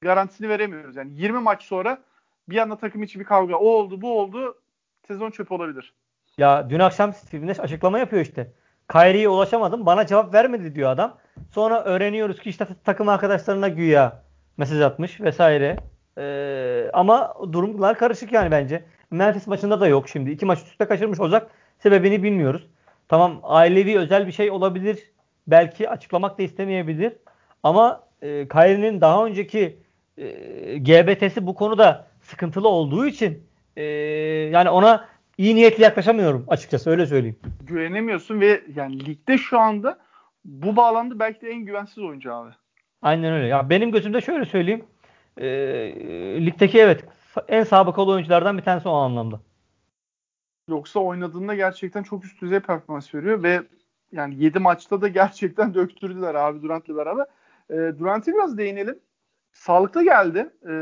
garantisini 0.00 0.48
veremiyoruz. 0.48 0.96
Yani 0.96 1.10
20 1.14 1.38
maç 1.38 1.62
sonra 1.62 1.98
bir 2.48 2.58
anda 2.58 2.76
takım 2.76 3.02
içi 3.02 3.20
bir 3.20 3.24
kavga 3.24 3.56
o 3.56 3.66
oldu 3.66 4.02
bu 4.02 4.20
oldu 4.20 4.58
sezon 5.06 5.30
çöp 5.30 5.52
olabilir. 5.52 5.92
Ya 6.38 6.70
dün 6.70 6.78
akşam 6.78 7.12
Steve 7.12 7.46
Nash 7.46 7.60
açıklama 7.60 7.98
yapıyor 7.98 8.22
işte. 8.22 8.52
Kyrie'ye 8.92 9.28
ulaşamadım. 9.28 9.86
Bana 9.86 10.06
cevap 10.06 10.34
vermedi 10.34 10.74
diyor 10.74 10.90
adam. 10.90 11.18
Sonra 11.50 11.84
öğreniyoruz 11.84 12.40
ki 12.40 12.50
işte 12.50 12.66
takım 12.84 13.08
arkadaşlarına 13.08 13.68
güya 13.68 14.22
mesaj 14.56 14.80
atmış 14.80 15.20
vesaire. 15.20 15.76
Ee, 16.18 16.90
ama 16.92 17.34
durumlar 17.52 17.98
karışık 17.98 18.32
yani 18.32 18.50
bence. 18.50 18.84
Memphis 19.10 19.46
maçında 19.46 19.80
da 19.80 19.86
yok 19.86 20.08
şimdi. 20.08 20.30
İki 20.30 20.46
maç 20.46 20.58
üstte 20.58 20.84
kaçırmış 20.84 21.20
olacak. 21.20 21.50
Sebebini 21.78 22.22
bilmiyoruz. 22.22 22.66
Tamam 23.08 23.40
ailevi 23.42 23.98
özel 23.98 24.26
bir 24.26 24.32
şey 24.32 24.50
olabilir. 24.50 25.10
Belki 25.46 25.90
açıklamak 25.90 26.38
da 26.38 26.42
istemeyebilir. 26.42 27.12
Ama 27.62 28.04
e, 28.22 28.48
Kyrie'nin 28.48 29.00
daha 29.00 29.26
önceki 29.26 29.78
e, 30.18 30.28
GBT'si 30.78 31.46
bu 31.46 31.54
konuda 31.54 32.06
sıkıntılı 32.22 32.68
olduğu 32.68 33.06
için 33.06 33.42
e, 33.76 33.82
yani 34.52 34.70
ona 34.70 35.08
iyi 35.38 35.56
niyetli 35.56 35.82
yaklaşamıyorum 35.82 36.44
açıkçası 36.48 36.90
öyle 36.90 37.06
söyleyeyim. 37.06 37.38
Güvenemiyorsun 37.62 38.40
ve 38.40 38.62
yani 38.74 39.06
ligde 39.06 39.38
şu 39.38 39.58
anda 39.58 39.98
bu 40.44 40.76
bağlamda 40.76 41.18
belki 41.18 41.40
de 41.40 41.50
en 41.50 41.64
güvensiz 41.64 41.98
oyuncu 41.98 42.34
abi. 42.34 42.50
Aynen 43.02 43.32
öyle. 43.32 43.46
Ya 43.46 43.70
benim 43.70 43.92
gözümde 43.92 44.20
şöyle 44.20 44.44
söyleyeyim. 44.44 44.84
E, 45.36 45.48
ligdeki 46.46 46.78
evet 46.78 47.04
en 47.48 47.64
sabıkalı 47.64 48.10
oyunculardan 48.10 48.58
bir 48.58 48.62
tanesi 48.62 48.88
o 48.88 48.92
anlamda. 48.92 49.40
Yoksa 50.68 51.00
oynadığında 51.00 51.54
gerçekten 51.54 52.02
çok 52.02 52.24
üst 52.24 52.42
düzey 52.42 52.60
performans 52.60 53.14
veriyor 53.14 53.42
ve 53.42 53.62
yani 54.12 54.44
7 54.44 54.58
maçta 54.58 55.00
da 55.00 55.08
gerçekten 55.08 55.74
döktürdüler 55.74 56.34
abi 56.34 56.62
Durant'la 56.62 56.96
beraber. 56.96 57.26
E, 57.70 57.98
Durant'e 57.98 58.32
biraz 58.32 58.58
değinelim. 58.58 58.98
Sağlıklı 59.52 60.04
geldi. 60.04 60.50
E, 60.68 60.72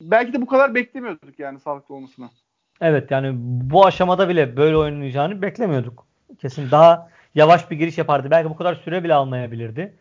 belki 0.00 0.32
de 0.32 0.40
bu 0.40 0.46
kadar 0.46 0.74
beklemiyorduk 0.74 1.38
yani 1.38 1.60
sağlıklı 1.60 1.94
olmasına. 1.94 2.30
Evet 2.80 3.10
yani 3.10 3.32
bu 3.40 3.86
aşamada 3.86 4.28
bile 4.28 4.56
böyle 4.56 4.76
oynayacağını 4.76 5.42
beklemiyorduk. 5.42 6.06
Kesin 6.38 6.70
daha 6.70 7.08
yavaş 7.34 7.70
bir 7.70 7.76
giriş 7.76 7.98
yapardı. 7.98 8.30
Belki 8.30 8.50
bu 8.50 8.56
kadar 8.56 8.74
süre 8.74 9.04
bile 9.04 9.14
almayabilirdi. 9.14 9.96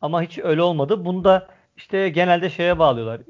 Ama 0.00 0.22
hiç 0.22 0.38
öyle 0.38 0.62
olmadı. 0.62 1.04
Bunu 1.04 1.24
da 1.24 1.48
işte 1.76 2.08
genelde 2.08 2.50
şeye 2.50 2.78
bağlıyorlar. 2.78 3.20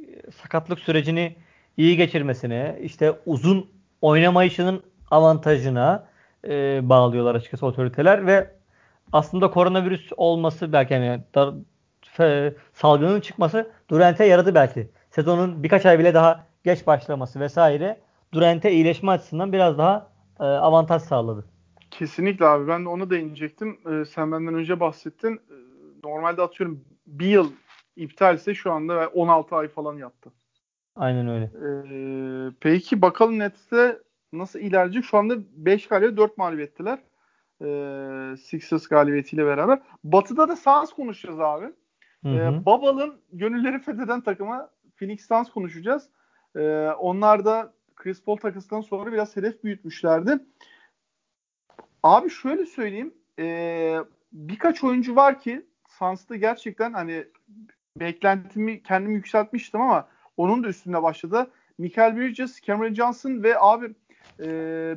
Sakatlık 0.42 0.78
sürecini 0.78 1.36
iyi 1.78 1.96
geçirmesine, 1.96 2.78
işte 2.82 3.12
uzun 3.26 3.70
oynamayışının 4.00 4.82
avantajına 5.10 6.06
e, 6.44 6.80
bağlıyorlar 6.88 7.34
açıkçası 7.34 7.66
otoriteler 7.66 8.26
ve 8.26 8.50
aslında 9.12 9.50
koronavirüs 9.50 10.12
olması 10.16 10.72
belki 10.72 10.94
yani 10.94 11.22
dar, 11.34 11.54
fe, 12.02 12.54
salgının 12.72 13.20
çıkması 13.20 13.70
Durant'e 13.90 14.24
yaradı 14.24 14.54
belki. 14.54 14.90
Sezonun 15.10 15.62
birkaç 15.62 15.86
ay 15.86 15.98
bile 15.98 16.14
daha 16.14 16.46
geç 16.64 16.86
başlaması 16.86 17.40
vesaire 17.40 18.00
Durant'e 18.32 18.72
iyileşme 18.72 19.10
açısından 19.10 19.52
biraz 19.52 19.78
daha 19.78 20.10
e, 20.40 20.44
avantaj 20.44 21.02
sağladı. 21.02 21.44
Kesinlikle 21.90 22.46
abi 22.46 22.68
ben 22.68 22.84
de 22.84 22.88
ona 22.88 23.10
değinecektim. 23.10 23.78
Ee, 23.90 24.04
sen 24.04 24.32
benden 24.32 24.54
önce 24.54 24.80
bahsettin. 24.80 25.34
Ee, 25.34 25.54
normalde 26.04 26.42
atıyorum 26.42 26.84
bir 27.06 27.26
yıl 27.26 27.52
iptalse 27.96 28.54
şu 28.54 28.72
anda 28.72 29.08
16 29.08 29.56
ay 29.56 29.68
falan 29.68 29.96
yattı. 29.96 30.30
Aynen 30.98 31.28
öyle. 31.28 31.44
Ee, 31.44 32.52
peki 32.60 33.02
bakalım 33.02 33.38
Nets'te 33.38 33.98
nasıl 34.32 34.58
ilerleyecek? 34.58 35.04
Şu 35.04 35.18
anda 35.18 35.34
5 35.52 35.86
galibiyet 35.86 36.16
4 36.16 36.38
mağlubiyettiler. 36.38 36.98
Ee, 37.62 38.36
Sixers 38.36 38.86
galibiyetiyle 38.86 39.46
beraber. 39.46 39.78
Batı'da 40.04 40.48
da 40.48 40.56
Suns 40.56 40.92
konuşacağız 40.92 41.40
abi. 41.40 41.66
Hı 42.22 42.28
hı. 42.28 42.34
Ee, 42.34 42.66
Babal'ın 42.66 43.20
gönülleri 43.32 43.78
fetheden 43.78 44.20
takıma 44.20 44.70
Phoenix 44.96 45.28
Suns 45.28 45.50
konuşacağız. 45.50 46.08
Ee, 46.56 46.88
onlar 46.88 47.44
da 47.44 47.72
Chris 47.96 48.24
Paul 48.24 48.36
takısından 48.36 48.80
sonra 48.80 49.12
biraz 49.12 49.36
hedef 49.36 49.64
büyütmüşlerdi. 49.64 50.38
Abi 52.02 52.30
şöyle 52.30 52.66
söyleyeyim. 52.66 53.14
Ee, 53.38 53.98
birkaç 54.32 54.84
oyuncu 54.84 55.16
var 55.16 55.40
ki 55.40 55.66
Suns'ta 55.88 56.36
gerçekten 56.36 56.92
hani 56.92 57.24
beklentimi 57.96 58.82
kendimi 58.82 59.14
yükseltmiştim 59.14 59.80
ama 59.80 60.08
onun 60.38 60.64
da 60.64 60.68
üstünde 60.68 61.02
başladı. 61.02 61.50
Michael 61.78 62.16
Bridges, 62.16 62.60
Cameron 62.62 62.94
Johnson 62.94 63.42
ve 63.42 63.58
abi 63.58 63.86
e, 64.40 64.46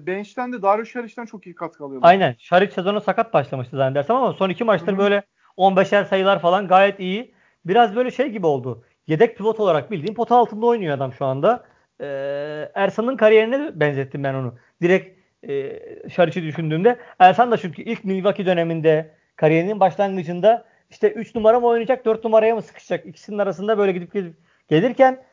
bench'ten 0.08 0.54
de 0.54 0.62
Dario 0.62 0.86
Saric'ten 0.86 1.26
çok 1.26 1.46
iyi 1.46 1.56
katkı 1.56 1.84
alıyorlar. 1.84 2.10
Aynen. 2.10 2.36
Şaric 2.40 2.74
sezonu 2.74 3.02
sakat 3.02 3.34
başlamıştı 3.34 3.78
zannedersem 3.78 4.16
ama 4.16 4.34
son 4.34 4.50
iki 4.50 4.64
maçtır 4.64 4.92
Hı-hı. 4.92 4.98
böyle 4.98 5.24
15'er 5.58 6.06
sayılar 6.06 6.40
falan 6.40 6.68
gayet 6.68 7.00
iyi. 7.00 7.34
Biraz 7.66 7.96
böyle 7.96 8.12
şey 8.12 8.30
gibi 8.30 8.46
oldu. 8.46 8.84
Yedek 9.08 9.38
pivot 9.38 9.60
olarak 9.60 9.92
bildiğim 9.92 10.16
pota 10.16 10.36
altında 10.36 10.66
oynuyor 10.66 10.98
adam 10.98 11.14
şu 11.14 11.26
anda. 11.26 11.64
Ee, 12.02 12.72
Ersan'ın 12.76 13.18
kariyerine 13.18 13.80
benzettim 13.80 14.24
ben 14.24 14.34
onu. 14.34 14.56
Direkt 14.82 15.20
e, 15.50 15.80
Şaric'i 16.10 16.44
düşündüğümde. 16.44 17.00
Ersan 17.20 17.52
da 17.52 17.58
çünkü 17.58 17.82
ilk 17.82 18.04
Milwaukee 18.04 18.46
döneminde 18.46 19.12
kariyerinin 19.36 19.80
başlangıcında 19.80 20.66
işte 20.90 21.12
3 21.12 21.36
numara 21.36 21.60
mı 21.60 21.68
oynayacak 21.68 22.06
4 22.06 22.24
numaraya 22.24 22.56
mı 22.56 22.62
sıkışacak 22.62 23.06
ikisinin 23.06 23.38
arasında 23.38 23.78
böyle 23.78 23.92
gidip 23.92 24.14
gidip 24.14 24.34
gelirken 24.68 25.24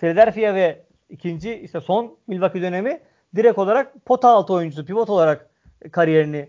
Philadelphia 0.00 0.54
ve 0.54 0.82
ikinci 1.08 1.54
işte 1.54 1.80
son 1.80 2.16
Milwaukee 2.26 2.62
dönemi 2.62 3.00
direkt 3.36 3.58
olarak 3.58 4.04
pota 4.04 4.28
altı 4.28 4.52
oyuncusu 4.52 4.84
pivot 4.84 5.10
olarak 5.10 5.50
kariyerini 5.92 6.48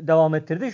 devam 0.00 0.34
ettirdi. 0.34 0.70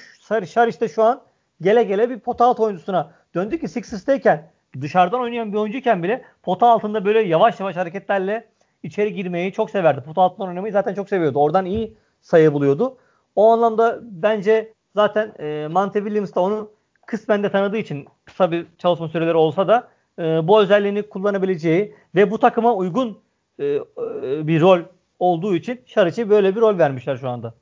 Şariş 0.47 0.81
de 0.81 0.89
şu 0.89 1.03
an 1.03 1.23
gele 1.61 1.83
gele 1.83 2.11
bir 2.11 2.19
pota 2.19 2.45
alt 2.45 2.61
oyuncusuna 2.61 3.13
döndü 3.35 3.59
ki 3.59 3.69
Sixers'tayken 3.69 4.51
dışarıdan 4.81 5.21
oynayan 5.21 5.53
bir 5.53 5.59
oyuncuyken 5.59 6.03
bile 6.03 6.25
pota 6.43 6.67
altında 6.67 7.05
böyle 7.05 7.21
yavaş 7.21 7.61
yavaş 7.61 7.77
hareketlerle 7.77 8.49
içeri 8.83 9.15
girmeyi 9.15 9.53
çok 9.53 9.71
severdi. 9.71 10.01
Pota 10.01 10.23
altından 10.23 10.49
oynamayı 10.49 10.73
zaten 10.73 10.95
çok 10.95 11.09
seviyordu. 11.09 11.39
Oradan 11.39 11.65
iyi 11.65 11.97
sayı 12.21 12.53
buluyordu. 12.53 12.97
O 13.37 13.51
anlamda 13.51 13.99
bence 14.03 14.73
zaten 14.95 15.33
e, 15.39 15.69
Monte 15.71 15.99
Williams 15.99 16.35
da 16.35 16.41
onu 16.41 16.71
kısmen 17.07 17.43
de 17.43 17.51
tanıdığı 17.51 17.79
için 17.79 18.09
kısa 18.25 18.51
bir 18.51 18.67
çalışma 18.79 19.09
süreleri 19.09 19.37
olsa 19.37 19.69
da 19.69 19.89
e, 20.19 20.23
bu 20.23 20.61
özelliğini 20.61 21.03
kullanabileceği 21.03 21.95
ve 22.15 22.31
bu 22.31 22.39
takıma 22.39 22.75
uygun 22.75 23.19
e, 23.59 23.65
e, 23.67 24.47
bir 24.47 24.61
rol 24.61 24.81
olduğu 25.19 25.55
için 25.55 25.81
Şariç'e 25.87 26.31
böyle 26.31 26.57
bir 26.57 26.61
rol 26.61 26.79
vermişler 26.79 27.17
şu 27.17 27.29
anda. 27.29 27.55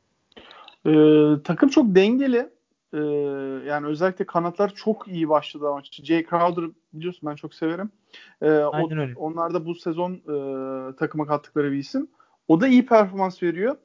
Ee, 0.86 1.42
takım 1.44 1.68
çok 1.68 1.94
dengeli. 1.94 2.48
Ee, 2.94 2.98
yani 3.66 3.86
özellikle 3.86 4.26
kanatlar 4.26 4.74
çok 4.74 5.08
iyi 5.08 5.28
başladı 5.28 5.72
maçı. 5.72 6.04
Jay 6.04 6.26
Crowder 6.30 6.64
biliyorsun 6.92 7.30
ben 7.30 7.34
çok 7.34 7.54
severim. 7.54 7.90
Ee, 8.42 8.50
Aynen 8.50 8.96
o, 8.96 9.00
öyle. 9.00 9.12
Onlar 9.16 9.54
da 9.54 9.66
bu 9.66 9.74
sezon 9.74 10.12
e, 10.12 10.96
takıma 10.96 11.26
kattıkları 11.26 11.72
bir 11.72 11.76
isim. 11.76 12.08
O 12.48 12.60
da 12.60 12.68
iyi 12.68 12.86
performans 12.86 13.42
veriyor. 13.42 13.76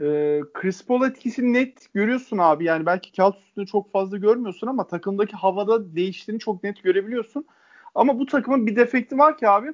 Ee, 0.00 0.40
Chris 0.54 0.86
Paul 0.86 1.06
etkisini 1.06 1.52
net 1.52 1.94
görüyorsun 1.94 2.38
abi. 2.38 2.64
Yani 2.64 2.86
belki 2.86 3.12
kağıt 3.12 3.38
üstünde 3.38 3.66
çok 3.66 3.92
fazla 3.92 4.16
görmüyorsun 4.16 4.66
ama 4.66 4.86
takımdaki 4.86 5.36
havada 5.36 5.96
değiştiğini 5.96 6.40
çok 6.40 6.64
net 6.64 6.82
görebiliyorsun. 6.82 7.46
Ama 7.94 8.18
bu 8.18 8.26
takımın 8.26 8.66
bir 8.66 8.76
defekti 8.76 9.18
var 9.18 9.38
ki 9.38 9.48
abi. 9.48 9.72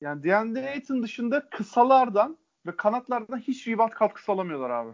Yani 0.00 0.22
DeAndre 0.22 0.70
Ayton 0.70 1.02
dışında 1.02 1.48
kısalardan 1.50 2.38
ve 2.66 2.76
kanatlardan 2.76 3.38
hiç 3.38 3.68
rebound 3.68 3.90
katkısı 3.90 4.32
alamıyorlar 4.32 4.70
abi. 4.70 4.90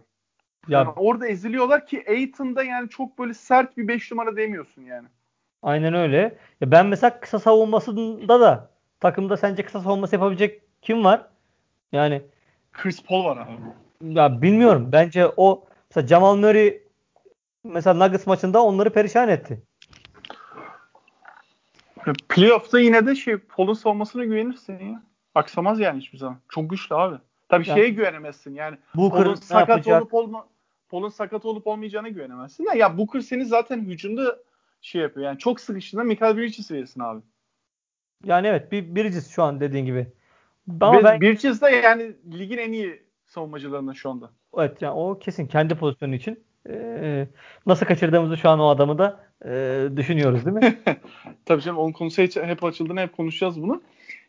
Ya, 0.67 0.79
yani 0.79 0.89
orada 0.89 1.27
eziliyorlar 1.27 1.85
ki 1.85 2.05
Ayton'da 2.09 2.63
yani 2.63 2.89
çok 2.89 3.19
böyle 3.19 3.33
sert 3.33 3.77
bir 3.77 3.87
5 3.87 4.11
numara 4.11 4.37
demiyorsun 4.37 4.81
yani. 4.81 5.07
Aynen 5.63 5.93
öyle. 5.93 6.37
Ya 6.61 6.71
ben 6.71 6.85
mesela 6.85 7.19
kısa 7.19 7.39
savunmasında 7.39 8.39
da 8.39 8.69
takımda 8.99 9.37
sence 9.37 9.65
kısa 9.65 9.81
savunması 9.81 10.15
yapabilecek 10.15 10.61
kim 10.81 11.03
var? 11.03 11.27
Yani 11.91 12.21
Chris 12.73 13.03
Paul 13.03 13.25
var 13.25 13.37
abi. 13.37 13.51
Ya 14.19 14.41
bilmiyorum. 14.41 14.89
Bence 14.91 15.27
o 15.37 15.65
mesela 15.89 16.07
Jamal 16.07 16.35
Murray 16.35 16.81
mesela 17.63 17.93
Nuggets 17.93 18.27
maçında 18.27 18.63
onları 18.63 18.89
perişan 18.93 19.29
etti. 19.29 19.63
Playoff'ta 22.29 22.79
yine 22.79 23.05
de 23.05 23.15
şey 23.15 23.37
Paul'un 23.37 23.73
savunmasına 23.73 24.25
güvenirsin 24.25 24.79
ya. 24.79 25.03
Aksamaz 25.35 25.79
yani 25.79 25.99
hiçbir 25.99 26.17
zaman. 26.17 26.37
Çok 26.49 26.69
güçlü 26.69 26.95
abi. 26.95 27.17
Tabii 27.49 27.69
yani, 27.69 27.77
şeye 27.77 27.89
güvenemezsin 27.89 28.55
yani. 28.55 28.77
Paul'un 28.95 29.35
sakat 29.35 29.69
yapacak? 29.69 30.01
olup 30.01 30.13
olma 30.13 30.47
Paul'un 30.89 31.09
sakat 31.09 31.45
olup 31.45 31.67
olmayacağına 31.67 32.09
güvenemezsin. 32.09 32.65
Ya, 32.65 32.73
ya 32.73 32.97
Booker 32.97 33.19
seni 33.19 33.45
zaten 33.45 33.79
hücumda 33.79 34.37
şey 34.81 35.01
yapıyor. 35.01 35.25
Yani 35.25 35.37
çok 35.37 35.59
sıkıştığında 35.59 36.03
Michael 36.03 36.37
Bridges 36.37 36.71
verirsin 36.71 37.01
abi. 37.01 37.21
Yani 38.25 38.47
evet 38.47 38.71
bir 38.71 38.95
Bridges 38.95 39.29
şu 39.29 39.43
an 39.43 39.59
dediğin 39.59 39.85
gibi. 39.85 40.07
Ama 40.81 41.03
ben... 41.03 41.21
Bridges 41.21 41.61
de 41.61 41.69
yani 41.69 42.11
ligin 42.33 42.57
en 42.57 42.71
iyi 42.71 43.03
savunmacılarından 43.25 43.93
şu 43.93 44.09
anda. 44.09 44.31
Evet 44.57 44.81
yani 44.81 44.93
o 44.93 45.19
kesin 45.19 45.47
kendi 45.47 45.75
pozisyonu 45.75 46.15
için. 46.15 46.43
Ee, 46.69 47.27
nasıl 47.65 47.85
kaçırdığımızı 47.85 48.37
şu 48.37 48.49
an 48.49 48.59
o 48.59 48.67
adamı 48.69 48.97
da 48.97 49.25
e, 49.45 49.87
düşünüyoruz 49.95 50.45
değil 50.45 50.57
mi? 50.57 50.79
Tabii 51.45 51.61
canım 51.61 51.77
onun 51.77 51.91
konusu 51.91 52.21
hep 52.21 52.63
açıldığını 52.63 53.01
hep 53.01 53.17
konuşacağız 53.17 53.61
bunu. 53.61 53.81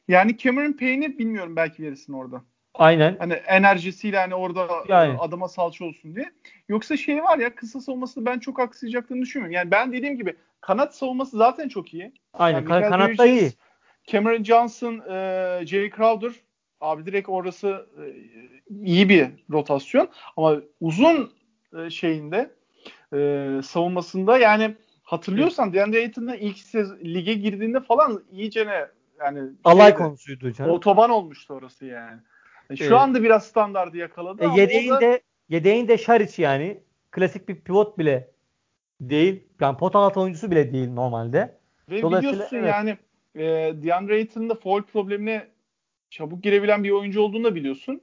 Yani 0.09 0.39
Cameron 0.39 0.73
Payne'i 0.73 1.19
bilmiyorum 1.19 1.57
belki 1.57 1.83
verirsin 1.83 2.13
orada. 2.13 2.43
Aynen. 2.75 3.17
Hani 3.19 3.33
enerjisiyle 3.33 4.19
hani 4.19 4.35
orada 4.35 4.69
yani. 4.89 5.19
adama 5.19 5.49
salça 5.49 5.85
olsun 5.85 6.15
diye. 6.15 6.31
Yoksa 6.69 6.97
şey 6.97 7.23
var 7.23 7.39
ya 7.39 7.55
kısa 7.55 7.81
savunması 7.81 8.27
ben 8.27 8.39
çok 8.39 8.61
aksayacaklarını 8.61 9.23
düşünmüyorum. 9.23 9.55
Yani 9.55 9.71
ben 9.71 9.93
dediğim 9.93 10.17
gibi 10.17 10.37
kanat 10.61 10.97
savunması 10.97 11.37
zaten 11.37 11.69
çok 11.69 11.95
iyi. 11.95 12.13
Aynen 12.33 12.57
yani 12.57 12.69
kan- 12.69 12.91
kanatta 12.91 13.27
iyi. 13.27 13.51
Cameron 14.07 14.45
Johnson, 14.45 14.99
e, 15.11 15.67
Jay 15.67 15.91
Crowder 15.91 16.33
abi 16.81 17.07
direkt 17.07 17.29
orası 17.29 17.87
e, 17.99 18.05
iyi 18.71 19.09
bir 19.09 19.27
rotasyon. 19.51 20.09
Ama 20.37 20.57
uzun 20.81 21.33
e, 21.79 21.91
şeyinde 21.91 22.51
e, 23.15 23.61
savunmasında 23.65 24.39
yani 24.39 24.77
hatırlıyorsan 25.03 25.73
DeAndre 25.73 25.99
Ayton'da 25.99 26.37
ilk 26.37 26.57
sez- 26.57 27.05
lige 27.05 27.35
girdiğinde 27.35 27.81
falan 27.81 28.25
iyice 28.33 28.67
ne 28.67 28.87
yani 29.21 29.51
alay 29.65 29.91
şeyde, 29.91 30.05
konusuydu 30.05 30.53
canım. 30.53 30.71
Otoban 30.71 31.11
olmuştu 31.11 31.55
orası 31.55 31.87
yani. 31.87 32.21
E, 32.71 32.77
şu 32.77 32.95
ee, 32.95 32.97
anda 32.97 33.23
biraz 33.23 33.47
standardı 33.47 33.97
yakaladı. 33.97 34.45
E, 34.45 34.61
yedeğinde 34.61 35.13
da... 35.13 35.21
yedeğinde 35.49 35.99
Şariç 35.99 36.39
yani 36.39 36.81
klasik 37.11 37.49
bir 37.49 37.61
pivot 37.61 37.99
bile 37.99 38.31
değil. 39.01 39.45
Yani 39.61 39.77
pot 39.77 39.97
altı 39.97 40.21
oyuncusu 40.21 40.51
bile 40.51 40.73
değil 40.73 40.91
normalde. 40.91 41.59
Ve 41.91 41.97
biliyorsun 41.97 42.57
evet. 42.57 42.69
yani 42.69 42.97
e, 43.35 43.73
DeAndre 43.83 44.15
Ayton'un 44.15 44.51
da 44.51 44.55
foul 44.55 44.83
problemine 44.83 45.49
çabuk 46.11 46.43
girebilen 46.43 46.85
bir 46.85 46.91
oyuncu 46.91 47.21
olduğunu 47.21 47.45
da 47.45 47.55
biliyorsun. 47.55 48.01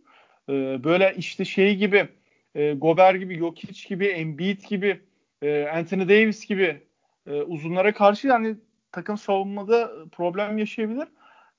E, 0.50 0.54
böyle 0.84 1.14
işte 1.18 1.46
şey 1.46 1.76
gibi 1.76 2.08
e, 2.56 2.74
Gober 2.74 3.16
gibi, 3.16 3.38
Jokic 3.38 3.90
gibi, 3.90 4.06
Embiid 4.06 4.64
gibi, 4.70 5.00
e, 5.42 5.68
Anthony 5.68 6.10
Davis 6.10 6.46
gibi 6.46 6.82
e, 7.28 7.42
uzunlara 7.42 7.94
karşı 7.94 8.28
yani 8.28 8.56
takım 8.92 9.18
savunmada 9.18 9.92
problem 10.12 10.58
yaşayabilir. 10.58 11.08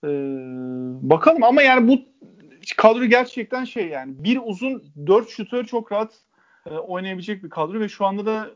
E, 0.05 0.11
bakalım 1.09 1.43
ama 1.43 1.63
yani 1.63 1.89
bu 1.89 1.99
kadro 2.77 3.05
gerçekten 3.05 3.65
şey 3.65 3.89
yani 3.89 4.15
bir 4.25 4.41
uzun 4.45 4.83
dört 5.07 5.29
şutör 5.29 5.65
çok 5.65 5.93
rahat 5.93 6.13
e, 6.67 6.71
oynayabilecek 6.71 7.45
bir 7.45 7.51
kadro 7.51 7.81
ve 7.81 7.89
şu 7.89 8.07
anda 8.07 8.27
da 8.27 8.51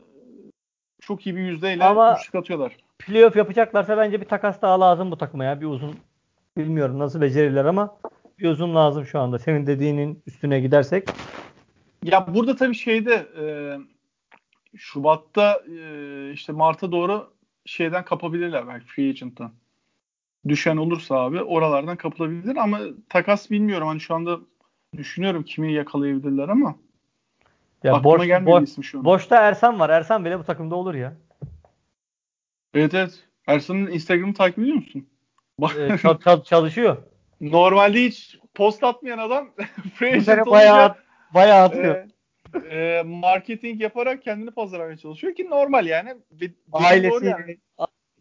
çok 1.01 1.27
iyi 1.27 1.35
bir 1.35 1.41
yüzdeyle 1.41 1.83
Ama 1.83 2.17
üçlük 2.19 2.35
atıyorlar. 2.35 2.77
Playoff 2.99 3.35
yapacaklarsa 3.35 3.97
bence 3.97 4.21
bir 4.21 4.25
takas 4.25 4.61
daha 4.61 4.79
lazım 4.79 5.11
bu 5.11 5.17
takıma 5.17 5.45
ya. 5.45 5.61
Bir 5.61 5.65
uzun 5.65 5.95
bilmiyorum 6.57 6.99
nasıl 6.99 7.21
becerirler 7.21 7.65
ama 7.65 7.97
bir 8.39 8.49
uzun 8.49 8.75
lazım 8.75 9.05
şu 9.05 9.19
anda. 9.19 9.39
Senin 9.39 9.67
dediğinin 9.67 10.23
üstüne 10.27 10.59
gidersek. 10.59 11.09
Ya 12.05 12.35
burada 12.35 12.55
tabii 12.55 12.75
şeyde 12.75 13.27
e, 13.39 13.45
Şubat'ta 14.77 15.61
e, 15.79 16.31
işte 16.31 16.53
Mart'a 16.53 16.91
doğru 16.91 17.33
şeyden 17.65 18.05
kapabilirler 18.05 18.67
belki 18.67 18.85
free 18.85 19.09
agent'tan 19.09 19.53
düşen 20.47 20.77
olursa 20.77 21.15
abi 21.15 21.41
oralardan 21.41 21.97
kapılabilir 21.97 22.55
ama 22.55 22.79
takas 23.09 23.51
bilmiyorum. 23.51 23.87
Hani 23.87 23.99
şu 23.99 24.15
anda 24.15 24.39
düşünüyorum 24.97 25.43
kimi 25.43 25.73
yakalayabilirler 25.73 26.49
ama 26.49 26.75
ya 27.83 27.93
aklıma 27.93 28.17
boş, 28.17 28.27
gelmedi 28.27 28.51
boş, 28.51 28.69
ismi 28.69 28.83
şu 28.83 28.97
an. 28.97 29.05
Boşta 29.05 29.35
Ersan 29.35 29.79
var. 29.79 29.89
Ersan 29.89 30.25
bile 30.25 30.39
bu 30.39 30.43
takımda 30.43 30.75
olur 30.75 30.93
ya. 30.93 31.13
Evet 32.73 32.93
evet. 32.93 33.23
Ersan'ın 33.47 33.87
Instagram'ı 33.87 34.33
takip 34.33 34.59
ediyor 34.59 34.75
musun? 34.75 35.07
Ee, 35.77 35.97
çal, 36.01 36.19
çal, 36.19 36.43
çalışıyor. 36.43 36.97
Normalde 37.41 38.03
hiç 38.05 38.39
post 38.53 38.83
atmayan 38.83 39.17
adam 39.17 39.49
free 39.95 40.13
agent 40.13 40.47
bayağı, 40.47 41.04
bayağı 41.33 41.63
atıyor. 41.63 41.95
E, 41.95 42.77
e, 42.77 43.03
marketing 43.03 43.81
yaparak 43.81 44.23
kendini 44.23 44.51
pazarlamaya 44.51 44.97
çalışıyor 44.97 45.35
ki 45.35 45.49
normal 45.49 45.85
yani. 45.85 46.15
Ailesiyle, 46.71 47.29
yani. 47.29 47.57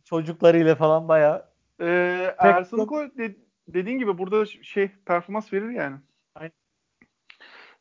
çocuklarıyla 0.04 0.74
falan 0.74 1.08
bayağı 1.08 1.54
ee, 1.80 2.34
Ersun 2.38 2.86
Koy 2.86 3.10
de, 3.18 3.36
dediğin 3.68 3.98
gibi 3.98 4.18
burada 4.18 4.46
şey 4.46 4.90
performans 5.06 5.52
verir 5.52 5.70
yani. 5.70 5.96
Aynen. 6.34 6.52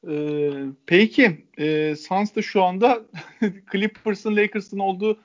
Ee, 0.08 0.52
peki 0.86 1.48
e, 1.58 1.96
Suns 1.96 2.36
da 2.36 2.42
şu 2.42 2.64
anda 2.64 3.02
Clippers'ın 3.72 4.36
Lakers'ın 4.36 4.80
olduğu 4.80 5.18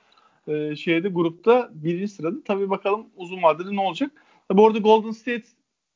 e, 0.47 0.75
şeyde 0.75 1.09
grupta 1.09 1.69
birinci 1.73 2.07
sırada. 2.07 2.43
Tabii 2.45 2.69
bakalım 2.69 3.07
uzun 3.15 3.43
vadede 3.43 3.75
ne 3.75 3.81
olacak. 3.81 4.11
Tabii 4.47 4.61
orada 4.61 4.79
Golden 4.79 5.11
State 5.11 5.45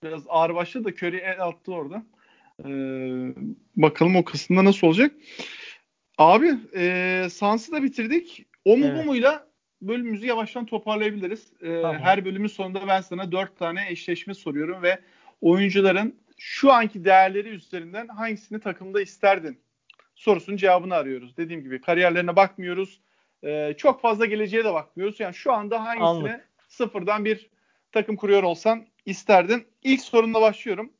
biraz 0.03 0.23
ağır 0.27 0.55
başladı 0.55 0.85
da 0.85 0.89
Curry 0.89 1.17
el 1.17 1.45
attı 1.45 1.73
orada. 1.73 2.03
Ee, 2.65 3.33
bakalım 3.75 4.15
o 4.15 4.23
kısımda 4.23 4.65
nasıl 4.65 4.87
olacak. 4.87 5.11
Abi 6.17 6.53
e, 6.75 7.27
Suns'ı 7.31 7.71
da 7.71 7.83
bitirdik. 7.83 8.45
O 8.65 8.77
mu 8.77 8.85
evet. 8.85 8.97
bu 8.99 9.03
muyla 9.03 9.47
bölümümüzü 9.81 10.25
yavaştan 10.25 10.65
toparlayabiliriz. 10.65 11.53
Ee, 11.61 11.81
tamam. 11.81 12.01
Her 12.01 12.25
bölümün 12.25 12.47
sonunda 12.47 12.87
ben 12.87 13.01
sana 13.01 13.31
dört 13.31 13.59
tane 13.59 13.89
eşleşme 13.89 14.33
soruyorum 14.33 14.83
ve 14.83 14.99
oyuncuların 15.41 16.15
şu 16.37 16.71
anki 16.71 17.05
değerleri 17.05 17.49
üzerinden 17.49 18.07
hangisini 18.07 18.59
takımda 18.59 19.01
isterdin 19.01 19.59
sorusunun 20.15 20.57
cevabını 20.57 20.95
arıyoruz. 20.95 21.37
Dediğim 21.37 21.63
gibi 21.63 21.81
kariyerlerine 21.81 22.35
bakmıyoruz. 22.35 23.01
Ee, 23.43 23.73
çok 23.77 24.01
fazla 24.01 24.25
geleceğe 24.25 24.63
de 24.63 24.73
bakmıyoruz. 24.73 25.19
Yani 25.19 25.33
şu 25.33 25.53
anda 25.53 25.83
hangisine 25.83 26.07
Anladım. 26.07 26.41
sıfırdan 26.67 27.25
bir 27.25 27.49
takım 27.91 28.15
kuruyor 28.15 28.43
olsan 28.43 28.87
isterdin. 29.05 29.67
İlk 29.83 30.01
sorunla 30.01 30.41
başlıyorum. 30.41 30.93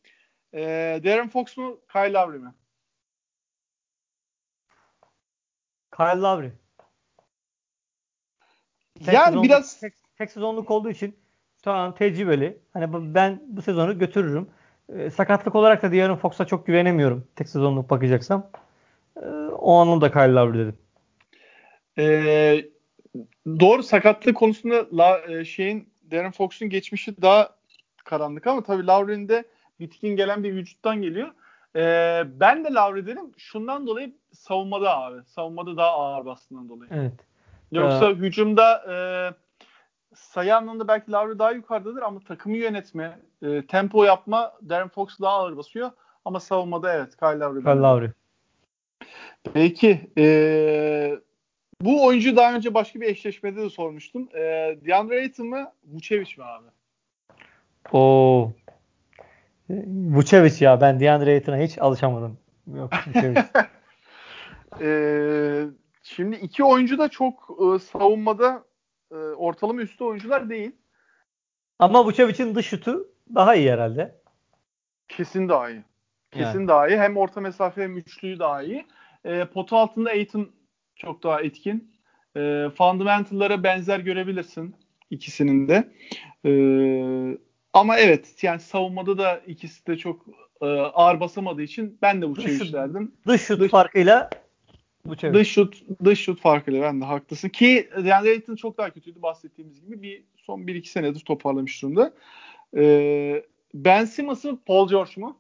Ee, 0.54 1.02
Darren 1.04 1.30
Fox 1.30 1.58
mu 1.58 1.80
Kyle 1.92 2.14
Lowry 2.14 2.40
mi? 2.40 2.54
Kyle 5.98 6.22
Lowry. 6.22 6.52
Tek 9.06 9.14
yani 9.14 9.26
sezonluk, 9.26 9.44
biraz 9.44 9.80
tek, 9.80 9.94
tek 10.18 10.32
sezonluk 10.32 10.72
olduğu 10.72 10.90
için 10.90 11.16
tamam 11.62 11.96
tecrübeli. 11.96 12.58
Hani 12.74 13.16
ben 13.16 13.42
bu 13.48 13.62
sezonu 13.62 14.00
götürürüm. 14.00 14.50
E, 14.90 15.10
sakatlık 15.10 15.56
olarak 15.56 15.84
da 15.84 15.92
De'Aaron 15.92 16.16
Fox'a 16.16 16.46
çok 16.46 16.68
güvenemiyorum. 16.68 17.28
Tek 17.36 17.50
sezonluk 17.50 17.90
bakacaksam. 17.90 18.50
E, 19.18 19.26
o 19.52 19.74
anlamda 19.74 20.12
Kyle 20.12 20.34
Lowry 20.34 20.58
dedim. 20.58 20.78
Ee, 21.98 22.66
doğru 23.48 23.84
sakatlık 23.84 24.38
konusunda 24.38 24.98
la, 24.98 25.22
e, 25.28 25.46
şeyin 25.46 25.90
Darren 26.12 26.32
Fox'un 26.32 26.70
geçmişi 26.70 27.22
daha 27.22 27.56
karanlık 28.04 28.48
ama 28.48 28.64
tabii 28.64 28.88
Lowry'nin 28.88 29.30
de 29.30 29.44
bitkin 29.84 30.16
gelen 30.16 30.44
bir 30.44 30.54
vücuttan 30.54 31.02
geliyor. 31.02 31.32
Ee, 31.76 32.24
ben 32.40 32.66
de 32.66 32.74
Lowry 32.74 33.06
dedim. 33.06 33.32
Şundan 33.38 33.88
dolayı 33.88 34.14
savunmada 34.32 34.98
abi. 34.98 35.24
Savunmada 35.26 35.78
daha 35.78 35.92
ağır 35.92 36.26
bastığından 36.26 36.70
dolayı. 36.70 36.90
Evet. 36.94 37.14
Yoksa 37.72 38.10
ee, 38.10 38.14
hücumda 38.14 38.84
e, 38.92 38.96
sayı 40.16 40.56
anlamında 40.56 40.88
belki 40.88 41.12
Lowry 41.12 41.40
daha 41.40 41.52
yukarıdadır 41.52 42.02
ama 42.02 42.20
takımı 42.20 42.58
yönetme, 42.58 43.20
e, 43.42 43.66
tempo 43.66 44.04
yapma 44.04 44.54
Darren 44.70 44.88
Fox 44.88 45.20
daha 45.22 45.34
ağır 45.34 45.58
basıyor. 45.58 45.92
Ama 46.26 46.40
savunmada 46.40 46.94
evet 46.94 47.18
Kyle 47.18 47.40
Lowry. 47.40 47.60
Kyle 47.60 47.72
Lowry. 47.72 48.12
Peki. 49.54 50.12
E, 50.18 51.18
bu 51.82 52.06
oyuncu 52.06 52.36
daha 52.36 52.56
önce 52.56 52.74
başka 52.74 53.02
bir 53.02 53.08
eşleşmede 53.08 53.62
de 53.62 53.70
sormuştum. 53.70 54.30
E, 54.36 54.42
DeAndre 54.86 55.20
Ayton 55.20 55.48
mı? 55.48 55.72
Vucevic 55.94 56.38
mi 56.38 56.44
abi? 56.44 56.68
Oo. 57.92 58.52
Vucevic 59.70 60.66
ya. 60.66 60.82
Ben 60.82 61.00
DeAndre 61.00 61.34
Ayton'a 61.34 61.58
hiç 61.58 61.78
alışamadım. 61.78 62.38
Yok 62.74 62.92
Vucevic. 63.08 63.44
e, 64.82 64.90
şimdi 66.04 66.36
iki 66.36 66.64
oyuncu 66.64 66.98
da 66.98 67.10
çok 67.10 67.58
e, 67.60 67.80
savunmada 67.80 68.64
e, 69.12 69.16
ortalama 69.16 69.82
üstü 69.82 70.04
oyuncular 70.04 70.50
değil. 70.50 70.72
Ama 71.80 72.06
Vucevic'in 72.06 72.56
dış 72.56 72.68
şutu 72.68 73.08
daha 73.36 73.56
iyi 73.56 73.72
herhalde. 73.72 74.16
Kesin 75.08 75.50
daha 75.50 75.70
iyi. 75.70 75.84
Kesin 76.32 76.60
yani. 76.60 76.68
daha 76.68 76.88
iyi. 76.88 77.00
Hem 77.00 77.18
orta 77.18 77.42
mesafe 77.42 77.84
hem 77.84 77.98
üçlüyü 77.98 78.40
daha 78.40 78.64
iyi. 78.64 78.86
E, 79.26 79.46
potu 79.46 79.78
altında 79.78 80.10
Aiton 80.10 80.52
çok 80.96 81.24
daha 81.24 81.42
etkin. 81.42 81.94
E, 82.38 82.70
fundamental'lara 82.78 83.64
benzer 83.64 84.00
görebilirsin 84.00 84.76
ikisinin 85.10 85.68
de. 85.68 85.94
E, 86.46 86.52
ama 87.74 87.98
evet 87.98 88.44
yani 88.44 88.60
savunmada 88.60 89.18
da 89.18 89.38
ikisi 89.38 89.88
de 89.88 89.98
çok 89.98 90.26
e, 90.62 90.66
ağır 90.66 91.20
basamadığı 91.20 91.62
için 91.62 91.98
ben 92.02 92.22
de 92.22 92.30
bu 92.30 92.36
çevirişlerdim. 92.36 93.12
Dış 93.28 93.42
şut 93.42 93.60
dış, 93.60 93.72
farkıyla 93.72 94.30
bu 95.06 95.16
çevir. 95.16 95.34
Dış 95.34 95.52
şut, 95.52 95.84
dış 96.04 96.20
şut 96.20 96.42
farkıyla 96.42 96.82
ben 96.82 97.02
de 97.02 97.06
haklısın. 97.06 97.50
Ki 97.50 97.90
yani 98.04 98.30
Aiton 98.30 98.56
çok 98.56 98.78
daha 98.78 98.90
kötüydü 98.90 99.22
bahsettiğimiz 99.22 99.82
gibi. 99.82 100.02
Bir 100.02 100.24
son 100.38 100.60
1-2 100.60 100.86
senedir 100.86 101.20
toparlamış 101.20 101.82
durumda. 101.82 102.14
E, 102.78 103.44
ben 103.74 104.06
Simmons 104.06 104.44
mı 104.44 104.60
Paul 104.66 104.90
George 104.90 105.12
mu? 105.18 105.38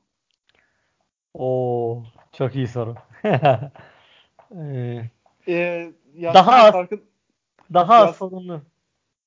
Oo, 1.33 2.03
çok 2.37 2.55
iyi 2.55 2.67
soru. 2.67 2.95
ee, 4.55 5.01
ee, 5.47 5.91
daha 6.17 6.51
az, 6.51 6.71
farkın, 6.71 7.01
daha 7.73 7.95
az 7.95 8.15
sorunlu. 8.15 8.61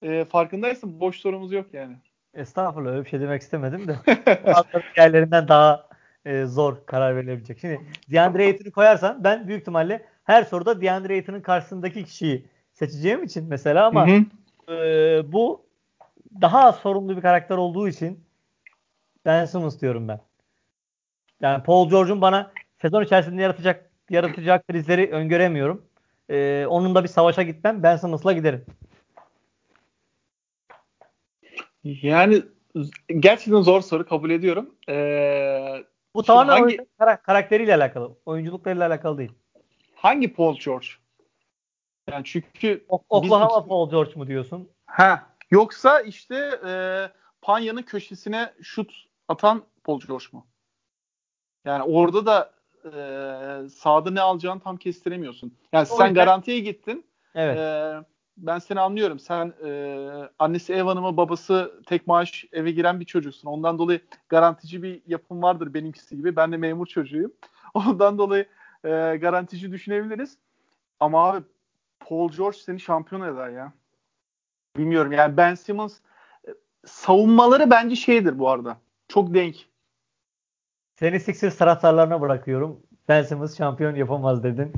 E, 0.02 0.24
farkındaysın 0.24 1.00
boş 1.00 1.16
sorumuz 1.16 1.52
yok 1.52 1.66
yani. 1.72 1.96
Estağfurullah 2.36 2.90
öyle 2.90 3.04
bir 3.04 3.10
şey 3.10 3.20
demek 3.20 3.42
istemedim 3.42 3.88
de. 3.88 3.96
yerlerinden 4.96 5.48
daha 5.48 5.88
e, 6.24 6.44
zor 6.44 6.86
karar 6.86 7.16
verilebilecek. 7.16 7.58
Şimdi 7.58 7.80
DeAndre 8.12 8.44
Ayton'u 8.44 8.72
koyarsan 8.72 9.24
ben 9.24 9.48
büyük 9.48 9.60
ihtimalle 9.60 10.06
her 10.24 10.44
soruda 10.44 10.80
DeAndre 10.80 11.14
Ayton'un 11.14 11.40
karşısındaki 11.40 12.04
kişiyi 12.04 12.46
seçeceğim 12.72 13.24
için 13.24 13.44
mesela 13.48 13.86
ama 13.86 14.06
hı 14.08 14.10
hı. 14.10 14.74
E, 14.74 15.32
bu 15.32 15.66
daha 16.40 16.72
sorumlu 16.72 17.16
bir 17.16 17.22
karakter 17.22 17.56
olduğu 17.56 17.88
için 17.88 18.26
Ben 19.26 19.44
Simmons 19.44 19.80
diyorum 19.80 20.08
ben. 20.08 20.20
Yani 21.40 21.62
Paul 21.62 21.90
George'un 21.90 22.20
bana 22.20 22.52
sezon 22.82 23.04
içerisinde 23.04 23.42
yaratacak 23.42 23.90
yaratacak 24.10 24.68
krizleri 24.68 25.10
öngöremiyorum. 25.10 25.82
Ee, 26.30 26.66
onunla 26.68 27.04
bir 27.04 27.08
savaşa 27.08 27.42
gitmem. 27.42 27.82
Ben 27.82 27.96
Simmons'la 27.96 28.32
giderim. 28.32 28.64
Yani 32.02 32.42
gerçekten 33.18 33.60
zor 33.60 33.80
soru 33.80 34.06
kabul 34.06 34.30
ediyorum. 34.30 34.74
Ee, 34.88 35.84
Bu 36.14 36.22
tamamen 36.22 36.52
hangi, 36.60 36.86
kar- 36.98 37.22
karakteriyle 37.22 37.74
alakalı. 37.74 38.18
Oyunculuklarıyla 38.26 38.86
alakalı 38.86 39.18
değil. 39.18 39.32
Hangi 39.94 40.32
Paul 40.32 40.56
George? 40.64 40.86
Yani 42.10 42.24
çünkü 42.24 42.84
o- 42.88 43.02
Oklahoma 43.08 43.62
biz... 43.62 43.68
Paul 43.68 43.90
George 43.90 44.12
mu 44.14 44.26
diyorsun? 44.26 44.68
Ha. 44.86 45.26
Yoksa 45.50 46.00
işte 46.00 46.60
e, 46.66 46.72
Panya'nın 47.42 47.82
köşesine 47.82 48.52
şut 48.62 48.92
atan 49.28 49.62
Paul 49.84 50.00
George 50.00 50.24
mu? 50.32 50.46
Yani 51.64 51.82
orada 51.82 52.26
da 52.26 52.52
e, 52.84 53.68
sahada 53.68 54.10
ne 54.10 54.20
alacağını 54.20 54.60
tam 54.60 54.76
kestiremiyorsun. 54.76 55.56
Yani 55.72 55.82
o 55.82 55.96
sen 55.96 56.06
yüzden... 56.06 56.14
garantiye 56.14 56.58
gittin. 56.58 57.06
Evet. 57.34 57.58
E, 57.58 57.94
ben 58.36 58.58
seni 58.58 58.80
anlıyorum. 58.80 59.18
Sen 59.18 59.52
e, 59.64 59.98
annesi 60.38 60.74
ev 60.74 60.82
hanımı, 60.82 61.16
babası 61.16 61.80
tek 61.86 62.06
maaş 62.06 62.44
eve 62.52 62.70
giren 62.70 63.00
bir 63.00 63.04
çocuksun. 63.04 63.48
Ondan 63.48 63.78
dolayı 63.78 64.00
garantici 64.28 64.82
bir 64.82 65.02
yapım 65.06 65.42
vardır 65.42 65.74
benimkisi 65.74 66.16
gibi. 66.16 66.36
Ben 66.36 66.52
de 66.52 66.56
memur 66.56 66.86
çocuğuyum. 66.86 67.32
Ondan 67.74 68.18
dolayı 68.18 68.46
e, 68.84 68.88
garantici 69.20 69.72
düşünebiliriz. 69.72 70.38
Ama 71.00 71.28
abi 71.28 71.44
Paul 72.00 72.30
George 72.30 72.58
seni 72.58 72.80
şampiyon 72.80 73.34
eder 73.34 73.48
ya. 73.48 73.72
Bilmiyorum 74.76 75.12
yani 75.12 75.36
Ben 75.36 75.54
Simmons 75.54 75.98
e, 76.48 76.50
savunmaları 76.84 77.70
bence 77.70 77.96
şeydir 77.96 78.38
bu 78.38 78.48
arada. 78.50 78.76
Çok 79.08 79.34
denk. 79.34 79.56
Seni 80.94 81.20
Sixers 81.20 81.58
taraftarlarına 81.58 82.20
bırakıyorum. 82.20 82.82
Ben 83.08 83.22
Simmons 83.22 83.56
şampiyon 83.56 83.94
yapamaz 83.94 84.42
dedin. 84.42 84.72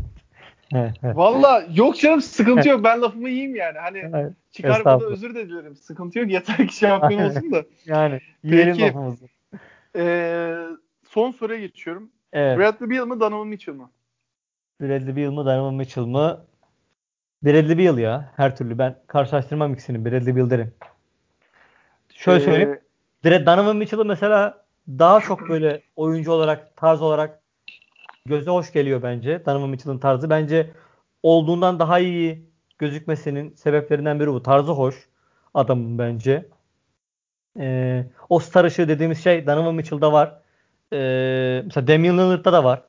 Valla 1.02 1.64
yok 1.74 1.98
canım 1.98 2.22
sıkıntı 2.22 2.68
yok. 2.68 2.84
Ben 2.84 3.02
lafımı 3.02 3.28
yiyeyim 3.28 3.56
yani. 3.56 3.78
Hani 3.78 4.30
çıkarmada 4.52 5.04
özür 5.04 5.34
de 5.34 5.48
dilerim. 5.48 5.76
Sıkıntı 5.76 6.18
yok. 6.18 6.30
Yeter 6.30 6.68
ki 6.68 6.76
şampiyon 6.76 7.22
olsun 7.22 7.52
da. 7.52 7.64
yani 7.86 8.20
yiyelim 8.42 8.72
Peki, 8.72 8.82
lafımızı. 8.82 9.26
E, 9.96 10.54
son 11.08 11.30
soruya 11.30 11.60
geçiyorum. 11.60 12.10
Evet. 12.32 12.58
Bradley 12.58 12.90
Beal 12.90 13.06
mı 13.06 13.20
Donovan 13.20 13.46
Mitchell 13.46 13.74
mı? 13.74 13.90
Bradley 14.80 15.16
Beal 15.16 15.30
mı 15.30 15.46
Donovan 15.46 15.74
Mitchell 15.74 16.04
mı? 16.04 16.44
Bradley 17.42 17.78
Beal 17.78 17.98
ya. 17.98 18.32
Her 18.36 18.56
türlü. 18.56 18.78
Ben 18.78 18.96
karşılaştırmam 19.06 19.72
ikisini. 19.72 20.04
Bradley 20.04 20.36
Beal 20.36 20.50
derim. 20.50 20.74
Şöyle 22.14 22.42
ee, 22.42 22.44
söyleyeyim. 22.44 22.80
Donovan 23.24 23.76
Mitchell'ı 23.76 24.04
mesela 24.04 24.64
daha 24.88 25.20
çok 25.20 25.48
böyle 25.48 25.82
oyuncu 25.96 26.32
olarak, 26.32 26.76
tarz 26.76 27.02
olarak 27.02 27.37
göze 28.26 28.50
hoş 28.50 28.72
geliyor 28.72 29.02
bence. 29.02 29.46
Donovan 29.46 29.70
Mitchell'ın 29.70 29.98
tarzı. 29.98 30.30
Bence 30.30 30.70
olduğundan 31.22 31.78
daha 31.78 31.98
iyi 31.98 32.48
gözükmesinin 32.78 33.54
sebeplerinden 33.54 34.20
biri 34.20 34.32
bu. 34.32 34.42
Tarzı 34.42 34.72
hoş 34.72 35.08
adamın 35.54 35.98
bence. 35.98 36.48
Ee, 37.58 38.06
o 38.28 38.38
star 38.38 38.64
ışığı 38.64 38.88
dediğimiz 38.88 39.24
şey 39.24 39.46
Donovan 39.46 39.74
Mitchell'da 39.74 40.12
var. 40.12 40.40
Ee, 40.92 41.62
mesela 41.64 41.86
Damian 41.86 42.18
Lillard'da 42.18 42.52
da 42.52 42.64
var. 42.64 42.82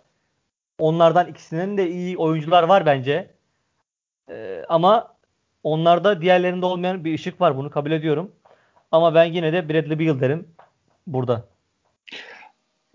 Onlardan 0.80 1.27
ikisinin 1.27 1.77
de 1.77 1.89
iyi 1.89 2.17
oyuncular 2.17 2.63
var 2.63 2.86
bence. 2.86 3.36
Ee, 4.30 4.65
ama 4.69 5.15
onlarda 5.63 6.21
diğerlerinde 6.21 6.65
olmayan 6.65 7.05
bir 7.05 7.13
ışık 7.13 7.41
var. 7.41 7.57
Bunu 7.57 7.69
kabul 7.71 7.91
ediyorum. 7.91 8.32
Ama 8.91 9.15
ben 9.15 9.25
yine 9.25 9.53
de 9.53 9.69
Bradley 9.69 9.99
Beal 9.99 10.19
derim 10.19 10.47
burada. 11.07 11.45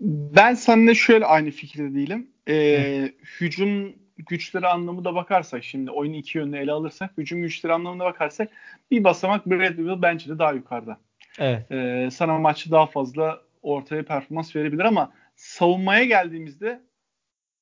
Ben 0.01 0.53
seninle 0.53 0.95
şöyle 0.95 1.25
aynı 1.25 1.51
fikirde 1.51 1.95
değilim. 1.95 2.31
Ee, 2.47 3.13
hücum 3.39 3.95
güçleri 4.17 4.67
anlamında 4.67 5.15
bakarsak 5.15 5.63
şimdi 5.63 5.91
oyunu 5.91 6.15
iki 6.15 6.37
yönde 6.37 6.59
ele 6.59 6.71
alırsak 6.71 7.11
hücum 7.17 7.41
güçleri 7.41 7.73
anlamında 7.73 8.05
bakarsak 8.05 8.49
bir 8.91 9.03
basamak 9.03 9.45
Bradley 9.45 10.01
bence 10.01 10.29
de 10.29 10.39
daha 10.39 10.53
yukarıda. 10.53 10.97
Evet. 11.39 11.71
Ee, 11.71 12.09
sana 12.11 12.37
maçı 12.37 12.71
daha 12.71 12.85
fazla 12.85 13.41
ortaya 13.61 14.03
performans 14.03 14.55
verebilir 14.55 14.83
ama 14.85 15.13
savunmaya 15.35 16.03
geldiğimizde 16.03 16.81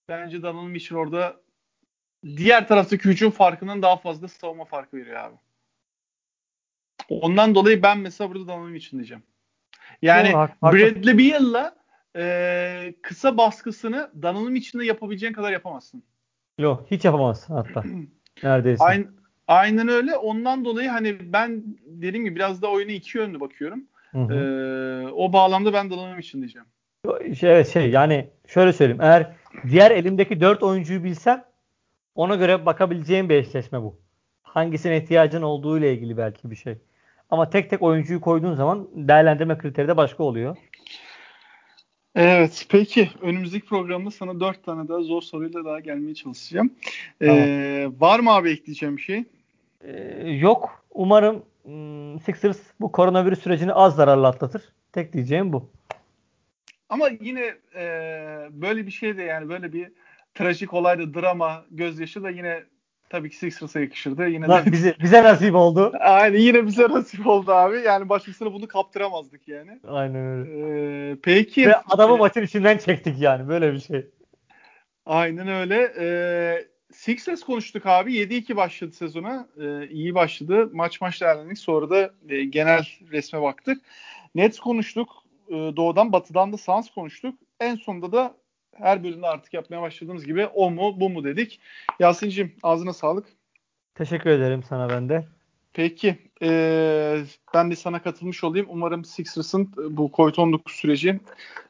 bence 0.10 0.42
Donovan 0.42 0.70
Mitchell 0.70 0.98
orada 0.98 1.42
diğer 2.24 2.68
taraftaki 2.68 3.10
hücum 3.10 3.32
farkından 3.32 3.82
daha 3.82 3.98
fazla 3.98 4.28
savunma 4.28 4.66
farkı 4.66 4.98
veriyor 4.98 5.16
abi. 5.16 5.36
Ondan 7.10 7.56
dolayı 7.56 7.84
ben 7.84 7.98
mesela 7.98 8.30
burada 8.30 8.48
Donovan 8.48 8.72
Mitchell 8.72 9.00
diyeceğim. 9.00 9.24
Yani 10.02 10.32
Doğru, 10.32 10.74
Bradley 10.74 11.18
Beal'la 11.18 11.83
e, 12.16 12.94
kısa 13.02 13.38
baskısını 13.38 14.12
Donovan 14.22 14.52
Mitchell'la 14.52 14.86
yapabileceğin 14.86 15.34
kadar 15.34 15.52
yapamazsın. 15.52 16.04
Yok 16.60 16.86
hiç 16.92 17.06
yapamaz 17.06 17.50
hatta. 17.50 17.84
Neredeyse. 18.44 18.84
Aynen, 18.84 19.08
aynen 19.48 19.88
öyle. 19.88 20.16
Ondan 20.16 20.66
dolayı 20.66 20.90
hani 20.90 21.34
ben 21.34 21.64
dediğim 21.86 22.26
gibi 22.26 22.36
biraz 22.36 22.62
da 22.62 22.72
oyunu 22.72 22.92
iki 22.92 23.18
yönlü 23.18 23.40
bakıyorum. 23.40 23.84
Hı 24.12 24.18
hı. 24.18 24.34
Ee, 24.34 25.12
o 25.12 25.34
bağlamda 25.34 25.74
ben 25.74 25.90
Donovan 25.90 26.20
için 26.20 26.40
diyeceğim. 26.40 26.68
Şey, 27.40 27.52
evet 27.52 27.74
şey 27.74 27.90
yani 27.90 28.30
şöyle 28.48 28.74
söyleyeyim. 28.74 29.02
Eğer 29.02 29.32
diğer 29.70 29.92
elimdeki 29.92 30.42
dört 30.42 30.64
oyuncuyu 30.64 31.04
bilsem 31.04 31.44
ona 32.16 32.36
göre 32.36 32.66
bakabileceğim 32.66 33.30
bir 33.30 33.36
eşleşme 33.36 33.82
bu. 33.82 34.00
Hangisine 34.44 34.98
ihtiyacın 34.98 35.42
olduğu 35.42 35.78
ile 35.78 35.94
ilgili 35.94 36.18
belki 36.18 36.52
bir 36.52 36.56
şey. 36.56 36.78
Ama 37.30 37.50
tek 37.50 37.70
tek 37.70 37.82
oyuncuyu 37.82 38.22
koyduğun 38.22 38.56
zaman 38.56 38.88
değerlendirme 38.94 39.58
kriteri 39.58 39.88
de 39.88 39.98
başka 39.98 40.24
oluyor. 40.24 40.58
Evet 42.16 42.66
peki 42.70 43.10
önümüzdeki 43.22 43.66
programda 43.66 44.12
sana 44.12 44.40
dört 44.40 44.64
tane 44.64 44.88
daha 44.88 45.02
zor 45.02 45.22
soruyla 45.22 45.66
daha 45.66 45.80
gelmeye 45.80 46.16
çalışacağım. 46.16 46.74
Ee, 47.22 47.26
tamam. 47.26 47.42
Ee, 47.42 47.90
var 48.00 48.20
mı 48.20 48.32
abi 48.32 48.50
ekleyeceğim 48.50 48.98
bir 48.98 49.02
şey? 49.02 49.24
Ee, 49.82 50.30
yok. 50.30 50.86
Umarım 50.92 51.44
hmm, 51.64 52.20
Sixers 52.20 52.60
bu 52.80 52.92
koronavirüs 52.92 53.44
sürecini 53.44 53.74
az 53.74 53.96
zararlı 53.96 54.28
atlatır. 54.28 54.62
Tek 54.92 55.14
diyeceğim 55.14 55.54
bu. 55.54 55.70
Ama 56.90 57.10
yine 57.22 57.56
e, 57.76 57.86
böyle 58.52 58.86
bir 58.86 58.92
şey 58.92 59.18
de 59.18 59.24
yani 59.24 59.50
böyle 59.50 59.74
bir 59.74 59.92
trajik 60.34 60.74
olayda 60.74 61.14
drama, 61.14 61.66
gözyaşı 61.72 62.24
da 62.24 62.30
yine 62.30 62.64
tabii 63.14 63.30
ki 63.30 63.38
Sixers'a 63.38 63.80
yakışırdı. 63.80 64.28
Yine 64.28 64.48
de 64.48 64.72
bize 64.72 64.96
bize 65.04 65.24
nasip 65.24 65.56
oldu. 65.56 65.94
Aynen 66.00 66.40
yine 66.40 66.66
bize 66.66 66.84
nasip 66.84 67.28
oldu 67.28 67.52
abi. 67.52 67.82
Yani 67.82 68.10
başkasına 68.10 68.54
bunu 68.54 68.68
kaptıramazdık 68.68 69.48
yani. 69.48 69.80
Aynen 69.88 70.16
öyle. 70.16 71.12
Ee, 71.12 71.18
peki. 71.24 71.68
Ve 71.68 71.76
adamı 71.76 72.18
maçın 72.18 72.42
içinden 72.42 72.78
çektik 72.78 73.20
yani 73.20 73.48
böyle 73.48 73.74
bir 73.74 73.80
şey. 73.80 74.06
Aynen 75.06 75.48
öyle. 75.48 75.94
Ee, 76.00 76.68
Sixers 76.92 77.44
konuştuk 77.44 77.86
abi. 77.86 78.14
7-2 78.14 78.56
başladı 78.56 78.92
sezona. 78.92 79.48
Ee, 79.62 79.88
iyi 79.88 80.16
başladı. 80.16 80.70
Maç 80.74 81.02
maç 81.02 81.22
değerlendik. 81.22 81.58
Sonra 81.58 81.90
da 81.90 82.14
e, 82.30 82.44
genel 82.44 82.86
resme 83.12 83.42
baktık. 83.42 83.82
Nets 84.36 84.60
konuştuk. 84.60 85.10
Ee, 85.50 85.54
doğudan 85.54 86.12
batıdan 86.12 86.54
da 86.54 86.58
Suns 86.58 86.90
konuştuk. 86.90 87.36
En 87.60 87.76
sonunda 87.76 88.12
da 88.12 88.34
her 88.76 89.04
bölümde 89.04 89.28
artık 89.28 89.54
yapmaya 89.54 89.82
başladığımız 89.82 90.26
gibi 90.26 90.46
o 90.46 90.72
mu 90.72 91.00
bu 91.00 91.10
mu 91.10 91.24
dedik. 91.24 91.60
Yasin'cim 92.00 92.56
ağzına 92.64 92.94
sağlık. 92.94 93.28
Teşekkür 93.96 94.30
ederim 94.30 94.64
sana 94.64 94.90
ben 94.90 95.10
de. 95.10 95.26
Peki. 95.74 96.18
E, 96.42 97.24
ben 97.54 97.72
de 97.72 97.76
sana 97.76 98.02
katılmış 98.02 98.44
olayım. 98.44 98.68
Umarım 98.70 99.06
Sixers'ın 99.06 99.72
bu 99.90 100.12
COVID-19 100.14 100.60
süreci 100.68 101.20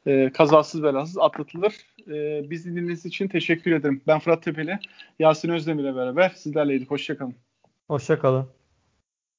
e, 0.08 0.30
kazasız 0.30 0.84
belasız 0.84 1.18
atlatılır. 1.18 1.74
E, 2.08 2.49
bizi 2.49 2.70
dinlediğiniz 2.70 3.06
için 3.06 3.28
teşekkür 3.28 3.72
ederim. 3.72 4.01
Ben 4.08 4.20
Fırat 4.20 4.43
Tepeli, 4.43 4.80
Yasin 5.20 5.49
Özdemir 5.49 5.84
ile 5.84 5.95
beraber 5.95 6.30
sizlerleydik. 6.30 6.91
Hoşçakalın. 6.91 7.36
Hoşçakalın. 7.88 8.49